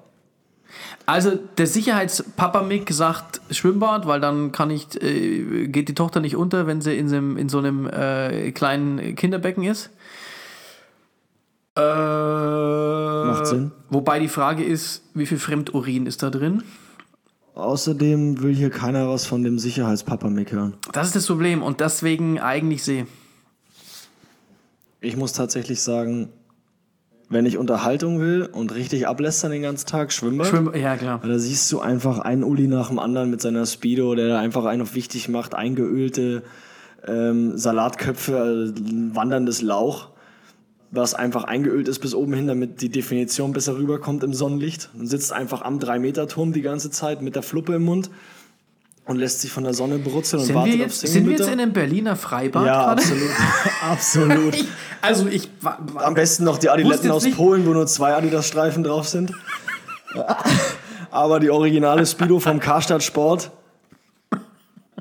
Also 1.07 1.37
der 1.59 1.67
Sicherheitspapa 1.67 2.63
Mick 2.63 2.93
sagt 2.93 3.41
Schwimmbad, 3.51 4.07
weil 4.07 4.21
dann 4.21 4.53
kann 4.53 4.71
ich, 4.71 5.01
äh, 5.03 5.67
geht 5.67 5.89
die 5.89 5.95
Tochter 5.95 6.21
nicht 6.21 6.37
unter, 6.37 6.67
wenn 6.69 6.81
sie 6.81 6.97
in 6.97 7.09
so 7.09 7.17
einem, 7.17 7.37
in 7.37 7.49
so 7.49 7.59
einem 7.59 7.89
äh, 7.89 8.53
kleinen 8.53 9.17
Kinderbecken 9.17 9.65
ist. 9.65 9.91
Äh, 11.77 11.81
Macht 13.47 13.61
Sinn. 13.61 13.73
Wobei 13.91 14.19
die 14.19 14.29
Frage 14.29 14.65
ist, 14.65 15.03
wie 15.15 15.27
viel 15.27 15.39
Fremdurin 15.39 16.07
ist 16.07 16.23
da 16.23 16.31
drin? 16.31 16.63
Außerdem 17.55 18.43
will 18.43 18.55
hier 18.55 18.71
keiner 18.71 19.09
was 19.09 19.27
von 19.27 19.43
dem 19.43 19.59
Sicherheitspapa 19.59 20.29
Mick 20.29 20.53
hören. 20.53 20.75
Das 20.93 21.07
ist 21.07 21.17
das 21.17 21.27
Problem 21.27 21.63
und 21.63 21.81
deswegen 21.81 22.39
eigentlich 22.39 22.85
See. 22.85 23.07
Ich 25.01 25.17
muss 25.17 25.33
tatsächlich 25.33 25.81
sagen, 25.81 26.29
wenn 27.29 27.47
ich 27.47 27.59
Unterhaltung 27.59 28.21
will 28.21 28.49
und 28.53 28.75
richtig 28.75 29.09
ablästern 29.09 29.51
den 29.51 29.63
ganzen 29.63 29.87
Tag, 29.87 30.13
Schwimmbad. 30.13 30.49
Schwimm 30.49 30.73
ja, 30.75 30.97
klar. 30.97 31.21
Da 31.27 31.39
siehst 31.39 31.71
du 31.73 31.81
einfach 31.81 32.19
einen 32.19 32.45
Uli 32.45 32.69
nach 32.69 32.89
dem 32.89 32.99
anderen 32.99 33.31
mit 33.31 33.41
seiner 33.41 33.67
Speedo, 33.67 34.15
der 34.15 34.29
da 34.29 34.39
einfach 34.39 34.65
einen 34.65 34.83
auf 34.83 34.95
wichtig 34.95 35.29
macht, 35.29 35.55
eingeölte 35.55 36.43
ähm, 37.07 37.57
Salatköpfe, 37.57 38.39
also 38.39 38.75
wanderndes 39.13 39.63
Lauch, 39.63 40.11
was 40.91 41.15
einfach 41.15 41.45
eingeölt 41.45 41.89
ist 41.89 41.99
bis 41.99 42.15
oben 42.15 42.33
hin, 42.35 42.47
damit 42.47 42.81
die 42.81 42.89
Definition 42.89 43.53
besser 43.53 43.77
rüberkommt 43.77 44.23
im 44.25 44.33
Sonnenlicht. 44.35 44.89
Und 44.99 45.07
sitzt 45.09 45.33
einfach 45.33 45.63
am 45.63 45.79
3-Meter-Turm 45.79 46.53
die 46.53 46.63
ganze 46.63 46.91
Zeit 46.91 47.23
mit 47.23 47.35
der 47.35 47.43
Fluppe 47.43 47.75
im 47.75 47.85
Mund 47.85 48.11
und 49.05 49.17
lässt 49.17 49.41
sich 49.41 49.53
von 49.53 49.65
der 49.65 49.75
Sonne 49.75 49.99
brutzeln 49.99 50.41
und 50.41 50.47
Sind 50.47 50.55
wartet 50.57 50.73
wir, 50.75 50.85
auf 50.87 50.91
jetzt, 50.91 51.01
sind 51.13 51.27
wir 51.27 51.37
jetzt 51.37 51.47
in 51.49 51.61
einem 51.61 51.73
Berliner 51.73 52.17
Freibad 52.17 52.67
Ja, 52.67 52.85
gerade? 52.95 53.03
absolut. 53.03 53.31
absolut. 53.91 54.55
Ich, 54.57 54.65
also 55.03 55.27
ich 55.29 55.49
wa- 55.61 55.79
wa- 55.93 56.01
Am 56.03 56.15
besten 56.15 56.45
noch 56.45 56.59
die 56.59 56.71
Adiletten 56.71 57.05
jetzt 57.05 57.13
aus 57.13 57.31
Polen, 57.31 57.67
wo 57.67 57.71
nur 57.73 57.87
zwei 57.87 58.15
Adidas-Streifen 58.15 58.83
drauf 58.83 59.09
sind. 59.09 59.33
Aber 61.11 61.41
die 61.41 61.51
originale 61.51 62.05
Speedo 62.07 62.41
vom 62.41 62.59
Karstadt 62.61 63.03
Sport. 63.03 63.51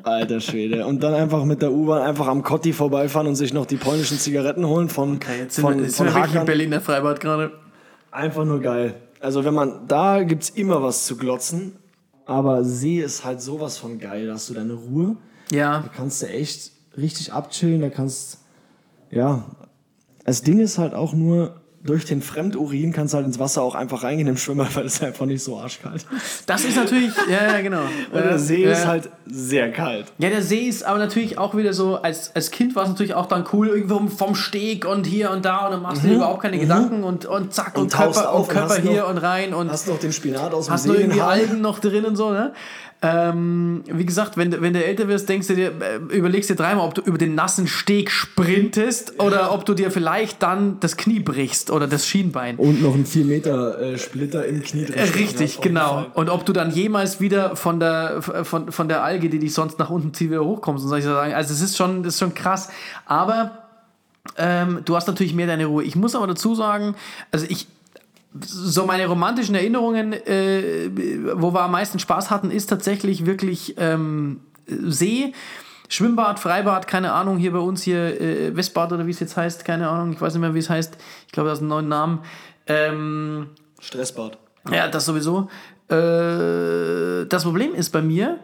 Alter 0.06 0.40
Schwede. 0.40 0.86
Und 0.86 1.02
dann 1.04 1.14
einfach 1.14 1.46
mit 1.46 1.62
der 1.62 1.72
U-Bahn 1.72 2.02
einfach 2.02 2.28
am 2.28 2.44
Kotti 2.44 2.74
vorbeifahren 2.74 3.28
und 3.28 3.36
sich 3.36 3.54
noch 3.54 3.66
die 3.66 3.78
polnischen 3.78 4.20
Zigaretten 4.20 4.66
holen 4.68 4.90
von, 4.90 5.16
Okay, 5.16 5.40
jetzt 5.40 5.56
sind 5.56 5.64
von, 5.64 5.78
wir, 5.78 5.84
jetzt 5.86 5.98
von 5.98 6.08
sind 6.08 6.16
wir 6.16 6.22
Hakan. 6.22 6.46
Berliner 6.46 6.82
Freibad 6.82 7.20
gerade. 7.20 7.52
Einfach 8.12 8.46
nur 8.46 8.62
geil. 8.62 8.96
Also 9.20 9.44
wenn 9.44 9.54
man, 9.54 9.88
da 9.88 10.24
gibt's 10.24 10.50
immer 10.50 10.84
was 10.84 11.06
zu 11.06 11.18
glotzen. 11.18 11.74
Aber 12.26 12.64
See 12.64 13.00
ist 13.02 13.26
halt 13.26 13.42
sowas 13.42 13.78
von 13.78 14.00
geil. 14.00 14.28
Da 14.28 14.34
hast 14.34 14.50
du 14.50 14.54
deine 14.54 14.74
Ruhe. 14.74 15.16
Ja, 15.52 15.82
Da 15.82 15.90
kannst 15.96 16.22
du 16.22 16.28
echt 16.28 16.72
richtig 16.98 17.34
abchillen, 17.34 17.82
da 17.82 17.90
kannst, 17.90 18.40
ja, 19.12 19.44
das 20.24 20.42
Ding 20.42 20.60
ist 20.60 20.78
halt 20.78 20.94
auch 20.94 21.14
nur, 21.14 21.62
durch 21.86 22.06
den 22.06 22.22
Fremdurin 22.22 22.92
kannst 22.92 23.14
du 23.14 23.18
halt 23.18 23.28
ins 23.28 23.38
Wasser 23.38 23.62
auch 23.62 23.76
einfach 23.76 24.04
reingehen 24.04 24.28
im 24.28 24.38
Schwimmer, 24.38 24.68
weil 24.74 24.86
es 24.86 25.02
einfach 25.04 25.26
nicht 25.26 25.44
so 25.44 25.58
arschkalt 25.58 26.06
ist. 26.16 26.44
das 26.48 26.66
ist 26.66 26.76
natürlich, 26.76 27.12
ja, 27.30 27.54
ja, 27.54 27.62
genau. 27.62 27.84
Und 28.12 28.24
der 28.24 28.40
See 28.40 28.64
ja, 28.64 28.72
ist 28.72 28.88
halt 28.88 29.10
sehr 29.28 29.72
kalt. 29.72 30.12
Ja, 30.18 30.30
der 30.30 30.42
See 30.42 30.68
ist 30.68 30.84
aber 30.84 30.98
natürlich 30.98 31.38
auch 31.38 31.56
wieder 31.56 31.74
so, 31.74 31.98
als, 31.98 32.36
als 32.36 32.50
Kind 32.50 32.76
war 32.76 32.84
es 32.84 32.90
natürlich 32.90 33.14
auch 33.14 33.28
dann 33.28 33.46
cool, 33.54 33.68
irgendwo 33.68 34.08
vom 34.08 34.36
Steg 34.36 34.86
und 34.86 35.06
hier 35.06 35.30
und 35.32 35.46
da 35.46 35.66
und 35.66 35.74
dann 35.74 35.82
machst 35.84 36.04
du 36.04 36.08
dir 36.08 36.16
überhaupt 36.16 36.42
keine 36.42 36.58
Gedanken 36.58 37.04
und, 37.04 37.26
und 37.26 37.54
zack 37.54 37.76
und, 37.76 37.84
Und 37.84 37.94
Körper, 37.94 38.32
auf 38.32 38.36
und 38.36 38.42
und 38.42 38.50
Körper 38.50 38.70
hast 38.70 38.82
hier 38.82 39.02
noch- 39.02 39.10
und 39.10 39.18
rein 39.20 39.54
und 39.54 39.72
Hast 39.72 39.88
noch 39.88 40.00
den 40.00 40.12
Spinat 40.12 40.54
aus 40.54 40.66
dem 40.66 40.74
hast 40.74 40.84
See 40.84 40.90
nur 40.90 40.98
in 40.98 41.04
irgendwie. 41.04 41.22
Algen 41.22 41.62
noch 41.62 41.80
drin 41.80 42.06
und 42.06 42.16
so, 42.16 42.32
ne? 42.32 42.54
Ähm, 43.08 43.84
wie 43.92 44.06
gesagt, 44.06 44.36
wenn, 44.36 44.50
du- 44.50 44.62
wenn 44.62 44.74
du 44.74 44.84
älter 44.84 45.08
wirst, 45.08 45.30
denkst 45.30 45.48
du 45.48 45.56
dir, 45.56 45.68
äh, 45.80 46.16
überlegst 46.18 46.50
dir 46.50 46.56
dreimal, 46.56 46.88
ob 46.88 46.96
du 46.96 47.02
über 47.02 47.20
den 47.20 47.36
nassen 47.36 47.68
Steg 47.68 48.10
sprintest 48.10 49.20
oder 49.20 49.52
ob 49.54 49.64
du 49.66 49.76
dir 49.76 49.92
vielleicht 49.92 50.42
dann 50.42 50.80
das 50.80 50.98
Knie 50.98 51.20
brichst 51.20 51.70
oder 51.70 51.86
das 51.88 52.08
Schienbein. 52.08 52.56
Und 52.56 52.82
noch 52.82 52.96
ein 52.96 53.06
4 53.06 53.26
Meter 53.26 53.80
äh, 53.80 53.98
Splitter 54.00 54.46
im 54.46 54.64
Knie 54.64 54.86
drin. 54.86 54.96
Äh, 54.96 55.04
Richtig, 55.04 55.62
genau. 55.62 56.08
Und 56.16 56.30
ob 56.30 56.46
du 56.48 56.54
dann 56.54 56.72
jemals 56.72 57.20
wieder 57.22 57.56
von 57.56 57.80
der, 57.80 58.22
von, 58.22 58.72
von 58.72 58.88
der 58.88 59.04
Alge, 59.04 59.30
die 59.30 59.38
dich 59.40 59.54
sonst 59.54 59.78
nach 59.78 59.90
unten 59.92 60.14
zieht, 60.14 60.32
wieder 60.32 60.44
hochkommst 60.44 60.84
und 60.84 60.90
soll 60.90 61.00
ich 61.00 61.06
sagen. 61.06 61.34
Also 61.34 61.54
es 61.54 61.62
ist 61.62 61.78
schon, 61.78 62.02
das 62.02 62.16
ist 62.16 62.20
schon 62.22 62.34
krass. 62.34 62.70
Aber 63.06 63.60
ähm, 64.38 64.80
du 64.84 64.96
hast 64.96 65.08
natürlich 65.08 65.34
mehr 65.36 65.48
deine 65.48 65.66
Ruhe. 65.68 65.84
Ich 65.84 65.96
muss 65.96 66.16
aber 66.16 66.26
dazu 66.26 66.56
sagen, 66.56 66.96
also 67.32 67.46
ich, 67.50 67.68
so 68.42 68.86
meine 68.86 69.08
romantischen 69.08 69.56
Erinnerungen, 69.56 70.14
äh, 70.14 70.90
wo 71.36 71.54
wir 71.54 71.62
am 71.62 71.72
meisten 71.72 72.00
Spaß 72.00 72.30
hatten, 72.30 72.52
ist 72.52 72.68
tatsächlich 72.68 73.26
wirklich 73.26 73.76
ähm, 73.78 74.42
See. 74.68 75.34
Schwimmbad, 75.88 76.40
Freibad, 76.40 76.88
keine 76.88 77.14
Ahnung, 77.14 77.38
hier 77.38 77.52
bei 77.52 77.60
uns 77.60 77.84
hier 77.84 78.20
äh, 78.20 78.56
Westbad 78.56 78.92
oder 78.92 79.06
wie 79.06 79.12
es 79.12 79.20
jetzt 79.20 79.38
heißt, 79.38 79.66
keine 79.66 79.88
Ahnung, 79.88 80.14
ich 80.14 80.22
weiß 80.22 80.34
nicht 80.34 80.42
mehr, 80.42 80.56
wie 80.56 80.60
es 80.60 80.70
heißt. 80.70 80.98
Ich 81.28 81.32
glaube, 81.32 81.50
das 81.50 81.60
ist 81.60 81.64
ein 81.64 81.68
neuen 81.68 81.88
Namen. 81.88 82.20
Ähm, 82.66 83.50
Stressbad. 83.80 84.40
ja, 84.72 84.88
das 84.88 85.06
sowieso. 85.06 85.50
Äh, 85.90 87.28
das 87.28 87.44
Problem 87.44 87.76
ist 87.76 87.92
bei 87.92 88.02
mir, 88.02 88.40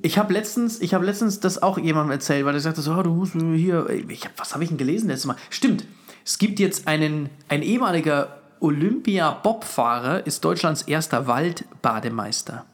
ich 0.00 0.16
habe 0.16 0.32
letztens, 0.32 0.80
ich 0.80 0.94
habe 0.94 1.04
letztens 1.04 1.40
das 1.40 1.62
auch 1.62 1.76
jemandem 1.76 2.12
erzählt, 2.12 2.46
weil 2.46 2.54
er 2.54 2.60
sagte 2.60 2.80
so, 2.80 2.94
oh, 2.94 3.02
du 3.02 3.10
musst 3.10 3.34
hier, 3.34 3.88
ich 4.08 4.24
hab, 4.24 4.38
was 4.38 4.54
habe 4.54 4.64
ich 4.64 4.70
denn 4.70 4.78
gelesen 4.78 5.08
letztes 5.08 5.26
Mal? 5.26 5.36
Stimmt, 5.50 5.84
es 6.28 6.36
gibt 6.36 6.60
jetzt 6.60 6.86
einen, 6.86 7.30
ein 7.48 7.62
ehemaliger 7.62 8.36
Olympia-Bobfahrer, 8.60 10.26
ist 10.26 10.44
Deutschlands 10.44 10.82
erster 10.82 11.26
Waldbademeister. 11.26 12.66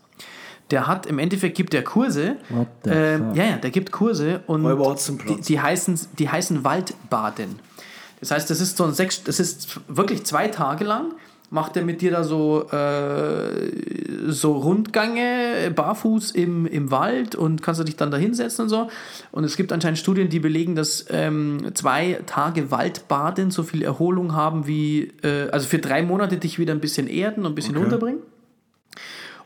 Der 0.72 0.88
hat, 0.88 1.06
im 1.06 1.20
Endeffekt 1.20 1.56
gibt 1.56 1.72
der 1.72 1.84
Kurse. 1.84 2.36
What 2.48 2.66
the 2.82 2.90
fuck? 2.90 3.36
ja, 3.36 3.44
ja, 3.44 3.56
der 3.58 3.70
gibt 3.70 3.92
Kurse 3.92 4.40
und 4.48 4.64
die, 5.28 5.40
die, 5.40 5.60
heißen, 5.60 6.00
die 6.18 6.28
heißen 6.28 6.64
Waldbaden. 6.64 7.60
Das 8.18 8.32
heißt, 8.32 8.50
das 8.50 8.60
ist 8.60 8.76
so 8.76 8.86
ein 8.86 8.92
sechs, 8.92 9.22
das 9.22 9.38
ist 9.38 9.80
wirklich 9.86 10.24
zwei 10.24 10.48
Tage 10.48 10.82
lang, 10.84 11.12
macht 11.50 11.76
er 11.76 11.84
mit 11.84 12.00
dir 12.00 12.10
da 12.10 12.24
so, 12.24 12.68
äh, 12.70 13.70
so 14.28 14.52
Rundgänge, 14.52 15.70
barfuß 15.74 16.32
im, 16.32 16.66
im 16.66 16.90
Wald 16.90 17.36
und 17.36 17.62
kannst 17.62 17.80
du 17.80 17.84
dich 17.84 17.96
dann 17.96 18.10
da 18.10 18.16
hinsetzen 18.16 18.64
und 18.64 18.68
so. 18.68 18.88
Und 19.30 19.44
es 19.44 19.56
gibt 19.56 19.72
anscheinend 19.72 19.98
Studien, 19.98 20.28
die 20.28 20.40
belegen, 20.40 20.74
dass 20.74 21.06
ähm, 21.10 21.70
zwei 21.74 22.20
Tage 22.26 22.70
Waldbaden 22.70 23.50
so 23.50 23.62
viel 23.62 23.82
Erholung 23.82 24.34
haben 24.34 24.66
wie, 24.66 25.12
äh, 25.22 25.48
also 25.50 25.68
für 25.68 25.78
drei 25.78 26.02
Monate 26.02 26.38
dich 26.38 26.58
wieder 26.58 26.72
ein 26.74 26.80
bisschen 26.80 27.06
erden 27.06 27.44
und 27.46 27.52
ein 27.52 27.54
bisschen 27.54 27.76
Okay. 27.76 27.82
runterbringen. 27.84 28.20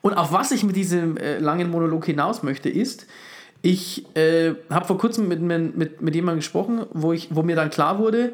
Und 0.01 0.14
auf 0.14 0.32
was 0.32 0.53
ich 0.53 0.62
mit 0.64 0.76
diesem 0.76 1.16
äh, 1.16 1.38
langen 1.38 1.70
Monolog 1.70 2.07
hinaus 2.07 2.42
möchte, 2.42 2.68
ist, 2.68 3.07
Ich 3.61 4.07
äh, 4.14 4.55
habe 4.70 4.86
vor 4.86 4.99
kurzem 4.99 5.26
mit, 5.26 5.40
mit, 5.40 6.01
mit 6.01 6.14
jemandem 6.14 6.38
gesprochen, 6.38 6.86
wo, 6.92 7.12
ich, 7.12 7.34
wo 7.34 7.42
mir 7.42 7.57
dann 7.57 7.70
klar 7.70 7.99
wurde, 7.99 8.32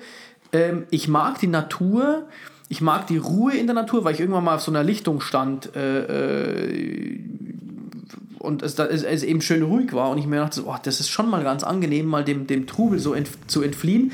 ähm, 0.53 0.85
ich 0.91 1.09
mag 1.09 1.39
die 1.41 1.47
Natur, 1.47 2.27
ich 2.69 2.81
mag 2.81 3.07
die 3.07 3.19
Ruhe 3.19 3.55
in 3.55 3.67
der 3.67 3.75
Natur, 3.75 4.05
weil 4.05 4.15
ich 4.15 4.21
irgendwann 4.21 4.45
mal 4.45 4.55
auf 4.55 4.63
so 4.63 4.71
einer 4.71 4.83
Lichtung 4.83 5.21
stand 5.21 5.75
äh, 5.77 6.63
äh, 6.63 7.21
und 8.39 8.63
es, 8.63 8.79
es, 8.79 9.03
es, 9.03 9.23
eben 9.23 9.41
schön 9.41 9.63
ruhig 9.63 9.93
war 9.93 10.11
und 10.11 10.19
ich 10.19 10.27
mir 10.27 10.37
dachte, 10.37 10.63
oh, 10.67 10.77
das 10.83 11.01
ist 11.01 11.09
schon 11.09 11.29
mal 11.29 11.43
ganz 11.43 11.65
angenehm, 11.65 12.07
mal 12.07 12.25
dem, 12.25 12.47
dem 12.47 12.67
Trubel 12.67 12.99
so 12.99 13.15
ent, 13.15 13.29
zu 13.47 13.63
entfliehen. 13.63 14.13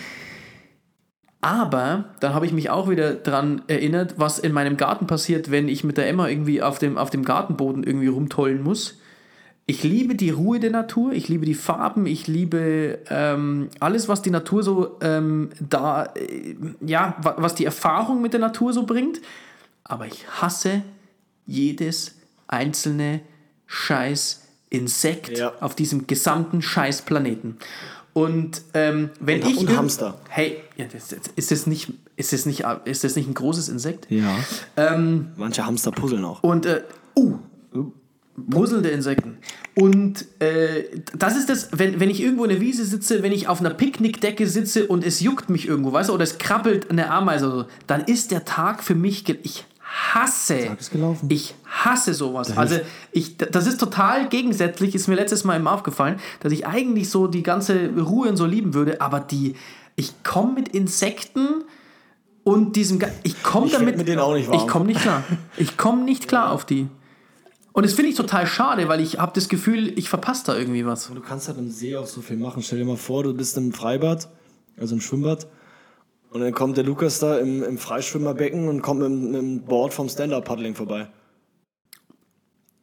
Aber 1.41 2.05
dann 2.21 2.35
habe 2.35 2.47
ich 2.47 2.53
mich 2.53 2.71
auch 2.71 2.89
wieder 2.91 3.15
daran 3.15 3.63
erinnert, 3.67 4.15
was 4.19 4.39
in 4.39 4.53
meinem 4.53 4.77
Garten 4.77 5.07
passiert, 5.07 5.51
wenn 5.51 5.69
ich 5.69 5.85
mit 5.85 5.97
der 5.97 6.09
Emma 6.09 6.29
irgendwie 6.29 6.63
auf 6.63 6.79
dem, 6.79 6.99
auf 6.99 7.11
dem 7.11 7.25
Gartenboden 7.25 7.83
irgendwie 7.83 8.09
rumtollen 8.09 8.63
muss. 8.63 9.00
Ich 9.71 9.85
liebe 9.85 10.17
die 10.17 10.31
Ruhe 10.31 10.59
der 10.59 10.73
Natur, 10.73 11.13
ich 11.13 11.29
liebe 11.29 11.47
die 11.47 11.55
Farben, 11.55 12.05
ich 12.05 12.27
liebe 12.27 12.99
ähm, 13.09 13.69
alles, 13.79 14.09
was 14.09 14.21
die 14.21 14.33
Natur 14.33 14.65
so 14.65 14.99
ähm, 15.01 15.51
da, 15.61 16.07
äh, 16.17 16.57
ja, 16.85 17.15
was 17.23 17.55
die 17.55 17.67
Erfahrung 17.67 18.21
mit 18.21 18.33
der 18.33 18.41
Natur 18.41 18.73
so 18.73 18.85
bringt. 18.85 19.21
Aber 19.85 20.09
ich 20.09 20.27
hasse 20.29 20.83
jedes 21.47 22.17
einzelne 22.49 23.21
Scheiß 23.67 24.43
Insekt 24.71 25.39
ja. 25.39 25.53
auf 25.61 25.77
diesem 25.77 26.09
gesamten 26.09 26.63
Scheißplaneten. 26.63 27.59
Und 28.13 28.63
ähm, 28.75 29.11
wenn 29.21 29.41
und, 29.41 29.51
ich. 29.51 29.59
Und 29.59 29.77
Hamster. 29.77 30.19
Hey, 30.31 30.65
ja, 30.79 30.87
das, 30.93 31.13
ist, 31.13 31.53
das 31.53 31.69
nicht, 31.69 31.93
ist, 32.17 32.33
das 32.33 32.45
nicht, 32.45 32.65
ist 32.87 33.05
das 33.05 33.15
nicht 33.15 33.29
ein 33.29 33.35
großes 33.35 33.69
Insekt? 33.69 34.09
Ja. 34.11 34.37
Ähm, 34.77 35.29
Manche 35.37 35.65
Hamster 35.65 35.93
puzzeln 35.93 36.25
auch. 36.25 36.43
Und, 36.43 36.67
äh, 36.67 36.83
uh, 37.17 37.39
puzzelnde 38.47 38.91
Insekten. 38.91 39.39
Und 39.75 40.27
äh, 40.41 40.85
das 41.17 41.37
ist 41.37 41.49
das, 41.49 41.69
wenn, 41.73 42.01
wenn 42.01 42.11
ich 42.11 42.23
irgendwo 42.23 42.45
in 42.45 42.51
der 42.51 42.61
Wiese 42.61 42.85
sitze, 42.85 43.23
wenn 43.23 43.33
ich 43.33 43.49
auf 43.49 43.61
einer 43.61 43.71
Picknickdecke 43.71 44.47
sitze 44.47 44.87
und 44.87 45.05
es 45.05 45.21
juckt 45.21 45.51
mich 45.51 45.67
irgendwo, 45.67 45.93
weißt 45.93 46.09
du, 46.09 46.15
oder 46.15 46.25
es 46.25 46.39
krabbelt 46.39 46.91
eine 46.91 47.11
Ameise 47.11 47.47
oder 47.47 47.57
so, 47.57 47.65
dann 47.87 48.03
ist 48.03 48.31
der 48.31 48.45
Tag 48.45 48.83
für 48.83 48.95
mich, 48.95 49.29
ich 49.43 49.65
hasse, 49.91 50.77
ich 51.29 51.55
hasse 51.67 52.15
sowas. 52.15 52.57
Also 52.57 52.77
ich, 53.13 53.37
das 53.37 53.67
ist 53.67 53.79
total 53.79 54.29
gegensätzlich, 54.29 54.95
ist 54.95 55.09
mir 55.09 55.17
letztes 55.17 55.45
Mal 55.45 55.57
immer 55.57 55.73
aufgefallen, 55.73 56.21
dass 56.41 56.53
ich 56.53 56.67
eigentlich 56.67 57.11
so 57.11 57.27
die 57.27 57.43
ganze 57.43 57.91
Ruhe 57.97 58.29
und 58.29 58.37
so 58.37 58.47
lieben 58.47 58.75
würde, 58.75 59.01
aber 59.01 59.21
die, 59.21 59.57
ich 59.97 60.23
komme 60.23 60.53
mit 60.55 60.69
Insekten 60.69 61.65
und 62.45 62.77
diesem, 62.77 63.01
ich 63.23 63.43
komme 63.43 63.69
damit, 63.69 63.97
mit 63.97 64.09
denen 64.09 64.21
auch 64.21 64.35
nicht 64.35 64.49
warm. 64.49 64.59
ich 64.59 64.67
komme 64.67 64.87
nicht 64.87 65.01
klar, 65.01 65.25
ich 65.57 65.77
komme 65.77 66.05
nicht 66.05 66.29
klar 66.29 66.53
auf 66.53 66.65
die. 66.65 66.89
Und 67.73 67.87
das 67.87 67.95
finde 67.95 68.11
ich 68.11 68.17
total 68.17 68.47
schade, 68.47 68.89
weil 68.89 69.01
ich 69.01 69.19
habe 69.19 69.33
das 69.35 69.49
Gefühl, 69.49 69.97
ich 69.99 70.09
verpasse 70.09 70.47
da 70.47 70.57
irgendwie 70.57 70.85
was. 70.85 71.09
Du 71.09 71.21
kannst 71.21 71.49
halt 71.49 71.59
im 71.59 71.71
See 71.71 71.97
auch 71.97 72.07
so 72.07 72.21
viel 72.21 72.37
machen. 72.37 72.63
Stell 72.63 72.79
dir 72.79 72.85
mal 72.85 72.97
vor, 72.97 73.23
du 73.23 73.33
bist 73.33 73.57
im 73.57 73.73
Freibad, 73.73 74.29
also 74.77 74.95
im 74.95 75.01
Schwimmbad, 75.01 75.47
und 76.31 76.41
dann 76.41 76.53
kommt 76.53 76.77
der 76.77 76.85
Lukas 76.85 77.19
da 77.19 77.39
im, 77.39 77.63
im 77.63 77.79
Freischwimmerbecken 77.79 78.69
und 78.69 78.83
kommt 78.83 79.01
mit, 79.01 79.11
mit 79.11 79.41
dem 79.41 79.63
Board 79.63 79.93
vom 79.93 80.09
Stand-Up-Paddling 80.09 80.75
vorbei. 80.75 81.09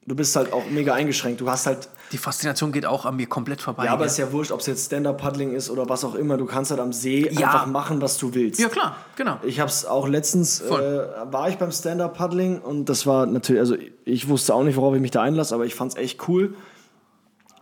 Du 0.07 0.15
bist 0.15 0.33
halt 0.37 0.53
auch 0.53 0.63
mega 0.69 0.93
eingeschränkt. 0.93 1.41
Du 1.41 1.49
hast 1.49 1.67
halt. 1.67 1.89
Die 2.13 2.17
Faszination 2.17 2.71
geht 2.71 2.85
auch 2.85 3.03
an 3.05 3.17
mir 3.17 3.27
komplett 3.27 3.61
vorbei. 3.61 3.85
Ja, 3.85 3.91
aber 3.91 4.05
es 4.05 4.13
ist 4.13 4.19
ja 4.19 4.31
wurscht, 4.31 4.53
ob 4.53 4.61
es 4.61 4.65
jetzt 4.65 4.85
Stand-Up-Paddling 4.85 5.53
ist 5.53 5.69
oder 5.69 5.89
was 5.89 6.05
auch 6.05 6.15
immer. 6.15 6.37
Du 6.37 6.45
kannst 6.45 6.71
halt 6.71 6.79
am 6.79 6.93
See 6.93 7.29
ja. 7.29 7.47
einfach 7.47 7.65
machen, 7.65 8.01
was 8.01 8.17
du 8.17 8.33
willst. 8.33 8.57
Ja, 8.57 8.69
klar, 8.69 8.95
genau. 9.17 9.37
Ich 9.43 9.59
habe 9.59 9.69
es 9.69 9.85
auch 9.85 10.07
letztens, 10.07 10.61
äh, 10.61 10.71
war 10.71 11.49
ich 11.49 11.57
beim 11.57 11.73
Stand-Up-Paddling 11.73 12.61
und 12.61 12.85
das 12.85 13.05
war 13.05 13.25
natürlich, 13.25 13.59
also 13.59 13.75
ich 14.05 14.29
wusste 14.29 14.55
auch 14.55 14.63
nicht, 14.63 14.77
worauf 14.77 14.95
ich 14.95 15.01
mich 15.01 15.11
da 15.11 15.21
einlasse, 15.21 15.53
aber 15.53 15.65
ich 15.65 15.75
fand 15.75 15.91
es 15.91 15.97
echt 15.97 16.29
cool. 16.29 16.55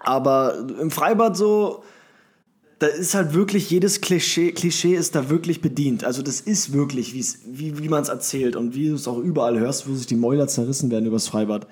Aber 0.02 0.56
im 0.80 0.91
Freibad 0.91 1.36
so, 1.36 1.84
da 2.78 2.86
ist 2.86 3.16
halt 3.16 3.34
wirklich, 3.34 3.72
jedes 3.72 4.02
Klischee, 4.02 4.52
Klischee 4.52 4.93
ist 4.93 5.16
da 5.16 5.32
wirklich 5.32 5.62
bedient. 5.62 6.04
Also 6.04 6.22
das 6.22 6.41
ist 6.41 6.74
wirklich, 6.74 7.16
wie, 7.16 7.80
wie 7.80 7.89
man 7.89 8.04
es 8.04 8.10
erzählt 8.10 8.56
und 8.56 8.76
wie 8.76 8.89
du 8.89 8.96
es 8.96 9.08
auch 9.08 9.18
überall 9.18 9.58
hörst, 9.58 9.89
wo 9.89 9.96
sich 9.96 10.06
die 10.06 10.16
Mäuler 10.16 10.48
zerrissen 10.48 10.91
werden 10.91 11.08
übers 11.08 11.28
Freibad. 11.28 11.66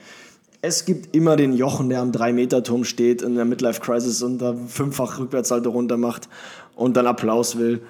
Es 0.65 0.85
gibt 0.85 1.13
immer 1.13 1.35
den 1.35 1.51
Jochen, 1.51 1.89
der 1.89 1.99
am 1.99 2.11
3-Meter-Turm 2.11 2.85
steht 2.85 3.21
in 3.21 3.35
der 3.35 3.43
Midlife-Crisis 3.43 4.23
und 4.23 4.37
da 4.37 4.55
fünffach 4.55 5.19
Rückwärtshalte 5.19 5.67
runter 5.67 5.97
macht 5.97 6.29
und 6.77 6.95
dann 6.95 7.05
Applaus 7.05 7.57
will. 7.57 7.81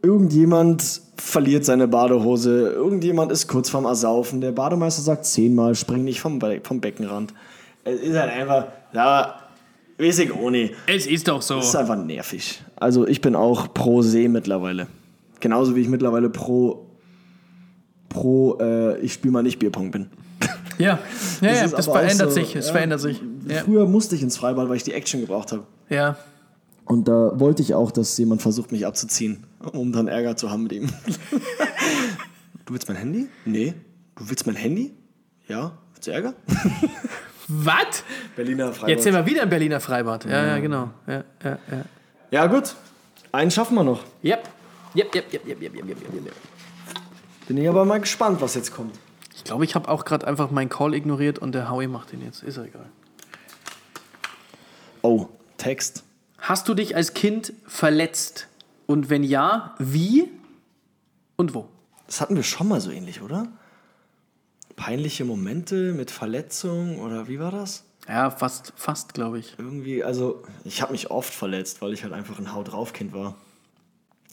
Irgendjemand 0.00 1.02
verliert 1.16 1.64
seine 1.64 1.88
Badehose, 1.88 2.70
irgendjemand 2.70 3.32
ist 3.32 3.48
kurz 3.48 3.70
vorm 3.70 3.86
Ersaufen, 3.86 4.40
der 4.40 4.52
Bademeister 4.52 5.02
sagt 5.02 5.26
zehnmal, 5.26 5.74
spring 5.74 6.04
nicht 6.04 6.20
vom, 6.20 6.38
Be 6.38 6.60
vom 6.62 6.80
Beckenrand. 6.80 7.34
Es 7.82 8.00
ist 8.00 8.16
halt 8.16 8.30
einfach, 8.30 8.68
ja, 8.92 9.40
Weiß 9.98 10.20
ich 10.20 10.32
nicht. 10.32 10.74
Es 10.86 11.06
ist 11.06 11.26
doch 11.26 11.42
so. 11.42 11.58
Es 11.58 11.66
ist 11.66 11.76
einfach 11.76 11.96
nervig. 11.96 12.62
Also 12.76 13.06
ich 13.06 13.20
bin 13.20 13.34
auch 13.34 13.74
pro 13.74 14.00
See 14.00 14.28
mittlerweile. 14.28 14.86
Genauso 15.40 15.74
wie 15.74 15.80
ich 15.80 15.88
mittlerweile 15.88 16.30
pro, 16.30 16.86
pro 18.08 18.58
äh, 18.60 18.98
ich 19.00 19.12
spiele 19.12 19.32
mal 19.32 19.42
nicht 19.42 19.58
Bierpong 19.58 19.90
bin. 19.90 20.08
Ja, 20.80 20.98
ja, 21.40 21.62
das, 21.62 21.70
ja, 21.70 21.76
das 21.76 21.86
verändert 21.86 22.28
so, 22.30 22.34
sich. 22.34 22.56
Es 22.56 22.66
ja, 22.66 22.72
verändert 22.72 23.00
sich. 23.00 23.22
Ja. 23.48 23.62
Früher 23.64 23.86
musste 23.86 24.14
ich 24.16 24.22
ins 24.22 24.36
Freibad, 24.36 24.68
weil 24.68 24.76
ich 24.76 24.82
die 24.82 24.92
Action 24.92 25.20
gebraucht 25.20 25.52
habe. 25.52 25.64
Ja. 25.88 26.16
Und 26.84 27.06
da 27.06 27.38
wollte 27.38 27.62
ich 27.62 27.74
auch, 27.74 27.92
dass 27.92 28.18
jemand 28.18 28.42
versucht, 28.42 28.72
mich 28.72 28.86
abzuziehen, 28.86 29.44
um 29.72 29.92
dann 29.92 30.08
Ärger 30.08 30.36
zu 30.36 30.50
haben 30.50 30.64
mit 30.64 30.72
ihm. 30.72 30.88
du 32.66 32.74
willst 32.74 32.88
mein 32.88 32.96
Handy? 32.96 33.28
Nee. 33.44 33.74
Du 34.16 34.28
willst 34.28 34.46
mein 34.46 34.56
Handy? 34.56 34.92
Ja. 35.46 35.78
Willst 35.94 36.08
du 36.08 36.10
Ärger? 36.10 36.34
Was? 37.48 38.04
Berliner 38.36 38.72
Freibad. 38.72 38.88
Jetzt 38.90 39.04
sind 39.04 39.14
wir 39.14 39.26
wieder 39.26 39.42
im 39.42 39.48
Berliner 39.48 39.80
Freibad. 39.80 40.24
Ja, 40.24 40.46
ja, 40.46 40.58
genau. 40.58 40.90
Ja, 41.06 41.24
ja, 41.44 41.58
ja. 41.70 41.84
ja 42.30 42.46
gut. 42.46 42.74
Einen 43.32 43.50
schaffen 43.50 43.74
wir 43.76 43.84
noch. 43.84 44.02
Yep. 44.24 44.48
Yep, 44.96 45.14
yep, 45.14 45.32
yep, 45.32 45.46
yep, 45.46 45.62
yep, 45.62 45.74
yep, 45.74 45.88
yep, 45.88 46.26
yep. 46.26 46.32
Bin 47.46 47.56
ich 47.56 47.68
aber 47.68 47.84
mal 47.84 48.00
gespannt, 48.00 48.40
was 48.40 48.54
jetzt 48.54 48.74
kommt. 48.74 48.96
Ich 49.40 49.44
glaube, 49.44 49.64
ich 49.64 49.74
habe 49.74 49.88
auch 49.88 50.04
gerade 50.04 50.26
einfach 50.26 50.50
meinen 50.50 50.68
Call 50.68 50.92
ignoriert 50.92 51.38
und 51.38 51.52
der 51.52 51.70
Howie 51.70 51.86
macht 51.86 52.12
den 52.12 52.22
jetzt. 52.22 52.42
Ist 52.42 52.58
ja 52.58 52.64
egal. 52.64 52.90
Oh, 55.00 55.28
Text. 55.56 56.04
Hast 56.38 56.68
du 56.68 56.74
dich 56.74 56.94
als 56.94 57.14
Kind 57.14 57.54
verletzt? 57.66 58.48
Und 58.86 59.08
wenn 59.08 59.24
ja, 59.24 59.74
wie 59.78 60.28
und 61.36 61.54
wo? 61.54 61.68
Das 62.06 62.20
hatten 62.20 62.36
wir 62.36 62.42
schon 62.42 62.68
mal 62.68 62.82
so 62.82 62.90
ähnlich, 62.90 63.22
oder? 63.22 63.48
peinliche 64.80 65.26
Momente 65.26 65.92
mit 65.92 66.10
Verletzung 66.10 67.00
oder 67.00 67.28
wie 67.28 67.38
war 67.38 67.50
das? 67.50 67.84
Ja, 68.08 68.30
fast, 68.30 68.72
fast 68.76 69.12
glaube 69.12 69.38
ich. 69.38 69.54
Irgendwie, 69.58 70.02
also 70.02 70.42
ich 70.64 70.80
habe 70.80 70.92
mich 70.92 71.10
oft 71.10 71.32
verletzt, 71.34 71.82
weil 71.82 71.92
ich 71.92 72.02
halt 72.02 72.14
einfach 72.14 72.38
ein 72.38 72.54
Haut 72.54 72.72
drauf 72.72 72.94
Kind 72.94 73.12
war. 73.12 73.34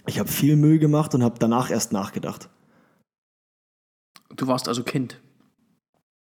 Ich 0.05 0.19
habe 0.19 0.29
viel 0.29 0.55
Müll 0.55 0.79
gemacht 0.79 1.13
und 1.13 1.21
habe 1.21 1.35
danach 1.37 1.69
erst 1.69 1.91
nachgedacht. 1.91 2.47
Du 4.37 4.47
warst 4.47 4.67
also 4.67 4.83
Kind. 4.83 5.19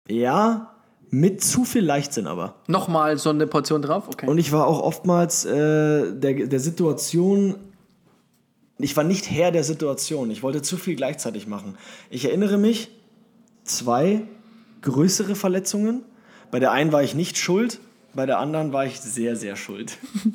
Ja, 0.08 0.74
mit 1.10 1.44
zu 1.44 1.66
viel 1.66 1.84
Leichtsinn 1.84 2.26
aber. 2.26 2.56
Nochmal 2.68 3.18
so 3.18 3.30
eine 3.30 3.46
Portion 3.46 3.82
drauf? 3.82 4.08
Okay. 4.08 4.28
Und 4.28 4.38
ich 4.38 4.52
war 4.52 4.66
auch 4.66 4.82
oftmals 4.82 5.46
äh, 5.46 6.14
der, 6.14 6.48
der 6.48 6.60
Situation, 6.60 7.56
ich 8.80 8.98
war 8.98 9.04
nicht 9.04 9.30
Herr 9.30 9.52
der 9.52 9.64
Situation. 9.64 10.32
Ich 10.32 10.42
wollte 10.44 10.62
zu 10.62 10.78
viel 10.78 10.96
gleichzeitig 10.96 11.48
machen. 11.48 11.78
Ich 12.10 12.26
erinnere 12.26 12.58
mich, 12.58 12.90
zwei 13.64 14.24
größere 14.82 15.36
Verletzungen. 15.36 16.04
Bei 16.52 16.60
der 16.60 16.72
einen 16.72 16.92
war 16.92 17.04
ich 17.04 17.16
nicht 17.16 17.38
schuld, 17.38 17.80
bei 18.14 18.26
der 18.26 18.40
anderen 18.40 18.74
war 18.74 18.86
ich 18.86 19.00
sehr, 19.00 19.36
sehr 19.36 19.56
schuld. 19.56 19.98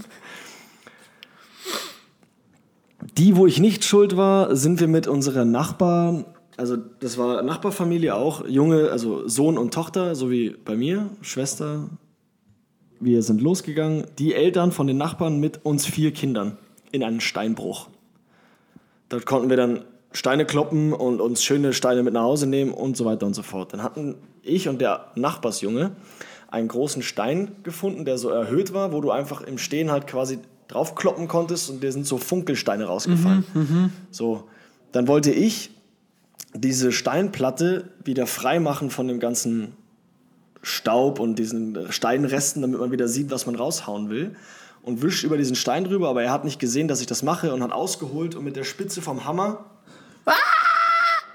Die, 3.16 3.37
wo 3.37 3.47
ich 3.47 3.59
nicht 3.61 3.85
schuld 3.85 4.16
war, 4.16 4.55
sind 4.55 4.81
wir 4.81 4.89
mit 4.89 5.07
unserer 5.07 5.45
Nachbarn, 5.45 6.24
also 6.59 6.77
das 6.77 7.17
war 7.17 7.41
Nachbarfamilie 7.43 8.15
auch, 8.15 8.47
Junge, 8.47 8.91
also 8.91 9.27
Sohn 9.29 9.57
und 9.57 9.73
Tochter, 9.73 10.17
so 10.17 10.29
wie 10.31 10.51
bei 10.51 10.77
mir, 10.77 11.09
Schwester. 11.23 11.89
Wir 12.99 13.23
sind 13.23 13.41
losgegangen, 13.41 14.09
die 14.19 14.35
Eltern 14.35 14.73
von 14.73 14.89
den 14.89 14.97
Nachbarn 14.97 15.39
mit 15.39 15.65
uns 15.65 15.87
vier 15.87 16.13
Kindern 16.13 16.59
in 16.91 17.05
einen 17.05 17.21
Steinbruch. 17.21 17.89
Dort 19.09 19.25
konnten 19.25 19.51
wir 19.51 19.57
dann 19.57 19.85
Steine 20.11 20.45
kloppen 20.47 20.93
und 20.93 21.21
uns 21.21 21.45
schöne 21.45 21.73
Steine 21.73 22.03
mit 22.03 22.15
nach 22.15 22.23
Hause 22.23 22.49
nehmen 22.49 22.73
und 22.73 22.97
so 22.97 23.05
weiter 23.05 23.27
und 23.27 23.35
so 23.35 23.43
fort. 23.43 23.73
Dann 23.73 23.85
hatten 23.85 24.17
ich 24.43 24.69
und 24.69 24.81
der 24.81 25.13
Nachbarsjunge 25.15 25.93
einen 26.51 26.67
großen 26.67 27.03
Stein 27.03 27.53
gefunden, 27.63 28.05
der 28.05 28.19
so 28.19 28.31
erhöht 28.31 28.75
war, 28.75 28.93
wo 28.93 29.01
du 29.01 29.13
einfach 29.13 29.43
im 29.43 29.59
Stehen 29.59 29.93
halt 29.93 30.09
quasi 30.09 30.41
draufkloppen 30.67 31.29
konntest 31.29 31.71
und 31.71 31.85
dir 31.85 31.93
sind 31.93 32.05
so 32.05 32.19
Funkelsteine 32.19 32.87
rausgefallen. 32.87 33.45
Mhm, 33.55 33.61
mhm. 33.61 33.93
so, 34.11 34.49
dann 34.91 35.07
wollte 35.07 35.31
ich 35.31 35.71
diese 36.55 36.92
Steinplatte 36.92 37.90
wieder 38.05 38.26
freimachen 38.26 38.90
von 38.90 39.09
dem 39.09 39.20
ganzen 39.20 39.76
Staub 40.62 41.20
und 41.20 41.38
diesen 41.38 41.92
Steinresten, 41.92 42.62
damit 42.62 42.80
man 42.80 42.90
wieder 42.90 43.09
sieht, 43.09 43.30
was 43.30 43.46
man 43.46 43.55
raushauen 43.55 44.11
will. 44.11 44.34
Und 44.82 45.03
wischt 45.03 45.24
über 45.24 45.36
diesen 45.36 45.57
Stein 45.57 45.84
drüber, 45.84 46.09
aber 46.09 46.22
er 46.22 46.32
hat 46.32 46.44
nicht 46.44 46.59
gesehen, 46.59 46.88
dass 46.88 47.01
ich 47.01 47.07
das 47.07 47.22
mache 47.22 47.53
und 47.53 47.62
hat 47.62 47.72
ausgeholt 47.72 48.34
und 48.34 48.44
mit 48.44 48.57
der 48.57 48.64
Spitze 48.64 49.03
vom 49.03 49.24
Hammer 49.24 49.64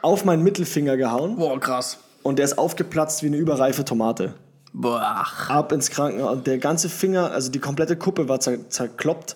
auf 0.02 0.26
meinen 0.26 0.44
Mittelfinger 0.44 0.98
gehauen. 0.98 1.36
Boah, 1.36 1.60
krass. 1.60 2.00
Und 2.24 2.40
der 2.40 2.46
ist 2.46 2.58
aufgeplatzt 2.58 3.22
wie 3.22 3.28
eine 3.28 3.38
überreife 3.38 3.86
Tomate. 3.86 4.34
Boah. 4.74 5.26
ab 5.50 5.72
ins 5.72 5.92
Krankenhaus. 5.92 6.44
Der 6.44 6.58
ganze 6.58 6.90
Finger, 6.90 7.32
also 7.32 7.52
die 7.52 7.60
komplette 7.60 7.96
Kuppe 7.96 8.28
war 8.28 8.40
zer 8.40 8.70
zerkloppt. 8.70 9.36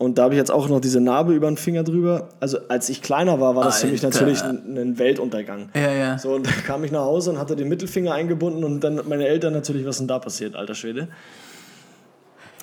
Und 0.00 0.16
da 0.16 0.22
habe 0.22 0.32
ich 0.32 0.38
jetzt 0.38 0.50
auch 0.50 0.66
noch 0.70 0.80
diese 0.80 0.98
Narbe 0.98 1.34
über 1.34 1.46
den 1.46 1.58
Finger 1.58 1.84
drüber. 1.84 2.30
Also 2.40 2.56
als 2.68 2.88
ich 2.88 3.02
kleiner 3.02 3.38
war, 3.38 3.54
war 3.54 3.64
das 3.64 3.82
für 3.82 3.86
mich 3.86 4.02
Alter. 4.02 4.18
natürlich 4.18 4.42
ein, 4.42 4.78
ein 4.78 4.98
Weltuntergang. 4.98 5.68
Ja, 5.74 5.92
ja. 5.92 6.18
So, 6.18 6.36
und 6.36 6.46
dann 6.46 6.64
kam 6.64 6.82
ich 6.84 6.90
nach 6.90 7.02
Hause 7.02 7.32
und 7.32 7.38
hatte 7.38 7.54
den 7.54 7.68
Mittelfinger 7.68 8.14
eingebunden 8.14 8.64
und 8.64 8.80
dann 8.80 9.02
meine 9.06 9.26
Eltern 9.26 9.52
natürlich, 9.52 9.84
was 9.84 9.98
denn 9.98 10.08
da 10.08 10.18
passiert, 10.18 10.56
alter 10.56 10.74
Schwede. 10.74 11.08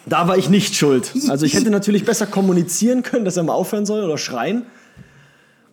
Da 0.08 0.28
war 0.28 0.36
ich 0.36 0.50
nicht 0.50 0.74
schuld. 0.74 1.14
Also 1.30 1.46
ich 1.46 1.54
hätte 1.54 1.70
natürlich 1.70 2.06
besser 2.06 2.26
kommunizieren 2.26 3.04
können, 3.04 3.24
dass 3.24 3.38
er 3.38 3.44
mal 3.44 3.54
aufhören 3.54 3.86
soll 3.86 4.04
oder 4.04 4.18
schreien. 4.18 4.64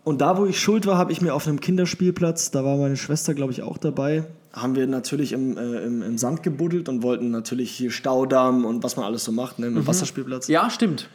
Und 0.03 0.21
da, 0.21 0.37
wo 0.37 0.45
ich 0.45 0.61
schuld 0.61 0.85
war, 0.85 0.99
habe 0.99 1.12
ich 1.12 1.23
mir 1.23 1.33
auf 1.33 1.49
einem 1.49 1.61
Kinderspielplatz, 1.61 2.51
da 2.51 2.62
war 2.62 2.77
meine 2.77 2.99
Schwester, 2.99 3.33
glaube 3.33 3.53
ich, 3.53 3.62
auch 3.62 3.79
dabei, 3.79 4.25
haben 4.53 4.75
wir 4.75 4.87
natürlich 4.87 5.33
im, 5.33 5.57
äh, 5.57 5.79
im, 5.79 6.03
im 6.03 6.19
Sand 6.19 6.43
gebuddelt 6.43 6.91
und 6.91 7.03
wollten 7.03 7.31
natürlich 7.31 7.71
hier 7.71 7.91
Staudamm 7.91 8.67
und 8.67 8.83
was 8.83 8.97
man 8.99 9.07
alles 9.07 9.25
so 9.25 9.33
macht, 9.33 9.59
ne, 9.59 9.71
mit 9.71 9.87
Wasserspielplatz. 9.87 10.49
Ja, 10.49 10.69
stimmt. 10.69 11.09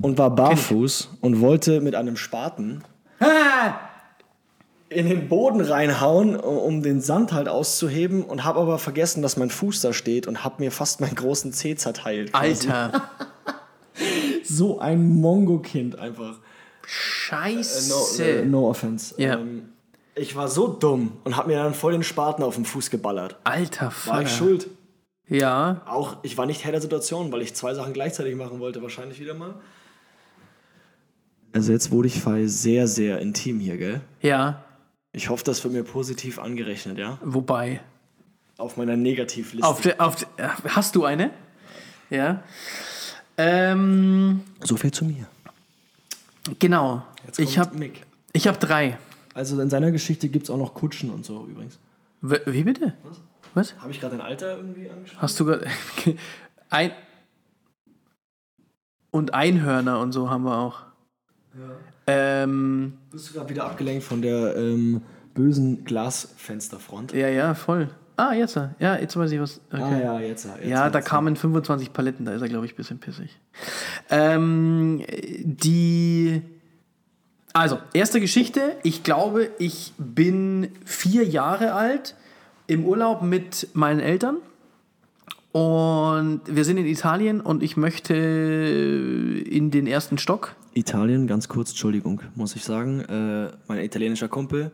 Und 0.00 0.18
war 0.18 0.30
barfuß 0.34 1.10
und 1.20 1.40
wollte 1.40 1.80
mit 1.80 1.94
einem 1.94 2.16
Spaten 2.16 2.84
in 4.88 5.08
den 5.08 5.28
Boden 5.28 5.60
reinhauen, 5.60 6.36
um 6.36 6.82
den 6.82 7.00
Sand 7.00 7.32
halt 7.32 7.48
auszuheben 7.48 8.22
und 8.22 8.44
habe 8.44 8.60
aber 8.60 8.78
vergessen, 8.78 9.22
dass 9.22 9.36
mein 9.36 9.50
Fuß 9.50 9.80
da 9.80 9.92
steht 9.92 10.26
und 10.26 10.44
habe 10.44 10.62
mir 10.62 10.70
fast 10.70 11.00
meinen 11.00 11.14
großen 11.14 11.52
Zeh 11.52 11.76
zerteilt. 11.76 12.32
quasi. 12.32 12.68
Alter. 12.68 13.02
So 14.44 14.78
ein 14.78 15.08
Mongo-Kind 15.20 15.98
einfach. 15.98 16.36
Scheiße. 16.86 17.88
No, 17.90 18.24
äh, 18.24 18.44
no 18.44 18.68
offense. 18.70 19.14
Ja. 19.18 19.34
Ähm, 19.38 19.70
ich 20.14 20.36
war 20.36 20.48
so 20.48 20.68
dumm 20.68 21.12
und 21.24 21.36
habe 21.36 21.48
mir 21.48 21.56
dann 21.56 21.74
voll 21.74 21.92
den 21.92 22.02
Spaten 22.02 22.42
auf 22.42 22.54
den 22.54 22.64
Fuß 22.64 22.90
geballert. 22.90 23.36
Alter 23.44 23.86
War 23.86 23.90
Vater. 23.90 24.22
ich 24.22 24.30
schuld? 24.30 24.68
Ja. 25.28 25.80
Auch, 25.86 26.18
ich 26.22 26.38
war 26.38 26.46
nicht 26.46 26.64
Herr 26.64 26.72
der 26.72 26.80
Situation, 26.80 27.32
weil 27.32 27.42
ich 27.42 27.54
zwei 27.54 27.74
Sachen 27.74 27.92
gleichzeitig 27.92 28.36
machen 28.36 28.60
wollte, 28.60 28.82
wahrscheinlich 28.82 29.18
wieder 29.18 29.34
mal. 29.34 29.54
Also 31.56 31.72
jetzt 31.72 31.90
wurde 31.90 32.06
ich 32.08 32.22
sehr, 32.50 32.86
sehr 32.86 33.18
intim 33.20 33.60
hier, 33.60 33.78
gell? 33.78 34.02
Ja. 34.20 34.62
Ich 35.12 35.30
hoffe, 35.30 35.42
das 35.42 35.64
wird 35.64 35.72
mir 35.72 35.84
positiv 35.84 36.38
angerechnet, 36.38 36.98
ja? 36.98 37.16
Wobei. 37.22 37.80
Auf 38.58 38.76
meiner 38.76 38.94
Negativliste. 38.94 39.66
Auf 39.66 39.80
der, 39.80 39.98
auf 39.98 40.16
der, 40.16 40.54
hast 40.76 40.94
du 40.94 41.06
eine? 41.06 41.30
Ja. 42.10 42.42
Ähm, 43.38 44.42
so 44.62 44.76
viel 44.76 44.90
zu 44.90 45.06
mir. 45.06 45.26
genau. 46.58 47.02
Jetzt 47.24 47.38
Ich 47.38 47.54
kommt 47.54 47.68
habe 47.68 47.78
Mick. 47.78 48.02
ich 48.34 48.46
hab 48.48 48.60
drei. 48.60 48.98
Also 49.32 49.58
in 49.58 49.70
seiner 49.70 49.90
Geschichte 49.92 50.28
gibt 50.28 50.44
es 50.44 50.50
auch 50.50 50.58
noch 50.58 50.74
Kutschen 50.74 51.08
und 51.08 51.24
so 51.24 51.46
übrigens. 51.46 51.78
W 52.20 52.36
wie 52.44 52.64
bitte? 52.64 52.92
Was? 53.54 53.74
Habe 53.78 53.92
ich 53.92 54.00
gerade 54.00 54.18
dein 54.18 54.26
Alter 54.26 54.58
irgendwie 54.58 54.90
angeschaut? 54.90 55.22
Hast 55.22 55.40
du 55.40 55.46
gerade. 55.46 55.66
Ein. 56.68 56.92
Und 59.10 59.32
Einhörner 59.32 60.00
und 60.00 60.12
so 60.12 60.28
haben 60.28 60.44
wir 60.44 60.58
auch. 60.58 60.85
Ähm, 62.06 62.94
Bist 63.10 63.30
du 63.30 63.34
gerade 63.34 63.48
wieder 63.50 63.64
abgelenkt 63.64 64.04
von 64.04 64.22
der 64.22 64.56
ähm, 64.56 65.02
bösen 65.34 65.84
Glasfensterfront? 65.84 67.12
ja, 67.12 67.28
ja, 67.28 67.54
voll. 67.54 67.88
Ah, 68.18 68.32
jetzt. 68.32 68.56
Ja, 68.78 68.96
jetzt 68.96 69.14
weiß 69.16 69.30
ich 69.32 69.40
was. 69.40 69.60
Okay. 69.70 69.82
Ah 69.82 69.98
ja, 70.00 70.20
jetzt. 70.20 70.46
jetzt 70.46 70.64
Ja, 70.66 70.88
da 70.88 71.00
jetzt. 71.00 71.08
kamen 71.08 71.36
25 71.36 71.92
Paletten, 71.92 72.24
da 72.24 72.32
ist 72.32 72.40
er, 72.40 72.48
glaube 72.48 72.64
ich, 72.64 72.72
ein 72.72 72.76
bisschen 72.76 72.98
pissig. 72.98 73.38
Ähm, 74.08 75.02
die. 75.42 76.40
Also, 77.52 77.78
erste 77.92 78.20
Geschichte. 78.20 78.76
Ich 78.82 79.02
glaube, 79.02 79.50
ich 79.58 79.92
bin 79.98 80.70
vier 80.84 81.24
Jahre 81.24 81.72
alt 81.74 82.14
im 82.66 82.84
Urlaub 82.86 83.20
mit 83.22 83.68
meinen 83.74 84.00
Eltern. 84.00 84.36
Und 85.56 86.42
wir 86.44 86.66
sind 86.66 86.76
in 86.76 86.84
Italien 86.84 87.40
und 87.40 87.62
ich 87.62 87.78
möchte 87.78 88.14
in 88.14 89.70
den 89.70 89.86
ersten 89.86 90.18
Stock. 90.18 90.54
Italien, 90.74 91.26
ganz 91.26 91.48
kurz, 91.48 91.70
Entschuldigung, 91.70 92.20
muss 92.34 92.54
ich 92.56 92.62
sagen. 92.62 93.00
Äh, 93.00 93.52
mein 93.66 93.78
italienischer 93.78 94.28
Kumpel, 94.28 94.70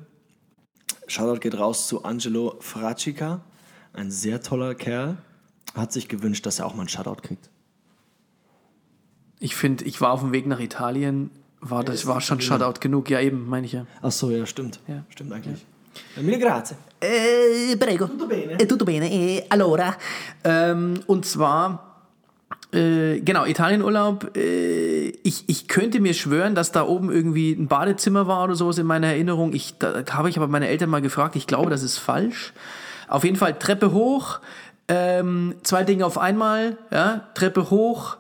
Shoutout 1.06 1.38
geht 1.38 1.56
raus 1.56 1.86
zu 1.86 2.02
Angelo 2.02 2.56
Fracica, 2.58 3.42
ein 3.92 4.10
sehr 4.10 4.42
toller 4.42 4.74
Kerl, 4.74 5.18
hat 5.76 5.92
sich 5.92 6.08
gewünscht, 6.08 6.46
dass 6.46 6.58
er 6.58 6.66
auch 6.66 6.74
mal 6.74 6.80
einen 6.80 6.88
Shoutout 6.88 7.22
kriegt. 7.22 7.48
Ich 9.38 9.54
finde, 9.54 9.84
ich 9.84 10.00
war 10.00 10.10
auf 10.10 10.18
dem 10.22 10.32
Weg 10.32 10.48
nach 10.48 10.58
Italien, 10.58 11.30
war 11.60 11.84
das 11.84 12.08
war 12.08 12.20
schon 12.20 12.40
Shoutout 12.40 12.80
genug. 12.80 13.08
Ja, 13.08 13.20
eben, 13.20 13.48
meine 13.48 13.66
ich 13.66 13.72
ja. 13.72 13.86
Ach 14.00 14.10
so, 14.10 14.32
ja, 14.32 14.46
stimmt. 14.46 14.80
Ja. 14.88 15.04
Stimmt 15.10 15.32
eigentlich. 15.32 15.64
Mille 16.20 16.38
grazie. 16.38 16.76
Eh, 17.01 17.76
prego. 17.76 18.07
Tutto 18.07 18.26
bene? 18.26 18.57
Eh, 18.59 18.66
tutto 18.66 18.84
bene. 18.84 19.11
Eh, 19.11 19.45
allora, 19.49 19.97
Ähm, 20.45 21.01
und 21.07 21.24
zwar, 21.24 21.97
äh, 22.72 23.20
genau, 23.20 23.45
Italienurlaub. 23.45 24.36
Äh, 24.36 25.09
ich, 25.22 25.45
ich 25.49 25.68
könnte 25.68 26.01
mir 26.01 26.14
schwören, 26.14 26.55
dass 26.55 26.72
da 26.72 26.86
oben 26.86 27.11
irgendwie 27.11 27.53
ein 27.53 27.66
Badezimmer 27.66 28.26
war 28.26 28.45
oder 28.45 28.55
sowas 28.55 28.78
in 28.78 28.86
meiner 28.86 29.09
Erinnerung. 29.09 29.53
Ich, 29.53 29.74
da 29.78 30.05
habe 30.12 30.28
ich 30.28 30.36
aber 30.36 30.49
meine 30.49 30.68
Eltern 30.68 30.90
mal 30.90 31.03
gefragt. 31.03 31.36
Ich 31.36 31.47
glaube, 31.47 31.70
das 31.70 31.82
ist 31.82 31.99
falsch. 31.99 32.53
Auf 33.09 33.24
jeden 33.24 33.36
Fall 33.36 33.59
Treppe 33.59 33.93
hoch, 33.93 34.40
ähm, 34.88 35.55
zwei 35.62 35.84
Dinge 35.84 36.07
auf 36.07 36.18
einmal, 36.18 36.78
ja, 36.90 37.28
Treppe 37.34 37.70
hoch, 37.70 38.16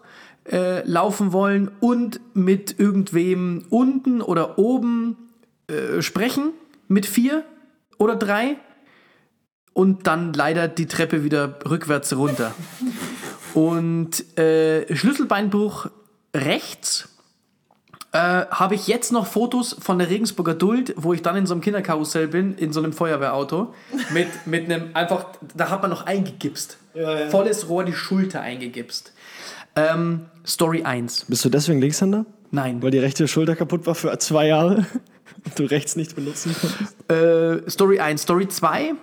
äh, 0.50 0.86
laufen 0.86 1.32
wollen 1.32 1.70
und 1.80 2.20
mit 2.34 2.78
irgendwem 2.78 3.64
unten 3.70 4.20
oder 4.20 4.58
oben 4.58 5.16
äh, 5.68 6.02
sprechen 6.02 6.50
mit 6.88 7.06
vier 7.06 7.44
oder 8.02 8.16
drei 8.16 8.56
und 9.72 10.06
dann 10.06 10.32
leider 10.32 10.68
die 10.68 10.86
Treppe 10.86 11.24
wieder 11.24 11.58
rückwärts 11.68 12.14
runter. 12.16 12.52
Und 13.54 14.38
äh, 14.38 14.94
Schlüsselbeinbruch 14.94 15.88
rechts. 16.34 17.08
Äh, 18.14 18.44
habe 18.50 18.74
ich 18.74 18.88
jetzt 18.88 19.10
noch 19.10 19.26
Fotos 19.26 19.74
von 19.80 19.98
der 19.98 20.10
Regensburger 20.10 20.52
Duld, 20.52 20.92
wo 20.98 21.14
ich 21.14 21.22
dann 21.22 21.34
in 21.34 21.46
so 21.46 21.54
einem 21.54 21.62
Kinderkarussell 21.62 22.28
bin, 22.28 22.54
in 22.56 22.70
so 22.70 22.80
einem 22.80 22.92
Feuerwehrauto, 22.92 23.72
mit, 24.10 24.28
mit 24.46 24.66
einem 24.66 24.90
einfach, 24.92 25.26
da 25.54 25.70
hat 25.70 25.80
man 25.80 25.90
noch 25.90 26.04
eingegipst. 26.04 26.76
Volles 27.30 27.70
Rohr 27.70 27.84
die 27.84 27.94
Schulter 27.94 28.42
eingegipst. 28.42 29.14
Ähm, 29.76 30.26
Story 30.46 30.82
1. 30.82 31.24
Bist 31.28 31.42
du 31.46 31.48
deswegen 31.48 31.80
Linkshänder? 31.80 32.26
Nein. 32.50 32.82
Weil 32.82 32.90
die 32.90 32.98
rechte 32.98 33.26
Schulter 33.26 33.56
kaputt 33.56 33.86
war 33.86 33.94
für 33.94 34.18
zwei 34.18 34.46
Jahre 34.46 34.84
du 35.56 35.64
rechts 35.64 35.96
nicht 35.96 36.14
benutzen 36.14 36.54
konntest? 36.58 37.10
Äh, 37.10 37.70
Story 37.70 38.00
1. 38.00 38.22
Story 38.22 38.48
2. 38.48 38.94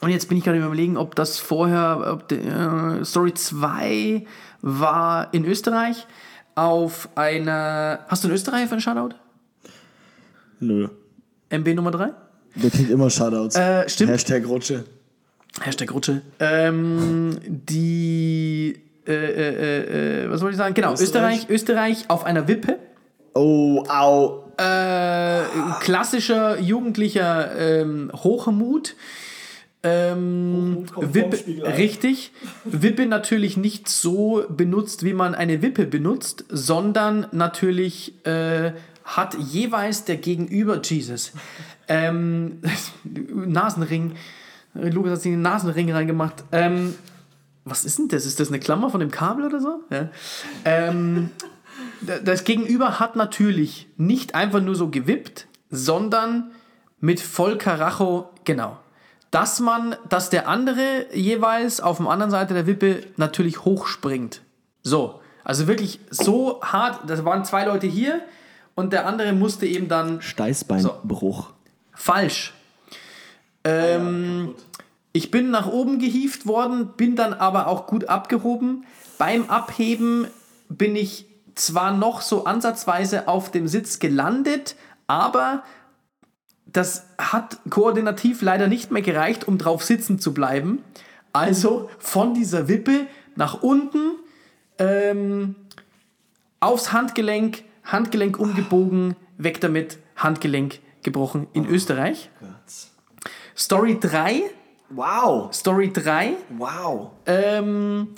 Und 0.00 0.10
jetzt 0.10 0.28
bin 0.28 0.38
ich 0.38 0.44
gerade 0.44 0.58
überlegen, 0.58 0.96
ob 0.96 1.14
das 1.14 1.38
vorher. 1.38 2.12
Ob 2.12 2.28
de, 2.28 2.38
äh, 2.38 3.04
Story 3.04 3.34
2 3.34 4.26
war 4.62 5.32
in 5.32 5.44
Österreich 5.44 6.06
auf 6.54 7.08
einer. 7.14 8.00
Hast 8.08 8.24
du 8.24 8.28
in 8.28 8.34
Österreich 8.34 8.66
für 8.66 8.72
einen 8.72 8.80
Shoutout? 8.80 9.14
Nö. 10.60 10.88
MB 11.50 11.74
Nummer 11.74 11.90
3? 11.90 12.10
Der 12.56 12.70
kriegt 12.70 12.90
immer 12.90 13.10
Shoutouts. 13.10 13.56
Äh, 13.56 13.88
stimmt. 13.88 14.12
Hashtag 14.12 14.46
Rutsche. 14.46 14.84
Hashtag 15.60 15.92
Rutsche. 15.92 16.22
Ähm, 16.40 17.38
die. 17.46 18.80
Äh, 19.06 19.12
äh, 19.12 20.22
äh, 20.22 20.24
äh, 20.24 20.30
was 20.30 20.40
wollte 20.40 20.52
ich 20.54 20.58
sagen? 20.58 20.74
Genau, 20.74 20.92
Österreich. 20.94 21.48
Österreich, 21.48 21.50
Österreich 21.50 22.04
auf 22.08 22.24
einer 22.24 22.48
Wippe. 22.48 22.78
Oh, 23.34 23.84
au. 23.88 24.43
Äh, 24.56 25.44
klassischer 25.80 26.58
jugendlicher 26.60 27.56
ähm, 27.56 28.10
Hochmut. 28.14 28.96
Ähm, 29.82 30.86
Wippe, 30.96 31.38
richtig. 31.76 32.32
Wippe 32.64 33.04
natürlich 33.06 33.56
nicht 33.58 33.88
so 33.88 34.44
benutzt, 34.48 35.04
wie 35.04 35.12
man 35.12 35.34
eine 35.34 35.60
Wippe 35.60 35.86
benutzt, 35.86 36.44
sondern 36.48 37.26
natürlich 37.32 38.14
äh, 38.24 38.72
hat 39.04 39.34
jeweils 39.38 40.04
der 40.04 40.16
Gegenüber, 40.16 40.80
Jesus, 40.82 41.32
ähm, 41.88 42.62
Nasenring, 43.04 44.16
Lukas 44.72 45.12
hat 45.12 45.20
sich 45.20 45.32
den 45.32 45.42
Nasenring 45.42 45.92
reingemacht. 45.92 46.44
Ähm, 46.50 46.94
was 47.64 47.84
ist 47.84 47.98
denn 47.98 48.08
das? 48.08 48.26
Ist 48.26 48.40
das 48.40 48.48
eine 48.48 48.60
Klammer 48.60 48.90
von 48.90 49.00
dem 49.00 49.10
Kabel 49.10 49.44
oder 49.46 49.60
so? 49.60 49.80
Ja. 49.90 50.08
Ähm, 50.64 51.30
das 52.24 52.44
Gegenüber 52.44 53.00
hat 53.00 53.16
natürlich 53.16 53.88
nicht 53.96 54.34
einfach 54.34 54.60
nur 54.60 54.74
so 54.74 54.88
gewippt, 54.88 55.46
sondern 55.70 56.52
mit 57.00 57.20
voll 57.20 57.58
Karacho, 57.58 58.30
genau. 58.44 58.78
Dass 59.30 59.60
man, 59.60 59.96
dass 60.08 60.30
der 60.30 60.48
andere 60.48 61.06
jeweils 61.12 61.80
auf 61.80 61.98
der 61.98 62.08
anderen 62.08 62.30
Seite 62.30 62.54
der 62.54 62.66
Wippe 62.66 63.02
natürlich 63.16 63.64
hochspringt. 63.64 64.42
So. 64.82 65.20
Also 65.42 65.66
wirklich 65.66 66.00
so 66.10 66.62
hart, 66.62 67.10
das 67.10 67.24
waren 67.24 67.44
zwei 67.44 67.66
Leute 67.66 67.86
hier 67.86 68.22
und 68.74 68.92
der 68.92 69.06
andere 69.06 69.32
musste 69.32 69.66
eben 69.66 69.88
dann 69.88 70.22
Steißbeinbruch. 70.22 71.52
Falsch. 71.92 72.54
Ähm, 73.64 74.54
ich 75.12 75.30
bin 75.30 75.50
nach 75.50 75.66
oben 75.66 75.98
gehievt 75.98 76.46
worden, 76.46 76.92
bin 76.96 77.14
dann 77.14 77.34
aber 77.34 77.68
auch 77.68 77.86
gut 77.86 78.08
abgehoben. 78.08 78.84
Beim 79.18 79.48
Abheben 79.50 80.26
bin 80.68 80.96
ich 80.96 81.26
zwar 81.54 81.92
noch 81.92 82.20
so 82.20 82.44
ansatzweise 82.44 83.28
auf 83.28 83.50
dem 83.50 83.68
Sitz 83.68 83.98
gelandet, 83.98 84.76
aber 85.06 85.62
das 86.66 87.06
hat 87.18 87.58
koordinativ 87.70 88.42
leider 88.42 88.66
nicht 88.66 88.90
mehr 88.90 89.02
gereicht, 89.02 89.46
um 89.46 89.58
drauf 89.58 89.84
sitzen 89.84 90.18
zu 90.18 90.34
bleiben. 90.34 90.82
Also 91.32 91.88
von 91.98 92.34
dieser 92.34 92.68
Wippe 92.68 93.06
nach 93.36 93.62
unten, 93.62 94.12
ähm, 94.78 95.54
aufs 96.60 96.92
Handgelenk, 96.92 97.62
Handgelenk 97.84 98.38
umgebogen, 98.38 99.14
weg 99.38 99.60
damit, 99.60 99.98
Handgelenk 100.16 100.80
gebrochen 101.02 101.46
in 101.52 101.66
Österreich. 101.66 102.30
Story 103.56 103.98
3, 104.00 104.42
Wow. 104.90 105.52
Story 105.52 105.92
3, 105.92 106.34
Wow. 106.58 107.10
ähm, 107.26 108.14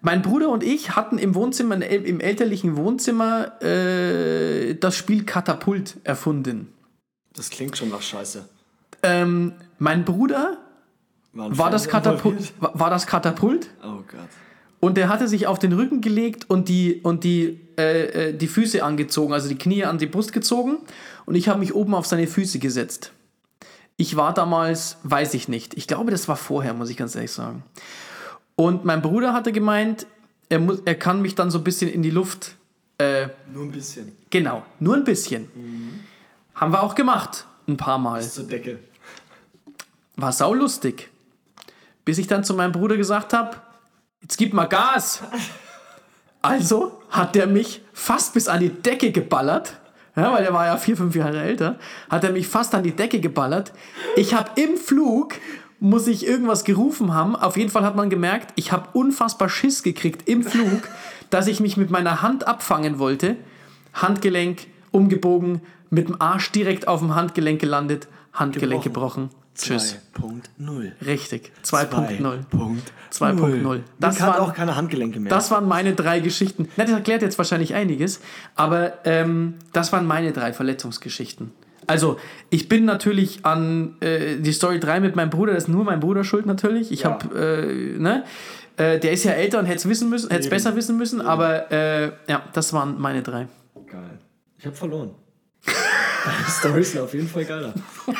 mein 0.00 0.22
Bruder 0.22 0.48
und 0.50 0.62
ich 0.62 0.94
hatten 0.94 1.18
im 1.18 1.34
Wohnzimmer, 1.34 1.84
im 1.84 2.20
elterlichen 2.20 2.76
Wohnzimmer, 2.76 3.60
äh, 3.62 4.74
das 4.76 4.96
Spiel 4.96 5.24
Katapult 5.24 5.96
erfunden. 6.04 6.72
Das 7.34 7.50
klingt 7.50 7.76
schon 7.76 7.90
nach 7.90 8.02
Scheiße. 8.02 8.48
Ähm, 9.02 9.52
mein 9.78 10.04
Bruder 10.04 10.58
ein 11.36 11.56
war 11.56 11.70
das, 11.70 11.88
Katapult, 11.88 12.52
war 12.60 12.78
war 12.78 12.90
das 12.90 13.06
Katapult 13.06 13.70
Oh 13.82 13.98
Gott. 14.08 14.28
und 14.80 14.96
der 14.96 15.08
hatte 15.08 15.28
sich 15.28 15.46
auf 15.46 15.58
den 15.58 15.72
Rücken 15.72 16.00
gelegt 16.00 16.48
und 16.48 16.68
die, 16.68 17.00
und 17.02 17.22
die, 17.22 17.60
äh, 17.78 18.30
äh, 18.30 18.32
die 18.36 18.48
Füße 18.48 18.82
angezogen, 18.82 19.32
also 19.32 19.48
die 19.48 19.58
Knie 19.58 19.84
an 19.84 19.98
die 19.98 20.06
Brust 20.06 20.32
gezogen 20.32 20.78
und 21.26 21.34
ich 21.36 21.48
habe 21.48 21.60
mich 21.60 21.74
oben 21.74 21.94
auf 21.94 22.06
seine 22.06 22.26
Füße 22.26 22.58
gesetzt. 22.58 23.12
Ich 23.96 24.16
war 24.16 24.32
damals, 24.34 24.96
weiß 25.04 25.34
ich 25.34 25.48
nicht, 25.48 25.76
ich 25.76 25.86
glaube, 25.86 26.10
das 26.10 26.26
war 26.28 26.36
vorher, 26.36 26.74
muss 26.74 26.90
ich 26.90 26.96
ganz 26.96 27.14
ehrlich 27.14 27.32
sagen. 27.32 27.62
Und 28.58 28.84
mein 28.84 29.02
Bruder 29.02 29.34
hatte 29.34 29.52
gemeint, 29.52 30.08
er, 30.48 30.58
muss, 30.58 30.80
er 30.84 30.96
kann 30.96 31.22
mich 31.22 31.36
dann 31.36 31.48
so 31.48 31.58
ein 31.58 31.64
bisschen 31.64 31.88
in 31.88 32.02
die 32.02 32.10
Luft 32.10 32.56
äh, 32.98 33.28
Nur 33.54 33.66
ein 33.66 33.70
bisschen. 33.70 34.10
Genau, 34.30 34.64
nur 34.80 34.96
ein 34.96 35.04
bisschen. 35.04 35.48
Haben 36.56 36.72
wir 36.72 36.82
auch 36.82 36.96
gemacht, 36.96 37.46
ein 37.68 37.76
paar 37.76 37.98
Mal. 37.98 38.20
Zur 38.20 38.48
Decke. 38.48 38.80
War 40.16 40.32
saulustig. 40.32 41.08
Bis 42.04 42.18
ich 42.18 42.26
dann 42.26 42.42
zu 42.42 42.54
meinem 42.54 42.72
Bruder 42.72 42.96
gesagt 42.96 43.32
habe, 43.32 43.58
jetzt 44.22 44.36
gib 44.36 44.52
mal 44.52 44.64
Gas. 44.64 45.22
Also 46.42 47.00
hat 47.10 47.36
der 47.36 47.46
mich 47.46 47.82
fast 47.92 48.34
bis 48.34 48.48
an 48.48 48.58
die 48.58 48.70
Decke 48.70 49.12
geballert. 49.12 49.74
Ja, 50.16 50.32
weil 50.32 50.44
er 50.44 50.52
war 50.52 50.66
ja 50.66 50.76
vier, 50.78 50.96
fünf 50.96 51.14
Jahre 51.14 51.40
älter. 51.40 51.78
Hat 52.10 52.24
er 52.24 52.32
mich 52.32 52.48
fast 52.48 52.74
an 52.74 52.82
die 52.82 52.96
Decke 52.96 53.20
geballert. 53.20 53.72
Ich 54.16 54.34
habe 54.34 54.60
im 54.60 54.76
Flug, 54.76 55.34
muss 55.80 56.06
ich 56.06 56.26
irgendwas 56.26 56.64
gerufen 56.64 57.14
haben. 57.14 57.36
Auf 57.36 57.56
jeden 57.56 57.70
Fall 57.70 57.84
hat 57.84 57.94
man 57.96 58.10
gemerkt, 58.10 58.52
ich 58.56 58.72
habe 58.72 58.88
unfassbar 58.92 59.48
Schiss 59.48 59.82
gekriegt 59.82 60.28
im 60.28 60.42
Flug, 60.42 60.88
dass 61.30 61.46
ich 61.46 61.60
mich 61.60 61.76
mit 61.76 61.90
meiner 61.90 62.22
Hand 62.22 62.46
abfangen 62.48 62.98
wollte. 62.98 63.36
Handgelenk 63.94 64.66
umgebogen, 64.90 65.60
mit 65.90 66.08
dem 66.08 66.20
Arsch 66.20 66.50
direkt 66.52 66.88
auf 66.88 67.00
dem 67.00 67.14
Handgelenk 67.14 67.60
gelandet, 67.60 68.08
Handgelenk 68.32 68.82
gebrochen. 68.82 69.30
Tschüss. 69.54 69.96
2.0. 70.20 70.92
Richtig. 71.04 71.50
2.0. 71.64 72.20
2.0. 72.20 72.76
2.0. 73.10 73.80
Das 73.98 74.20
waren- 74.20 74.40
auch 74.40 74.54
keine 74.54 74.76
Handgelenke 74.76 75.18
mehr. 75.18 75.30
Das 75.30 75.50
waren 75.50 75.66
meine 75.66 75.94
drei 75.94 76.20
Geschichten. 76.20 76.68
Na, 76.76 76.84
das 76.84 76.92
erklärt 76.92 77.22
jetzt 77.22 77.38
wahrscheinlich 77.38 77.74
einiges, 77.74 78.20
aber 78.54 79.04
ähm, 79.04 79.54
das 79.72 79.92
waren 79.92 80.06
meine 80.06 80.32
drei 80.32 80.52
Verletzungsgeschichten. 80.52 81.50
Also, 81.88 82.18
ich 82.50 82.68
bin 82.68 82.84
natürlich 82.84 83.44
an 83.44 83.96
äh, 84.00 84.36
die 84.36 84.52
Story 84.52 84.78
3 84.78 85.00
mit 85.00 85.16
meinem 85.16 85.30
Bruder, 85.30 85.54
das 85.54 85.64
ist 85.64 85.68
nur 85.68 85.82
mein 85.84 85.98
Bruder 86.00 86.22
schuld 86.22 86.46
natürlich. 86.46 86.92
Ich 86.92 87.00
Ja. 87.00 87.10
habe, 87.10 87.36
äh, 87.66 87.98
ne? 87.98 88.24
Äh, 88.76 89.00
der 89.00 89.10
ist 89.10 89.24
ja 89.24 89.32
älter 89.32 89.58
und 89.58 89.66
hätte 89.66 89.78
es 89.78 89.88
wissen 89.88 90.08
müssen, 90.08 90.30
hätte 90.30 90.44
es 90.44 90.50
besser 90.50 90.76
wissen 90.76 90.96
müssen, 90.96 91.20
aber 91.20 91.72
äh, 91.72 92.12
ja, 92.28 92.42
das 92.52 92.72
waren 92.72 93.00
meine 93.00 93.22
drei. 93.22 93.48
Geil. 93.90 94.18
Ich 94.58 94.66
habe 94.66 94.76
verloren. 94.76 95.10
Storys 96.48 96.92
sind 96.92 97.00
auf 97.00 97.12
jeden 97.14 97.26
Fall 97.28 97.44
geiler. 97.44 97.74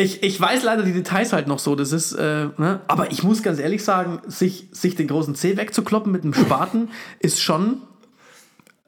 Ich, 0.00 0.22
ich 0.22 0.40
weiß 0.40 0.62
leider 0.62 0.84
die 0.84 0.92
Details 0.92 1.32
halt 1.32 1.48
noch 1.48 1.58
so, 1.58 1.74
das 1.74 1.90
ist, 1.90 2.12
äh, 2.12 2.46
ne? 2.56 2.80
aber 2.86 3.10
ich 3.10 3.24
muss 3.24 3.42
ganz 3.42 3.58
ehrlich 3.58 3.82
sagen, 3.82 4.20
sich, 4.28 4.68
sich 4.70 4.94
den 4.94 5.08
großen 5.08 5.34
C 5.34 5.56
wegzukloppen 5.56 6.12
mit 6.12 6.22
einem 6.22 6.34
Spaten 6.34 6.90
ist 7.18 7.40
schon 7.42 7.82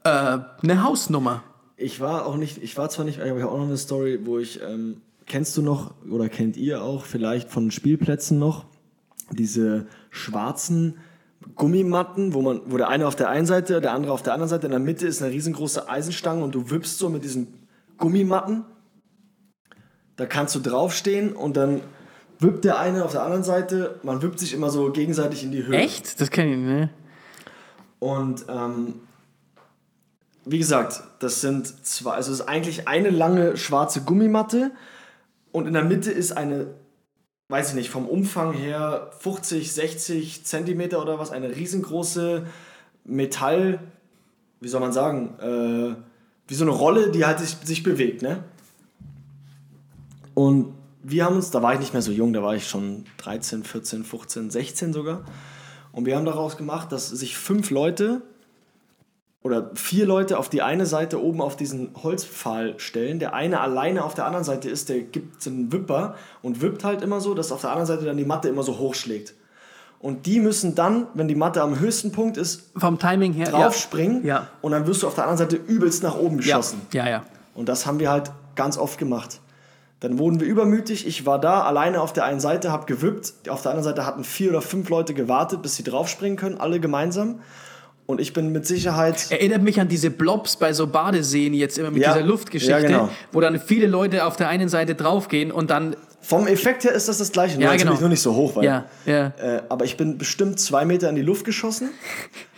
äh, 0.05 0.09
eine 0.63 0.83
Hausnummer. 0.83 1.43
Ich 1.81 1.99
war 1.99 2.25
auch 2.25 2.37
nicht, 2.37 2.61
ich 2.61 2.77
war 2.77 2.89
zwar 2.89 3.05
nicht, 3.05 3.19
ich 3.19 3.29
habe 3.29 3.47
auch 3.47 3.57
noch 3.57 3.65
eine 3.65 3.77
Story, 3.77 4.19
wo 4.23 4.39
ich, 4.39 4.61
ähm, 4.61 5.01
kennst 5.25 5.57
du 5.57 5.61
noch 5.61 5.93
oder 6.09 6.29
kennt 6.29 6.57
ihr 6.57 6.83
auch 6.83 7.05
vielleicht 7.05 7.49
von 7.49 7.71
Spielplätzen 7.71 8.37
noch 8.37 8.65
diese 9.31 9.87
schwarzen 10.09 10.97
Gummimatten, 11.55 12.33
wo 12.33 12.41
man, 12.41 12.61
wo 12.65 12.77
der 12.77 12.89
eine 12.89 13.07
auf 13.07 13.15
der 13.15 13.29
einen 13.29 13.45
Seite, 13.45 13.81
der 13.81 13.93
andere 13.93 14.11
auf 14.11 14.21
der 14.21 14.33
anderen 14.33 14.49
Seite, 14.49 14.67
in 14.67 14.71
der 14.71 14.79
Mitte 14.79 15.07
ist 15.07 15.21
eine 15.21 15.31
riesengroße 15.31 15.89
Eisenstange 15.89 16.43
und 16.43 16.53
du 16.53 16.69
wippst 16.69 16.99
so 16.99 17.09
mit 17.09 17.23
diesen 17.23 17.67
Gummimatten. 17.97 18.63
Da 20.17 20.25
kannst 20.25 20.53
du 20.55 20.59
draufstehen 20.59 21.33
und 21.33 21.57
dann 21.57 21.81
wippt 22.39 22.65
der 22.65 22.79
eine 22.79 23.05
auf 23.05 23.11
der 23.11 23.23
anderen 23.23 23.43
Seite, 23.43 23.99
man 24.03 24.21
wippt 24.21 24.39
sich 24.39 24.53
immer 24.53 24.69
so 24.69 24.91
gegenseitig 24.91 25.43
in 25.43 25.51
die 25.51 25.65
Höhe. 25.65 25.77
Echt? 25.77 26.19
Das 26.19 26.29
kenne 26.29 26.51
ich 26.51 26.57
nicht. 26.57 26.67
Ne? 26.67 26.89
Und 27.99 28.45
ähm, 28.49 28.95
wie 30.51 30.57
gesagt, 30.57 31.01
das 31.19 31.39
sind 31.39 31.85
zwei, 31.85 32.11
also 32.11 32.33
es 32.33 32.41
ist 32.41 32.47
eigentlich 32.47 32.87
eine 32.89 33.09
lange 33.09 33.55
schwarze 33.55 34.01
Gummimatte 34.01 34.71
und 35.53 35.65
in 35.65 35.73
der 35.73 35.85
Mitte 35.85 36.11
ist 36.11 36.33
eine, 36.33 36.67
weiß 37.47 37.69
ich 37.69 37.75
nicht, 37.75 37.89
vom 37.89 38.05
Umfang 38.05 38.51
her 38.51 39.11
50, 39.19 39.71
60 39.71 40.45
Zentimeter 40.45 41.01
oder 41.01 41.19
was, 41.19 41.31
eine 41.31 41.55
riesengroße 41.55 42.45
Metall, 43.05 43.79
wie 44.59 44.67
soll 44.67 44.81
man 44.81 44.91
sagen, 44.91 45.39
äh, 45.39 45.95
wie 46.49 46.55
so 46.55 46.65
eine 46.65 46.71
Rolle, 46.71 47.11
die 47.11 47.25
halt 47.25 47.39
sich, 47.39 47.55
sich 47.63 47.81
bewegt, 47.81 48.21
ne? 48.21 48.43
Und 50.33 50.73
wir 51.01 51.23
haben 51.23 51.37
uns, 51.37 51.49
da 51.51 51.61
war 51.61 51.73
ich 51.73 51.79
nicht 51.79 51.93
mehr 51.93 52.01
so 52.01 52.11
jung, 52.11 52.33
da 52.33 52.43
war 52.43 52.55
ich 52.55 52.67
schon 52.67 53.05
13, 53.17 53.63
14, 53.63 54.03
15, 54.03 54.51
16 54.51 54.91
sogar. 54.91 55.23
Und 55.93 56.05
wir 56.05 56.17
haben 56.17 56.25
daraus 56.25 56.57
gemacht, 56.57 56.91
dass 56.91 57.09
sich 57.09 57.37
fünf 57.37 57.69
Leute 57.69 58.21
oder 59.43 59.71
vier 59.73 60.05
Leute 60.05 60.37
auf 60.37 60.49
die 60.49 60.61
eine 60.61 60.85
Seite 60.85 61.21
oben 61.21 61.41
auf 61.41 61.55
diesen 61.55 61.89
Holzpfahl 62.03 62.75
stellen. 62.77 63.17
Der 63.19 63.33
eine 63.33 63.59
alleine 63.59 64.03
auf 64.03 64.13
der 64.13 64.25
anderen 64.25 64.43
Seite 64.43 64.69
ist, 64.69 64.89
der 64.89 64.99
gibt 65.01 65.45
einen 65.47 65.71
Wipper 65.73 66.15
und 66.43 66.61
wippt 66.61 66.83
halt 66.83 67.01
immer 67.01 67.21
so, 67.21 67.33
dass 67.33 67.51
auf 67.51 67.61
der 67.61 67.71
anderen 67.71 67.87
Seite 67.87 68.05
dann 68.05 68.17
die 68.17 68.25
Matte 68.25 68.49
immer 68.49 68.61
so 68.63 68.77
hochschlägt. 68.77 69.33
Und 69.99 70.25
die 70.25 70.39
müssen 70.39 70.73
dann, 70.75 71.07
wenn 71.13 71.27
die 71.27 71.35
Matte 71.35 71.61
am 71.61 71.79
höchsten 71.79 72.11
Punkt 72.11 72.37
ist, 72.37 72.71
Vom 72.75 72.97
Timing 72.99 73.33
her. 73.33 73.47
draufspringen 73.47 74.23
Ja. 74.25 74.47
und 74.61 74.71
dann 74.73 74.85
wirst 74.87 75.03
du 75.03 75.07
auf 75.07 75.15
der 75.15 75.25
anderen 75.27 75.37
Seite 75.49 75.55
übelst 75.55 76.01
nach 76.03 76.15
oben 76.17 76.37
Ja. 76.39 76.57
geschossen. 76.57 76.81
ja, 76.91 77.07
ja. 77.09 77.23
Und 77.53 77.67
das 77.69 77.85
haben 77.85 77.99
wir 77.99 78.09
halt 78.09 78.31
ganz 78.55 78.77
oft 78.77 78.97
gemacht. 78.97 79.39
Dann 79.99 80.17
wurden 80.17 80.39
wir 80.39 80.47
übermütig. 80.47 81.05
Ich 81.05 81.25
war 81.27 81.39
da 81.39 81.61
alleine 81.63 82.01
auf 82.01 82.13
der 82.13 82.25
einen 82.25 82.39
Seite, 82.39 82.71
habe 82.71 82.85
gewippt. 82.87 83.33
Auf 83.49 83.61
der 83.61 83.71
anderen 83.71 83.83
Seite 83.83 84.05
hatten 84.05 84.23
vier 84.23 84.49
oder 84.49 84.61
fünf 84.61 84.89
Leute 84.89 85.13
gewartet, 85.13 85.61
bis 85.61 85.75
sie 85.75 85.83
draufspringen 85.83 86.37
können, 86.37 86.57
alle 86.59 86.79
gemeinsam. 86.79 87.39
Und 88.11 88.21
ich 88.21 88.33
bin 88.33 88.51
mit 88.51 88.65
Sicherheit. 88.67 89.27
Erinnert 89.31 89.61
mich 89.63 89.79
an 89.79 89.87
diese 89.87 90.09
Blobs 90.11 90.55
bei 90.57 90.73
so 90.73 90.85
Badeseen 90.87 91.53
jetzt 91.53 91.77
immer 91.77 91.91
mit 91.91 92.01
Ja. 92.03 92.13
dieser 92.13 92.25
Luftgeschichte, 92.25 92.71
Ja, 92.73 92.79
genau. 92.79 93.09
wo 93.31 93.39
dann 93.41 93.59
viele 93.59 93.87
Leute 93.87 94.25
auf 94.25 94.35
der 94.35 94.49
einen 94.49 94.69
Seite 94.69 94.95
draufgehen 94.95 95.51
und 95.51 95.69
dann. 95.69 95.95
Vom 96.23 96.45
Effekt 96.45 96.83
her 96.83 96.91
ist 96.91 97.07
das 97.07 97.17
das 97.17 97.31
gleiche, 97.31 97.55
nur 97.55 97.63
Ja, 97.63 97.69
natürlich 97.71 97.89
genau. 97.89 97.99
nur 98.01 98.09
nicht 98.09 98.21
so 98.21 98.35
hoch. 98.35 98.55
Weil, 98.55 98.65
Ja, 98.65 98.85
ja. 99.07 99.27
Äh, 99.41 99.61
aber 99.69 99.85
ich 99.85 99.97
bin 99.97 100.17
bestimmt 100.19 100.59
zwei 100.59 100.85
Meter 100.85 101.09
in 101.09 101.15
die 101.15 101.21
Luft 101.23 101.45
geschossen, 101.45 101.89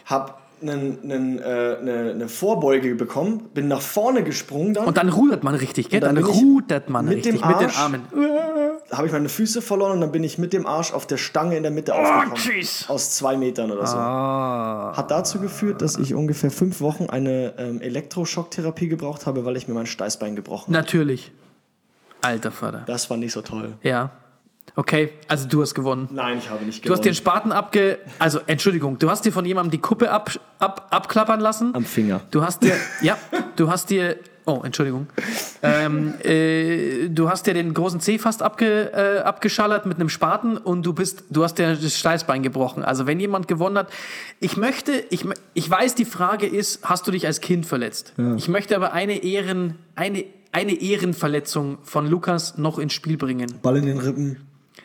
habe 0.05 0.33
einen, 0.69 0.99
einen, 1.03 1.39
äh, 1.39 1.43
eine, 1.79 2.11
eine 2.11 2.27
Vorbeuge 2.29 2.95
bekommen, 2.95 3.49
bin 3.53 3.67
nach 3.67 3.81
vorne 3.81 4.23
gesprungen 4.23 4.73
dann. 4.73 4.85
Und 4.85 4.97
dann 4.97 5.09
rudert 5.09 5.43
man 5.43 5.55
richtig, 5.55 5.89
gell? 5.89 5.99
dann 5.99 6.15
Dann, 6.15 6.23
rudert 6.25 6.89
man 6.89 7.05
mit 7.05 7.17
richtig 7.17 7.41
dem 7.41 7.47
mit 7.47 7.59
den 7.59 7.67
Arsch- 7.69 7.79
Armen. 7.79 8.01
habe 8.91 9.07
ich 9.07 9.13
meine 9.13 9.29
Füße 9.29 9.61
verloren 9.61 9.91
und 9.93 10.01
dann 10.01 10.11
bin 10.11 10.23
ich 10.23 10.37
mit 10.37 10.53
dem 10.53 10.65
Arsch 10.65 10.93
auf 10.93 11.05
der 11.07 11.17
Stange 11.17 11.55
in 11.57 11.63
der 11.63 11.71
Mitte 11.71 11.93
aufgekommen. 11.95 12.35
tschüss. 12.35 12.85
Aus 12.89 13.11
zwei 13.11 13.37
Metern 13.37 13.71
oder 13.71 13.85
so. 13.87 13.97
Hat 13.97 15.11
dazu 15.11 15.39
geführt, 15.39 15.81
dass 15.81 15.97
ich 15.97 16.13
ungefähr 16.13 16.51
fünf 16.51 16.81
Wochen 16.81 17.05
eine 17.09 17.53
ähm, 17.57 17.81
Elektroschocktherapie 17.81 18.87
gebraucht 18.87 19.25
habe, 19.25 19.45
weil 19.45 19.57
ich 19.57 19.67
mir 19.67 19.73
mein 19.73 19.85
Steißbein 19.85 20.35
gebrochen 20.35 20.67
habe. 20.67 20.83
Natürlich. 20.85 21.31
Alter 22.21 22.51
Vater. 22.51 22.83
Das 22.85 23.09
war 23.09 23.17
nicht 23.17 23.33
so 23.33 23.41
toll. 23.41 23.73
Ja. 23.83 24.11
Okay, 24.75 25.09
also 25.27 25.47
du 25.47 25.61
hast 25.61 25.75
gewonnen. 25.75 26.09
Nein, 26.11 26.39
ich 26.39 26.49
habe 26.49 26.65
nicht 26.65 26.83
Du 26.83 26.91
hast 26.91 27.01
den 27.01 27.13
gewonnen. 27.13 27.15
Spaten 27.15 27.51
abge. 27.51 27.99
Also, 28.17 28.39
Entschuldigung, 28.47 28.97
du 28.97 29.09
hast 29.09 29.23
dir 29.23 29.31
von 29.31 29.45
jemandem 29.45 29.71
die 29.71 29.77
Kuppe 29.77 30.09
ab, 30.11 30.31
ab, 30.57 30.87
abklappern 30.89 31.39
lassen. 31.39 31.75
Am 31.75 31.85
Finger. 31.85 32.21
Du 32.31 32.43
hast 32.43 32.63
dir. 32.63 32.75
Ja, 33.01 33.17
du 33.55 33.69
hast 33.69 33.89
dir. 33.91 34.17
Oh, 34.45 34.61
Entschuldigung. 34.65 35.07
Ähm, 35.61 36.15
äh, 36.21 37.07
du 37.07 37.29
hast 37.29 37.47
dir 37.47 37.53
den 37.53 37.73
großen 37.73 38.01
Zeh 38.01 38.17
fast 38.19 38.41
abge, 38.41 38.91
äh, 38.91 39.19
abgeschallert 39.19 39.85
mit 39.85 39.99
einem 39.99 40.09
Spaten 40.09 40.57
und 40.57 40.85
du 40.85 40.91
bist, 40.91 41.23
du 41.29 41.43
hast 41.45 41.59
dir 41.59 41.77
das 41.77 41.97
Steißbein 41.97 42.43
gebrochen. 42.43 42.83
Also 42.83 43.07
wenn 43.07 43.21
jemand 43.21 43.47
gewonnen 43.47 43.77
hat, 43.77 43.87
ich 44.41 44.57
möchte, 44.57 44.91
ich, 45.11 45.23
ich 45.53 45.69
weiß, 45.69 45.95
die 45.95 46.03
Frage 46.03 46.45
ist, 46.45 46.83
hast 46.83 47.07
du 47.07 47.11
dich 47.11 47.25
als 47.25 47.39
Kind 47.39 47.65
verletzt? 47.65 48.15
Ich 48.35 48.49
möchte 48.49 48.75
aber 48.75 48.91
eine 48.91 49.23
Ehren, 49.23 49.75
eine, 49.95 50.25
eine 50.51 50.73
Ehrenverletzung 50.81 51.77
von 51.83 52.05
Lukas 52.07 52.57
noch 52.57 52.79
ins 52.79 52.91
Spiel 52.91 53.15
bringen. 53.15 53.59
Ball 53.61 53.77
in 53.77 53.85
den 53.85 53.99
Rippen. 53.99 54.37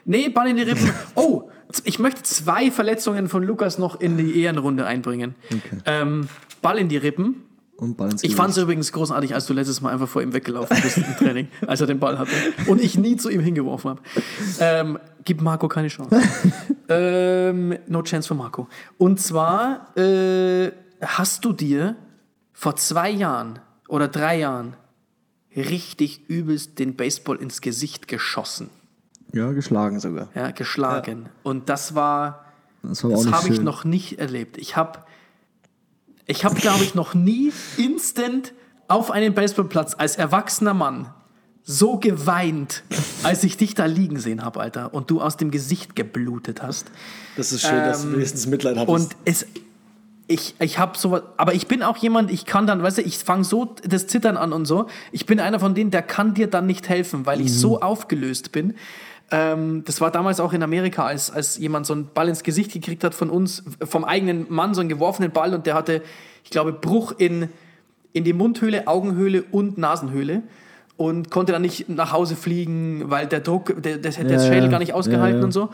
Nee, 0.09 0.29
Ball 0.31 0.49
in 0.49 0.57
die 0.57 0.63
Rippen. 0.63 0.91
Oh, 1.15 1.51
ich 1.85 1.99
möchte 1.99 2.23
zwei 2.23 2.71
Verletzungen 2.71 3.29
von 3.29 3.43
Lukas 3.43 3.79
noch 3.79 4.01
in 4.01 4.17
die 4.17 4.41
Ehrenrunde 4.41 4.87
einbringen. 4.87 5.35
Ähm, 5.85 6.29
Ball 6.63 6.79
in 6.79 6.89
die 6.89 6.97
Rippen. 6.97 7.43
und 7.77 7.97
Ball 7.99 8.11
ins 8.11 8.23
Ich 8.23 8.29
Gesicht. 8.31 8.37
fand 8.39 8.51
es 8.53 8.57
übrigens 8.57 8.91
großartig, 8.93 9.35
als 9.35 9.45
du 9.47 9.53
letztes 9.53 9.83
Mal 9.83 9.93
einfach 9.93 10.09
vor 10.09 10.23
ihm 10.23 10.33
weggelaufen 10.33 10.79
bist 10.83 10.97
im 10.97 11.05
Training, 11.19 11.49
als 11.67 11.83
er 11.83 11.87
den 11.87 11.99
Ball 11.99 12.19
hatte 12.19 12.33
und 12.67 12.81
ich 12.83 12.97
nie 12.97 13.17
zu 13.17 13.29
ihm 13.29 13.41
hingeworfen 13.41 13.91
habe. 13.91 14.03
Ähm, 14.61 14.99
gib 15.25 15.43
Marco 15.43 15.69
keine 15.69 15.89
Chance. 15.89 16.19
ähm, 16.89 17.77
no 17.87 18.03
chance 18.03 18.27
für 18.29 18.35
Marco. 18.35 18.67
Und 18.97 19.21
zwar 19.21 19.95
äh, 19.97 20.73
hast 21.03 21.45
du 21.45 21.53
dir 21.53 21.97
vor 22.55 22.77
zwei 22.77 23.11
Jahren 23.11 23.59
oder 23.89 24.09
drei 24.09 24.39
Jahren 24.39 24.75
richtig 25.55 26.29
übelst 26.29 26.79
den 26.79 26.97
Baseball 26.97 27.37
ins 27.37 27.61
Gesicht 27.61 28.09
geschossen, 28.09 28.71
Ja, 29.33 29.53
geschlagen 29.53 30.01
sogar. 30.01 30.29
ja, 30.35 30.51
geschlagen. 30.51 31.29
Und 31.43 31.69
das 31.69 31.95
war 31.95 32.45
Das 32.83 33.01
das 33.03 33.31
habe 33.31 33.49
ich 33.49 33.61
noch 33.61 33.85
nicht 33.85 34.19
erlebt. 34.19 34.57
Ich 34.59 34.77
habe, 34.77 35.01
ich 36.27 36.45
habe, 36.45 36.55
glaube 36.57 36.83
ich, 36.85 36.95
noch 36.95 37.15
nie 37.15 37.53
instant 37.77 38.53
auf 38.89 39.11
einem 39.11 39.35
Baseballplatz 39.35 39.95
als 39.99 40.17
erwachsener 40.17 40.75
Mann 40.75 41.11
so 41.63 41.99
geweint, 41.99 42.83
als 43.23 43.45
ich 43.45 43.59
dich 43.59 43.75
da 43.75 43.85
liegen 43.85 44.19
sehen 44.19 44.43
habe, 44.43 44.59
Alter, 44.61 44.95
und 44.95 45.11
du 45.11 45.21
aus 45.21 45.37
dem 45.37 45.51
Gesicht 45.51 45.95
geblutet 45.95 46.63
hast. 46.63 46.87
Das 47.37 47.53
ist 47.53 47.61
schön, 47.61 47.85
dass 47.85 48.01
du 48.03 48.09
Ähm, 48.09 48.15
wenigstens 48.15 48.47
Mitleid 48.47 48.79
hattest. 48.79 48.89
Und 48.89 49.17
es, 49.27 49.45
ich, 50.29 50.55
ich 50.61 50.79
habe 50.79 50.97
sowas, 50.97 51.23
aber 51.37 51.53
ich 51.53 51.67
bin 51.69 51.83
auch 51.83 51.99
jemand, 51.99 52.31
ich 52.31 52.47
kann 52.47 52.67
dann, 52.67 52.83
weißt 52.83 52.99
du, 52.99 53.03
ich 53.03 53.19
fange 53.19 53.45
so 53.45 53.75
das 53.87 54.07
Zittern 54.07 54.39
an 54.39 54.55
und 54.55 54.65
so. 54.65 54.87
Ich 55.13 55.27
bin 55.27 55.41
einer 55.41 55.61
von 55.61 55.75
denen, 55.75 55.91
der 55.91 56.01
kann 56.01 56.33
dir 56.33 56.47
dann 56.47 56.67
nicht 56.67 56.89
helfen, 56.89 57.27
weil 57.27 57.43
ich 57.43 57.53
so 57.53 57.81
aufgelöst 57.83 58.51
bin. 58.53 58.75
Ähm, 59.31 59.85
das 59.85 60.01
war 60.01 60.11
damals 60.11 60.41
auch 60.41 60.53
in 60.53 60.63
Amerika, 60.63 61.05
als, 61.05 61.31
als 61.31 61.59
jemand 61.59 61.87
so 61.87 61.93
einen 61.93 62.09
Ball 62.15 62.29
ins 62.29 62.43
Gesicht 62.43 62.73
gekriegt 62.73 63.05
hat 63.05 63.15
von 63.15 63.29
uns, 63.29 63.63
vom 63.85 64.05
eigenen 64.05 64.47
Mann, 64.49 64.75
so 64.75 64.81
einen 64.81 64.89
geworfenen 64.89 65.31
Ball 65.33 65.55
und 65.55 65.67
der 65.67 65.75
hatte, 65.75 66.03
ich 66.45 66.51
glaube, 66.51 66.73
Bruch 66.73 67.13
in, 67.19 67.49
in 68.13 68.25
die 68.25 68.33
Mundhöhle, 68.33 68.87
Augenhöhle 68.87 69.45
und 69.51 69.77
Nasenhöhle 69.77 70.43
und 70.97 71.31
konnte 71.31 71.53
dann 71.53 71.63
nicht 71.63 71.89
nach 71.89 72.13
Hause 72.13 72.35
fliegen, 72.37 73.05
weil 73.11 73.27
der 73.27 73.41
Druck, 73.41 73.81
der, 73.83 73.99
das 73.99 74.19
hätte 74.19 74.29
der 74.31 74.43
Ja, 74.43 74.49
Schädel 74.49 74.69
gar 74.69 74.81
nicht 74.81 74.95
ausgehalten 74.95 75.37
Ja, 75.37 75.41
ja. 75.41 75.45
und 75.45 75.53
so. 75.53 75.69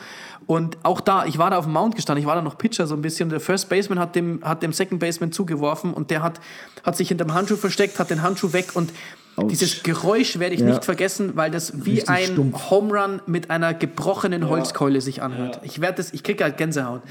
Und 0.46 0.76
auch 0.82 1.00
da, 1.00 1.24
ich 1.24 1.38
war 1.38 1.48
da 1.50 1.56
auf 1.58 1.64
dem 1.64 1.72
Mount 1.72 1.94
gestanden, 1.94 2.20
ich 2.20 2.26
war 2.26 2.34
da 2.34 2.42
noch 2.42 2.58
Pitcher 2.58 2.86
so 2.86 2.94
ein 2.94 3.00
bisschen. 3.00 3.30
Der 3.30 3.40
First 3.40 3.70
Baseman 3.70 3.98
hat 3.98 4.16
dem, 4.16 4.40
hat 4.44 4.62
dem 4.62 4.72
Second 4.74 5.00
Baseman 5.00 5.32
zugeworfen 5.32 5.94
und 5.94 6.10
der 6.10 6.22
hat, 6.22 6.40
hat 6.82 6.96
sich 6.96 7.08
hinterm 7.08 7.32
Handschuh 7.32 7.56
versteckt, 7.56 7.98
hat 7.98 8.10
den 8.10 8.20
Handschuh 8.20 8.52
weg 8.52 8.72
und 8.74 8.92
Autsch. 9.36 9.50
dieses 9.50 9.82
Geräusch 9.82 10.38
werde 10.38 10.54
ich 10.54 10.60
Ja. 10.60 10.66
nicht 10.66 10.84
vergessen, 10.84 11.32
weil 11.34 11.50
das 11.50 11.84
wie 11.84 11.92
Richtig 11.94 12.08
ein 12.10 12.24
stumpf. 12.32 12.70
Home 12.70 12.92
Run 12.98 13.22
mit 13.26 13.50
einer 13.50 13.74
gebrochenen 13.74 14.48
Holzkeule 14.48 15.00
sich 15.00 15.22
anhört. 15.22 15.60
Ich 15.62 15.80
werde 15.80 15.96
das, 15.96 16.12
ich 16.12 16.22
kriege 16.22 16.44
halt 16.44 16.56
Gänsehaut. 16.56 17.02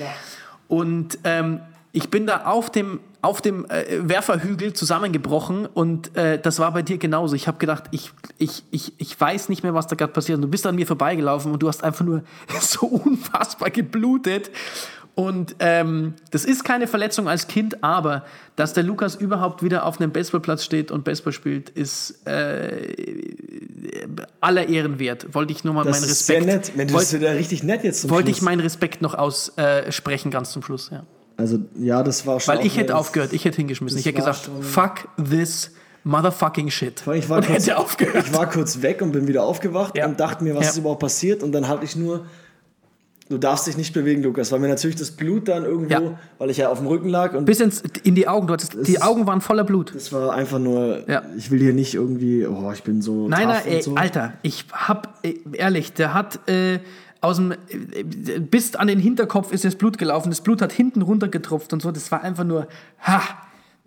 Und 0.67 1.19
ähm, 1.23 1.59
ich 1.91 2.09
bin 2.09 2.25
da 2.25 2.45
auf 2.45 2.71
dem, 2.71 2.99
auf 3.21 3.39
dem 3.41 3.65
äh, 3.69 3.85
Werferhügel 4.01 4.73
zusammengebrochen 4.73 5.67
und 5.67 6.15
äh, 6.17 6.39
das 6.39 6.57
war 6.57 6.71
bei 6.73 6.81
dir 6.81 6.97
genauso. 6.97 7.35
Ich 7.35 7.47
habe 7.47 7.59
gedacht, 7.59 7.83
ich, 7.91 8.11
ich, 8.39 8.63
ich, 8.71 8.93
ich 8.97 9.19
weiß 9.19 9.49
nicht 9.49 9.61
mehr, 9.61 9.73
was 9.75 9.85
da 9.87 9.95
gerade 9.95 10.11
passiert. 10.11 10.37
Und 10.37 10.41
du 10.43 10.47
bist 10.47 10.65
an 10.65 10.75
mir 10.75 10.87
vorbeigelaufen 10.87 11.51
und 11.51 11.61
du 11.61 11.67
hast 11.67 11.83
einfach 11.83 12.03
nur 12.03 12.23
so 12.61 12.87
unfassbar 12.87 13.69
geblutet. 13.69 14.49
Und 15.15 15.55
ähm, 15.59 16.15
das 16.31 16.43
ist 16.43 16.63
keine 16.63 16.87
Verletzung 16.87 17.29
als 17.29 17.47
Kind, 17.47 17.83
aber 17.83 18.25
dass 18.55 18.73
der 18.73 18.83
Lukas 18.83 19.13
überhaupt 19.13 19.61
wieder 19.61 19.85
auf 19.85 19.99
einem 20.01 20.11
Baseballplatz 20.11 20.63
steht 20.63 20.89
und 20.89 21.03
Baseball 21.03 21.33
spielt, 21.33 21.69
ist 21.69 22.25
äh, 22.25 22.95
aller 24.41 24.67
Ehren 24.69 24.97
wert. 24.99 25.33
Wollte 25.35 25.53
ich 25.53 25.63
nur 25.63 25.73
mal 25.75 25.83
das 25.83 26.01
meinen 26.01 26.09
ist 26.09 26.25
sehr 26.25 26.37
Respekt. 26.37 26.67
nett. 26.67 26.71
Wenn 26.77 26.87
du 26.87 26.93
wollte 26.95 27.05
bist 27.11 27.21
wieder 27.21 27.35
richtig 27.35 27.63
nett 27.63 27.83
jetzt 27.83 28.01
zum 28.01 28.09
wollte 28.09 28.27
Schluss. 28.29 28.37
ich 28.37 28.41
meinen 28.43 28.59
Respekt 28.61 29.01
noch 29.01 29.13
aussprechen, 29.13 30.31
ganz 30.31 30.51
zum 30.51 30.63
Schluss. 30.63 30.89
Ja. 30.91 31.03
Also, 31.37 31.59
ja, 31.79 32.03
das 32.03 32.25
war 32.25 32.39
schon. 32.39 32.55
Weil 32.55 32.65
ich 32.65 32.77
hätte 32.77 32.95
aufgehört, 32.95 33.33
ich 33.33 33.45
hätte 33.45 33.57
hingeschmissen. 33.57 33.97
das 33.97 34.01
Ich 34.01 34.05
hätte 34.05 34.17
gesagt, 34.17 34.49
fuck 34.61 35.07
this 35.29 35.71
motherfucking 36.03 36.69
shit. 36.69 37.03
Ich 37.13 37.29
war, 37.29 37.41
kurz, 37.41 37.49
hätte 37.67 37.77
aufgehört. 37.77 38.25
ich 38.27 38.33
war 38.33 38.49
kurz 38.49 38.81
weg 38.81 39.01
und 39.01 39.11
bin 39.13 39.27
wieder 39.27 39.43
aufgewacht 39.43 39.95
Ja. 39.97 40.05
und 40.05 40.19
dachte 40.19 40.43
mir, 40.43 40.55
was 40.55 40.65
Ja. 40.65 40.69
ist 40.71 40.77
überhaupt 40.77 40.99
passiert. 41.01 41.43
Und 41.43 41.51
dann 41.53 41.67
hatte 41.67 41.85
ich 41.85 41.95
nur, 41.95 42.25
du 43.33 43.39
darfst 43.39 43.67
dich 43.67 43.75
nicht 43.77 43.93
bewegen, 43.93 44.23
Lukas, 44.23 44.51
weil 44.51 44.59
mir 44.59 44.67
natürlich 44.67 44.95
das 44.95 45.11
Blut 45.11 45.47
dann 45.47 45.63
irgendwo, 45.65 45.93
Ja. 45.93 46.19
weil 46.37 46.49
ich 46.49 46.57
ja 46.57 46.69
auf 46.69 46.77
dem 46.77 46.87
Rücken 46.87 47.09
lag 47.09 47.33
und 47.33 47.45
Bis 47.45 47.59
ins, 47.59 47.81
in 48.03 48.15
die 48.15 48.27
Augen. 48.27 48.47
Du 48.47 48.53
hattest, 48.53 48.75
die 48.87 49.01
Augen 49.01 49.25
waren 49.27 49.41
voller 49.41 49.63
Blut. 49.63 49.93
das 49.95 50.13
war 50.13 50.33
einfach 50.33 50.59
nur, 50.59 51.09
Ja. 51.09 51.23
ich 51.37 51.51
will 51.51 51.59
hier 51.59 51.73
nicht 51.73 51.93
irgendwie, 51.95 52.45
oh, 52.45 52.71
ich 52.71 52.83
bin 52.83 53.01
so 53.01 53.27
Nein, 53.27 53.47
nein, 53.47 53.61
ey, 53.65 53.81
so. 53.81 53.95
Alter, 53.95 54.33
ich 54.43 54.65
hab, 54.71 55.19
äh, 55.25 55.35
ehrlich, 55.53 55.93
der 55.93 56.13
hat 56.13 56.47
äh, 56.47 56.79
aus 57.21 57.37
dem, 57.37 57.51
äh, 57.51 57.57
bis 58.39 58.75
an 58.75 58.87
den 58.87 58.99
Hinterkopf 58.99 59.51
ist 59.51 59.65
das 59.65 59.75
Blut 59.75 59.97
gelaufen. 59.97 60.29
Das 60.29 60.41
Blut 60.41 60.61
hat 60.61 60.71
hinten 60.71 61.01
runtergetropft 61.01 61.71
und 61.73 61.81
so. 61.81 61.91
Das 61.91 62.11
war 62.11 62.21
einfach 62.21 62.43
nur, 62.43 62.67
ha, 63.01 63.21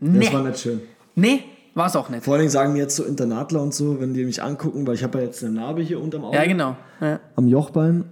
nee, 0.00 0.24
Das 0.24 0.32
war 0.34 0.42
nicht 0.42 0.58
schön. 0.60 0.80
nee, 1.14 1.40
war 1.74 1.86
es 1.86 1.96
auch 1.96 2.08
nicht. 2.08 2.24
Vor 2.24 2.32
allen 2.34 2.40
Dingen 2.40 2.50
sagen 2.50 2.72
mir 2.72 2.78
jetzt 2.80 2.96
so 2.96 3.04
Internatler 3.04 3.62
und 3.62 3.74
so, 3.74 4.00
wenn 4.00 4.14
die 4.14 4.24
mich 4.24 4.42
angucken, 4.42 4.86
weil 4.86 4.94
ich 4.94 5.04
habe 5.04 5.18
ja 5.18 5.24
jetzt 5.24 5.44
eine 5.44 5.52
Narbe 5.52 5.82
hier 5.82 6.00
unterm 6.00 6.24
Auge, 6.24 6.36
Ja, 6.36 6.44
genau. 6.46 6.76
Ja. 7.02 7.20
am 7.36 7.46
Jochbein. 7.48 8.04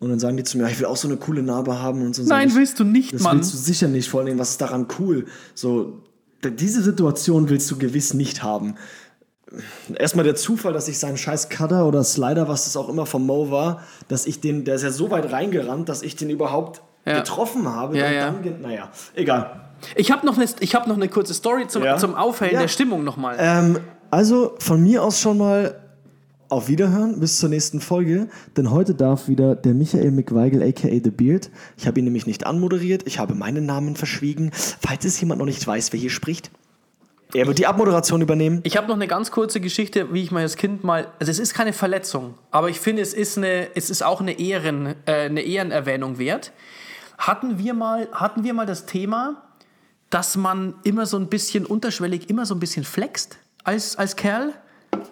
Und 0.00 0.08
dann 0.08 0.18
sagen 0.18 0.36
die 0.36 0.44
zu 0.44 0.56
mir, 0.58 0.66
ich 0.68 0.78
will 0.80 0.86
auch 0.86 0.96
so 0.96 1.06
eine 1.08 1.18
coole 1.18 1.42
Narbe 1.42 1.80
haben 1.80 2.02
und 2.02 2.14
so. 2.16 2.22
Nein, 2.24 2.48
ich, 2.48 2.54
willst 2.54 2.80
du 2.80 2.84
nicht, 2.84 3.12
Das 3.14 3.20
Mann. 3.22 3.36
willst 3.36 3.52
du 3.52 3.58
sicher 3.58 3.86
nicht. 3.86 4.08
Vor 4.08 4.24
Dingen, 4.24 4.38
was 4.38 4.50
ist 4.52 4.60
daran 4.60 4.86
cool? 4.98 5.26
So, 5.54 6.00
diese 6.42 6.82
Situation 6.82 7.48
willst 7.50 7.70
du 7.70 7.76
gewiss 7.76 8.14
nicht 8.14 8.42
haben. 8.42 8.76
Erstmal 9.94 10.24
der 10.24 10.36
Zufall, 10.36 10.72
dass 10.72 10.86
ich 10.88 10.98
seinen 10.98 11.16
scheiß 11.16 11.48
Cutter 11.48 11.86
oder 11.86 12.04
Slider, 12.04 12.48
was 12.48 12.64
das 12.64 12.76
auch 12.76 12.88
immer 12.88 13.04
vom 13.04 13.26
Mo 13.26 13.50
war, 13.50 13.82
dass 14.08 14.26
ich 14.26 14.40
den, 14.40 14.64
der 14.64 14.76
ist 14.76 14.82
ja 14.84 14.90
so 14.90 15.10
weit 15.10 15.32
reingerannt, 15.32 15.88
dass 15.88 16.02
ich 16.02 16.16
den 16.16 16.30
überhaupt 16.30 16.82
Ja. 17.04 17.18
getroffen 17.18 17.66
habe. 17.68 17.98
Ja, 17.98 18.10
ja. 18.10 18.30
Dann, 18.30 18.62
naja, 18.62 18.90
egal. 19.14 19.60
Ich 19.96 20.12
habe 20.12 20.24
noch, 20.24 20.36
eine- 20.38 20.46
ich 20.60 20.74
hab 20.74 20.86
noch 20.86 20.96
eine 20.96 21.08
kurze 21.08 21.34
Story 21.34 21.66
zum, 21.66 21.82
Ja. 21.82 21.96
zum 21.98 22.14
Aufhellen 22.14 22.58
der 22.60 22.68
Stimmung 22.68 23.02
nochmal. 23.02 23.36
Ähm, 23.38 23.78
also 24.10 24.54
von 24.60 24.82
mir 24.82 25.02
aus 25.02 25.20
schon 25.20 25.36
mal 25.38 25.74
auf 26.50 26.68
Wiederhören 26.68 27.20
bis 27.20 27.38
zur 27.38 27.48
nächsten 27.48 27.80
Folge, 27.80 28.28
denn 28.56 28.70
heute 28.70 28.94
darf 28.94 29.28
wieder 29.28 29.54
der 29.54 29.72
Michael 29.72 30.10
McWeigel 30.10 30.62
aka 30.62 30.88
The 30.88 31.10
Beard. 31.10 31.50
Ich 31.76 31.86
habe 31.86 32.00
ihn 32.00 32.04
nämlich 32.04 32.26
nicht 32.26 32.44
anmoderiert, 32.44 33.02
ich 33.06 33.18
habe 33.18 33.34
meinen 33.34 33.66
Namen 33.66 33.96
verschwiegen. 33.96 34.50
Falls 34.52 35.04
es 35.04 35.20
jemand 35.20 35.38
noch 35.38 35.46
nicht 35.46 35.64
weiß, 35.64 35.92
wer 35.92 36.00
hier 36.00 36.10
spricht, 36.10 36.50
er 37.32 37.46
wird 37.46 37.58
die 37.58 37.66
Abmoderation 37.68 38.20
übernehmen. 38.22 38.60
Ich 38.64 38.76
habe 38.76 38.88
noch 38.88 38.96
eine 38.96 39.06
ganz 39.06 39.30
kurze 39.30 39.60
Geschichte, 39.60 40.12
wie 40.12 40.22
ich 40.22 40.32
mal 40.32 40.42
als 40.42 40.56
Kind 40.56 40.82
mal. 40.82 41.06
Also 41.20 41.30
es 41.30 41.38
ist 41.38 41.54
keine 41.54 41.72
Verletzung, 41.72 42.34
aber 42.50 42.68
ich 42.68 42.80
finde, 42.80 43.02
es 43.02 43.14
ist 43.14 43.38
eine, 43.38 43.68
es 43.76 43.88
ist 43.88 44.02
auch 44.02 44.20
eine 44.20 44.38
Ehren, 44.40 44.96
äh, 45.06 45.26
eine 45.26 45.42
Ehrenerwähnung 45.42 46.18
wert. 46.18 46.52
Hatten 47.18 47.58
wir 47.58 47.74
mal, 47.74 48.08
hatten 48.12 48.42
wir 48.42 48.54
mal 48.54 48.66
das 48.66 48.86
Thema, 48.86 49.42
dass 50.08 50.36
man 50.36 50.74
immer 50.82 51.06
so 51.06 51.16
ein 51.16 51.28
bisschen 51.28 51.64
unterschwellig, 51.64 52.28
immer 52.28 52.44
so 52.46 52.54
ein 52.54 52.60
bisschen 52.60 52.82
flext 52.82 53.38
als, 53.62 53.94
als 53.96 54.16
Kerl? 54.16 54.54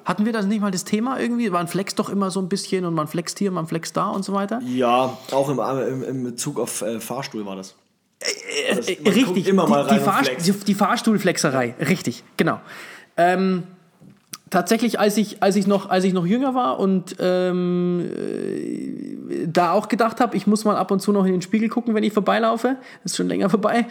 Hatten 0.05 0.25
wir 0.25 0.33
das 0.33 0.47
nicht 0.47 0.61
mal 0.61 0.71
das 0.71 0.85
Thema 0.85 1.21
irgendwie? 1.21 1.51
Man 1.51 1.69
flext 1.69 1.99
doch 1.99 2.09
immer 2.09 2.31
so 2.31 2.41
ein 2.41 2.49
bisschen 2.49 2.85
und 2.85 2.95
man 2.95 3.07
flext 3.09 3.39
hier, 3.39 3.51
man 3.51 3.67
flext 3.67 3.97
da 3.97 4.09
und 4.09 4.25
so 4.25 4.33
weiter. 4.33 4.61
Ja, 4.65 5.17
auch 5.33 5.49
im, 5.51 5.59
im, 5.59 6.03
im 6.03 6.25
Bezug 6.25 6.59
auf 6.59 6.83
äh, 6.83 6.99
Fahrstuhl 7.01 7.45
war 7.47 7.57
das. 7.57 7.75
Das- 8.75 8.89
Äh, 8.89 8.97
man 9.05 9.15
guckt 9.15 9.17
richtig, 9.17 9.49
immer 9.49 9.67
mal 9.69 9.83
die, 9.85 9.89
rein 9.91 9.95
die, 9.95 10.01
und 10.01 10.05
Fahr 10.13 10.25
flext. 10.25 10.47
die, 10.47 10.53
die 10.53 10.75
Fahrstuhlflexerei, 10.75 11.75
richtig, 11.79 12.25
genau. 12.37 12.61
Ähm, 13.17 13.65
tatsächlich, 14.51 14.99
als 14.99 15.17
ich, 15.19 15.43
als, 15.43 15.57
ich 15.57 15.67
noch, 15.67 15.91
als 15.91 16.05
ich 16.05 16.13
noch 16.15 16.27
jünger 16.27 16.55
war 16.55 16.81
und 16.81 17.17
ähm, 17.21 18.01
äh, 19.31 19.47
da 19.47 19.73
auch 19.73 19.89
gedacht 19.89 20.21
habe, 20.21 20.37
ich 20.37 20.47
muss 20.47 20.65
mal 20.65 20.77
ab 20.77 20.91
und 20.91 21.01
zu 21.01 21.13
noch 21.13 21.25
in 21.27 21.33
den 21.33 21.43
Spiegel 21.43 21.69
gucken, 21.69 21.95
wenn 21.95 22.03
ich 22.03 22.13
vorbeilaufe, 22.13 22.77
ist 23.05 23.17
schon 23.17 23.29
länger 23.29 23.51
vorbei. 23.51 23.87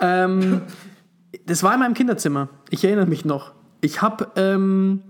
Ähm, 0.00 0.62
das 1.46 1.62
war 1.62 1.74
in 1.74 1.80
meinem 1.80 1.94
Kinderzimmer, 1.94 2.48
ich 2.70 2.82
erinnere 2.84 3.06
mich 3.06 3.24
noch. 3.24 3.52
Ich 3.80 4.02
habe 4.02 4.30
ähm, 4.36 5.02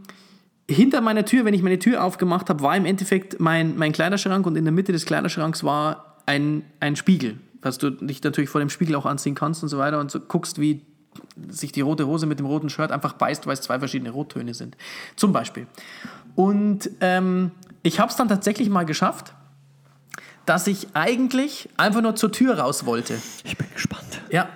hinter 0.69 1.01
meiner 1.01 1.25
Tür, 1.25 1.45
wenn 1.45 1.55
ich 1.55 1.63
meine 1.63 1.79
Tür 1.79 2.05
aufgemacht 2.05 2.49
habe, 2.49 2.63
war 2.63 2.77
im 2.77 2.85
Endeffekt 2.85 3.41
mein, 3.41 3.77
mein 3.77 3.93
Kleiderschrank 3.93 4.47
und 4.47 4.57
in 4.57 4.65
der 4.65 4.73
Mitte 4.73 4.93
des 4.93 5.05
Kleiderschranks 5.05 5.65
war 5.65 6.19
ein, 6.27 6.63
ein 6.79 6.97
Spiegel, 6.97 7.39
dass 7.61 7.79
du 7.79 7.91
dich 7.91 8.23
natürlich 8.23 8.51
vor 8.51 8.61
dem 8.61 8.71
Spiegel 8.71 8.95
auch 8.95 9.07
anziehen 9.07 9.35
kannst 9.35 9.63
und 9.63 9.69
so 9.69 9.79
weiter 9.79 9.99
und 9.99 10.11
so 10.11 10.21
guckst, 10.21 10.61
wie 10.61 10.83
sich 11.49 11.73
die 11.73 11.81
rote 11.81 12.07
Hose 12.07 12.27
mit 12.27 12.39
dem 12.39 12.47
roten 12.47 12.71
Shirt 12.71 12.93
einfach 12.93 13.15
beißt, 13.15 13.47
weil 13.47 13.55
es 13.55 13.63
zwei 13.63 13.79
verschiedene 13.79 14.11
Rottöne 14.11 14.55
sind. 14.55 14.77
Zum 15.17 15.33
Beispiel. 15.33 15.67
Und 16.37 16.91
ähm, 17.01 17.51
ich 17.83 17.99
habe 17.99 18.11
es 18.11 18.17
dann 18.17 18.29
tatsächlich 18.29 18.69
mal 18.71 18.85
geschafft, 18.85 19.35
dass 20.47 20.67
ich 20.67 20.89
eigentlich 20.95 21.69
einfach 21.77 22.03
nur 22.03 22.15
zur 22.17 22.31
Tür 22.33 22.59
raus 22.59 22.87
wollte. 22.87 23.19
Ich 23.45 23.57
bin 23.57 23.67
gespannt. 23.73 24.21
Ja. 24.31 24.49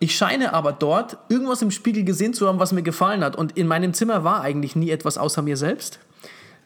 Ich 0.00 0.16
scheine 0.16 0.54
aber 0.54 0.72
dort 0.72 1.18
irgendwas 1.28 1.60
im 1.60 1.70
Spiegel 1.70 2.04
gesehen 2.04 2.32
zu 2.32 2.48
haben, 2.48 2.58
was 2.58 2.72
mir 2.72 2.82
gefallen 2.82 3.22
hat. 3.22 3.36
Und 3.36 3.56
in 3.58 3.66
meinem 3.66 3.92
Zimmer 3.92 4.24
war 4.24 4.40
eigentlich 4.40 4.74
nie 4.74 4.90
etwas 4.90 5.18
außer 5.18 5.42
mir 5.42 5.58
selbst. 5.58 6.00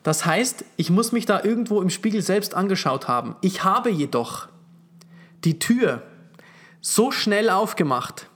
Das 0.04 0.24
heißt, 0.24 0.64
ich 0.76 0.90
muss 0.90 1.10
mich 1.10 1.26
da 1.26 1.42
irgendwo 1.42 1.82
im 1.82 1.90
Spiegel 1.90 2.22
selbst 2.22 2.54
angeschaut 2.54 3.08
haben. 3.08 3.34
Ich 3.40 3.64
habe 3.64 3.90
jedoch 3.90 4.48
die 5.42 5.58
Tür 5.58 6.02
so 6.80 7.10
schnell 7.10 7.50
aufgemacht, 7.50 8.28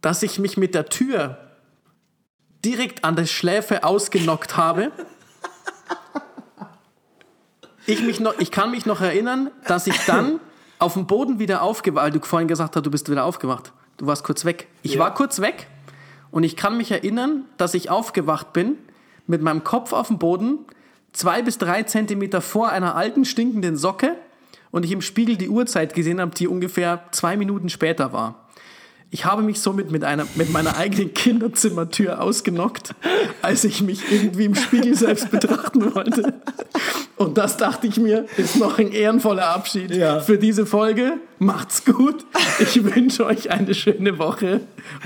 dass 0.00 0.22
ich 0.22 0.38
mich 0.38 0.56
mit 0.56 0.74
der 0.74 0.86
Tür 0.86 1.38
direkt 2.64 3.04
an 3.04 3.16
der 3.16 3.26
Schläfe 3.26 3.82
ausgenockt 3.82 4.56
habe. 4.56 4.92
Ich, 7.86 8.00
mich 8.02 8.20
noch, 8.20 8.38
ich 8.38 8.50
kann 8.50 8.70
mich 8.70 8.86
noch 8.86 9.00
erinnern, 9.00 9.50
dass 9.66 9.86
ich 9.86 9.98
dann 10.06 10.40
auf 10.84 10.94
dem 10.94 11.06
Boden 11.06 11.38
wieder 11.38 11.62
aufgewacht, 11.62 12.04
weil 12.04 12.10
du 12.12 12.20
vorhin 12.20 12.46
gesagt 12.46 12.76
hast, 12.76 12.84
du 12.84 12.90
bist 12.90 13.10
wieder 13.10 13.24
aufgewacht. 13.24 13.72
Du 13.96 14.06
warst 14.06 14.22
kurz 14.22 14.44
weg. 14.44 14.68
Ich 14.82 14.98
war 14.98 15.14
kurz 15.14 15.40
weg 15.40 15.66
und 16.30 16.44
ich 16.44 16.56
kann 16.56 16.76
mich 16.76 16.90
erinnern, 16.90 17.44
dass 17.56 17.74
ich 17.74 17.90
aufgewacht 17.90 18.52
bin 18.52 18.76
mit 19.26 19.40
meinem 19.40 19.64
Kopf 19.64 19.92
auf 19.92 20.08
dem 20.08 20.18
Boden, 20.18 20.58
zwei 21.12 21.42
bis 21.42 21.58
drei 21.58 21.84
Zentimeter 21.84 22.40
vor 22.40 22.68
einer 22.68 22.96
alten 22.96 23.24
stinkenden 23.24 23.76
Socke 23.76 24.16
und 24.70 24.84
ich 24.84 24.92
im 24.92 25.00
Spiegel 25.00 25.36
die 25.36 25.48
Uhrzeit 25.48 25.94
gesehen 25.94 26.20
habe, 26.20 26.34
die 26.34 26.48
ungefähr 26.48 27.04
zwei 27.12 27.36
Minuten 27.36 27.68
später 27.68 28.12
war. 28.12 28.43
Ich 29.14 29.24
habe 29.24 29.42
mich 29.42 29.60
somit 29.60 29.92
mit, 29.92 30.02
einer, 30.02 30.26
mit 30.34 30.50
meiner 30.50 30.76
eigenen 30.76 31.14
Kinderzimmertür 31.14 32.20
ausgenockt, 32.20 32.96
als 33.42 33.62
ich 33.62 33.80
mich 33.80 34.00
irgendwie 34.10 34.46
im 34.46 34.56
Spiegel 34.56 34.96
selbst 34.96 35.30
betrachten 35.30 35.94
wollte. 35.94 36.34
Und 37.14 37.38
das 37.38 37.56
dachte 37.56 37.86
ich 37.86 37.96
mir, 37.96 38.26
ist 38.36 38.56
noch 38.56 38.76
ein 38.80 38.90
ehrenvoller 38.90 39.46
Abschied 39.50 39.92
Ja. 39.94 40.18
für 40.18 40.36
diese 40.36 40.66
Folge. 40.66 41.12
Macht's 41.38 41.84
gut. 41.84 42.26
Ich 42.58 42.82
wünsche 42.82 43.24
euch 43.24 43.52
eine 43.52 43.72
schöne 43.74 44.18
Woche. 44.18 44.62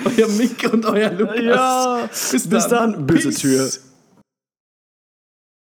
Euer 0.06 0.28
Mick 0.28 0.72
und 0.72 0.86
euer 0.86 1.11
Lukas. 1.11 1.44
Ja, 1.44 2.09
bis 2.48 2.66
dann. 2.68 3.06
Böse 3.06 3.28
Peace. 3.28 3.38
Tür. 3.40 3.70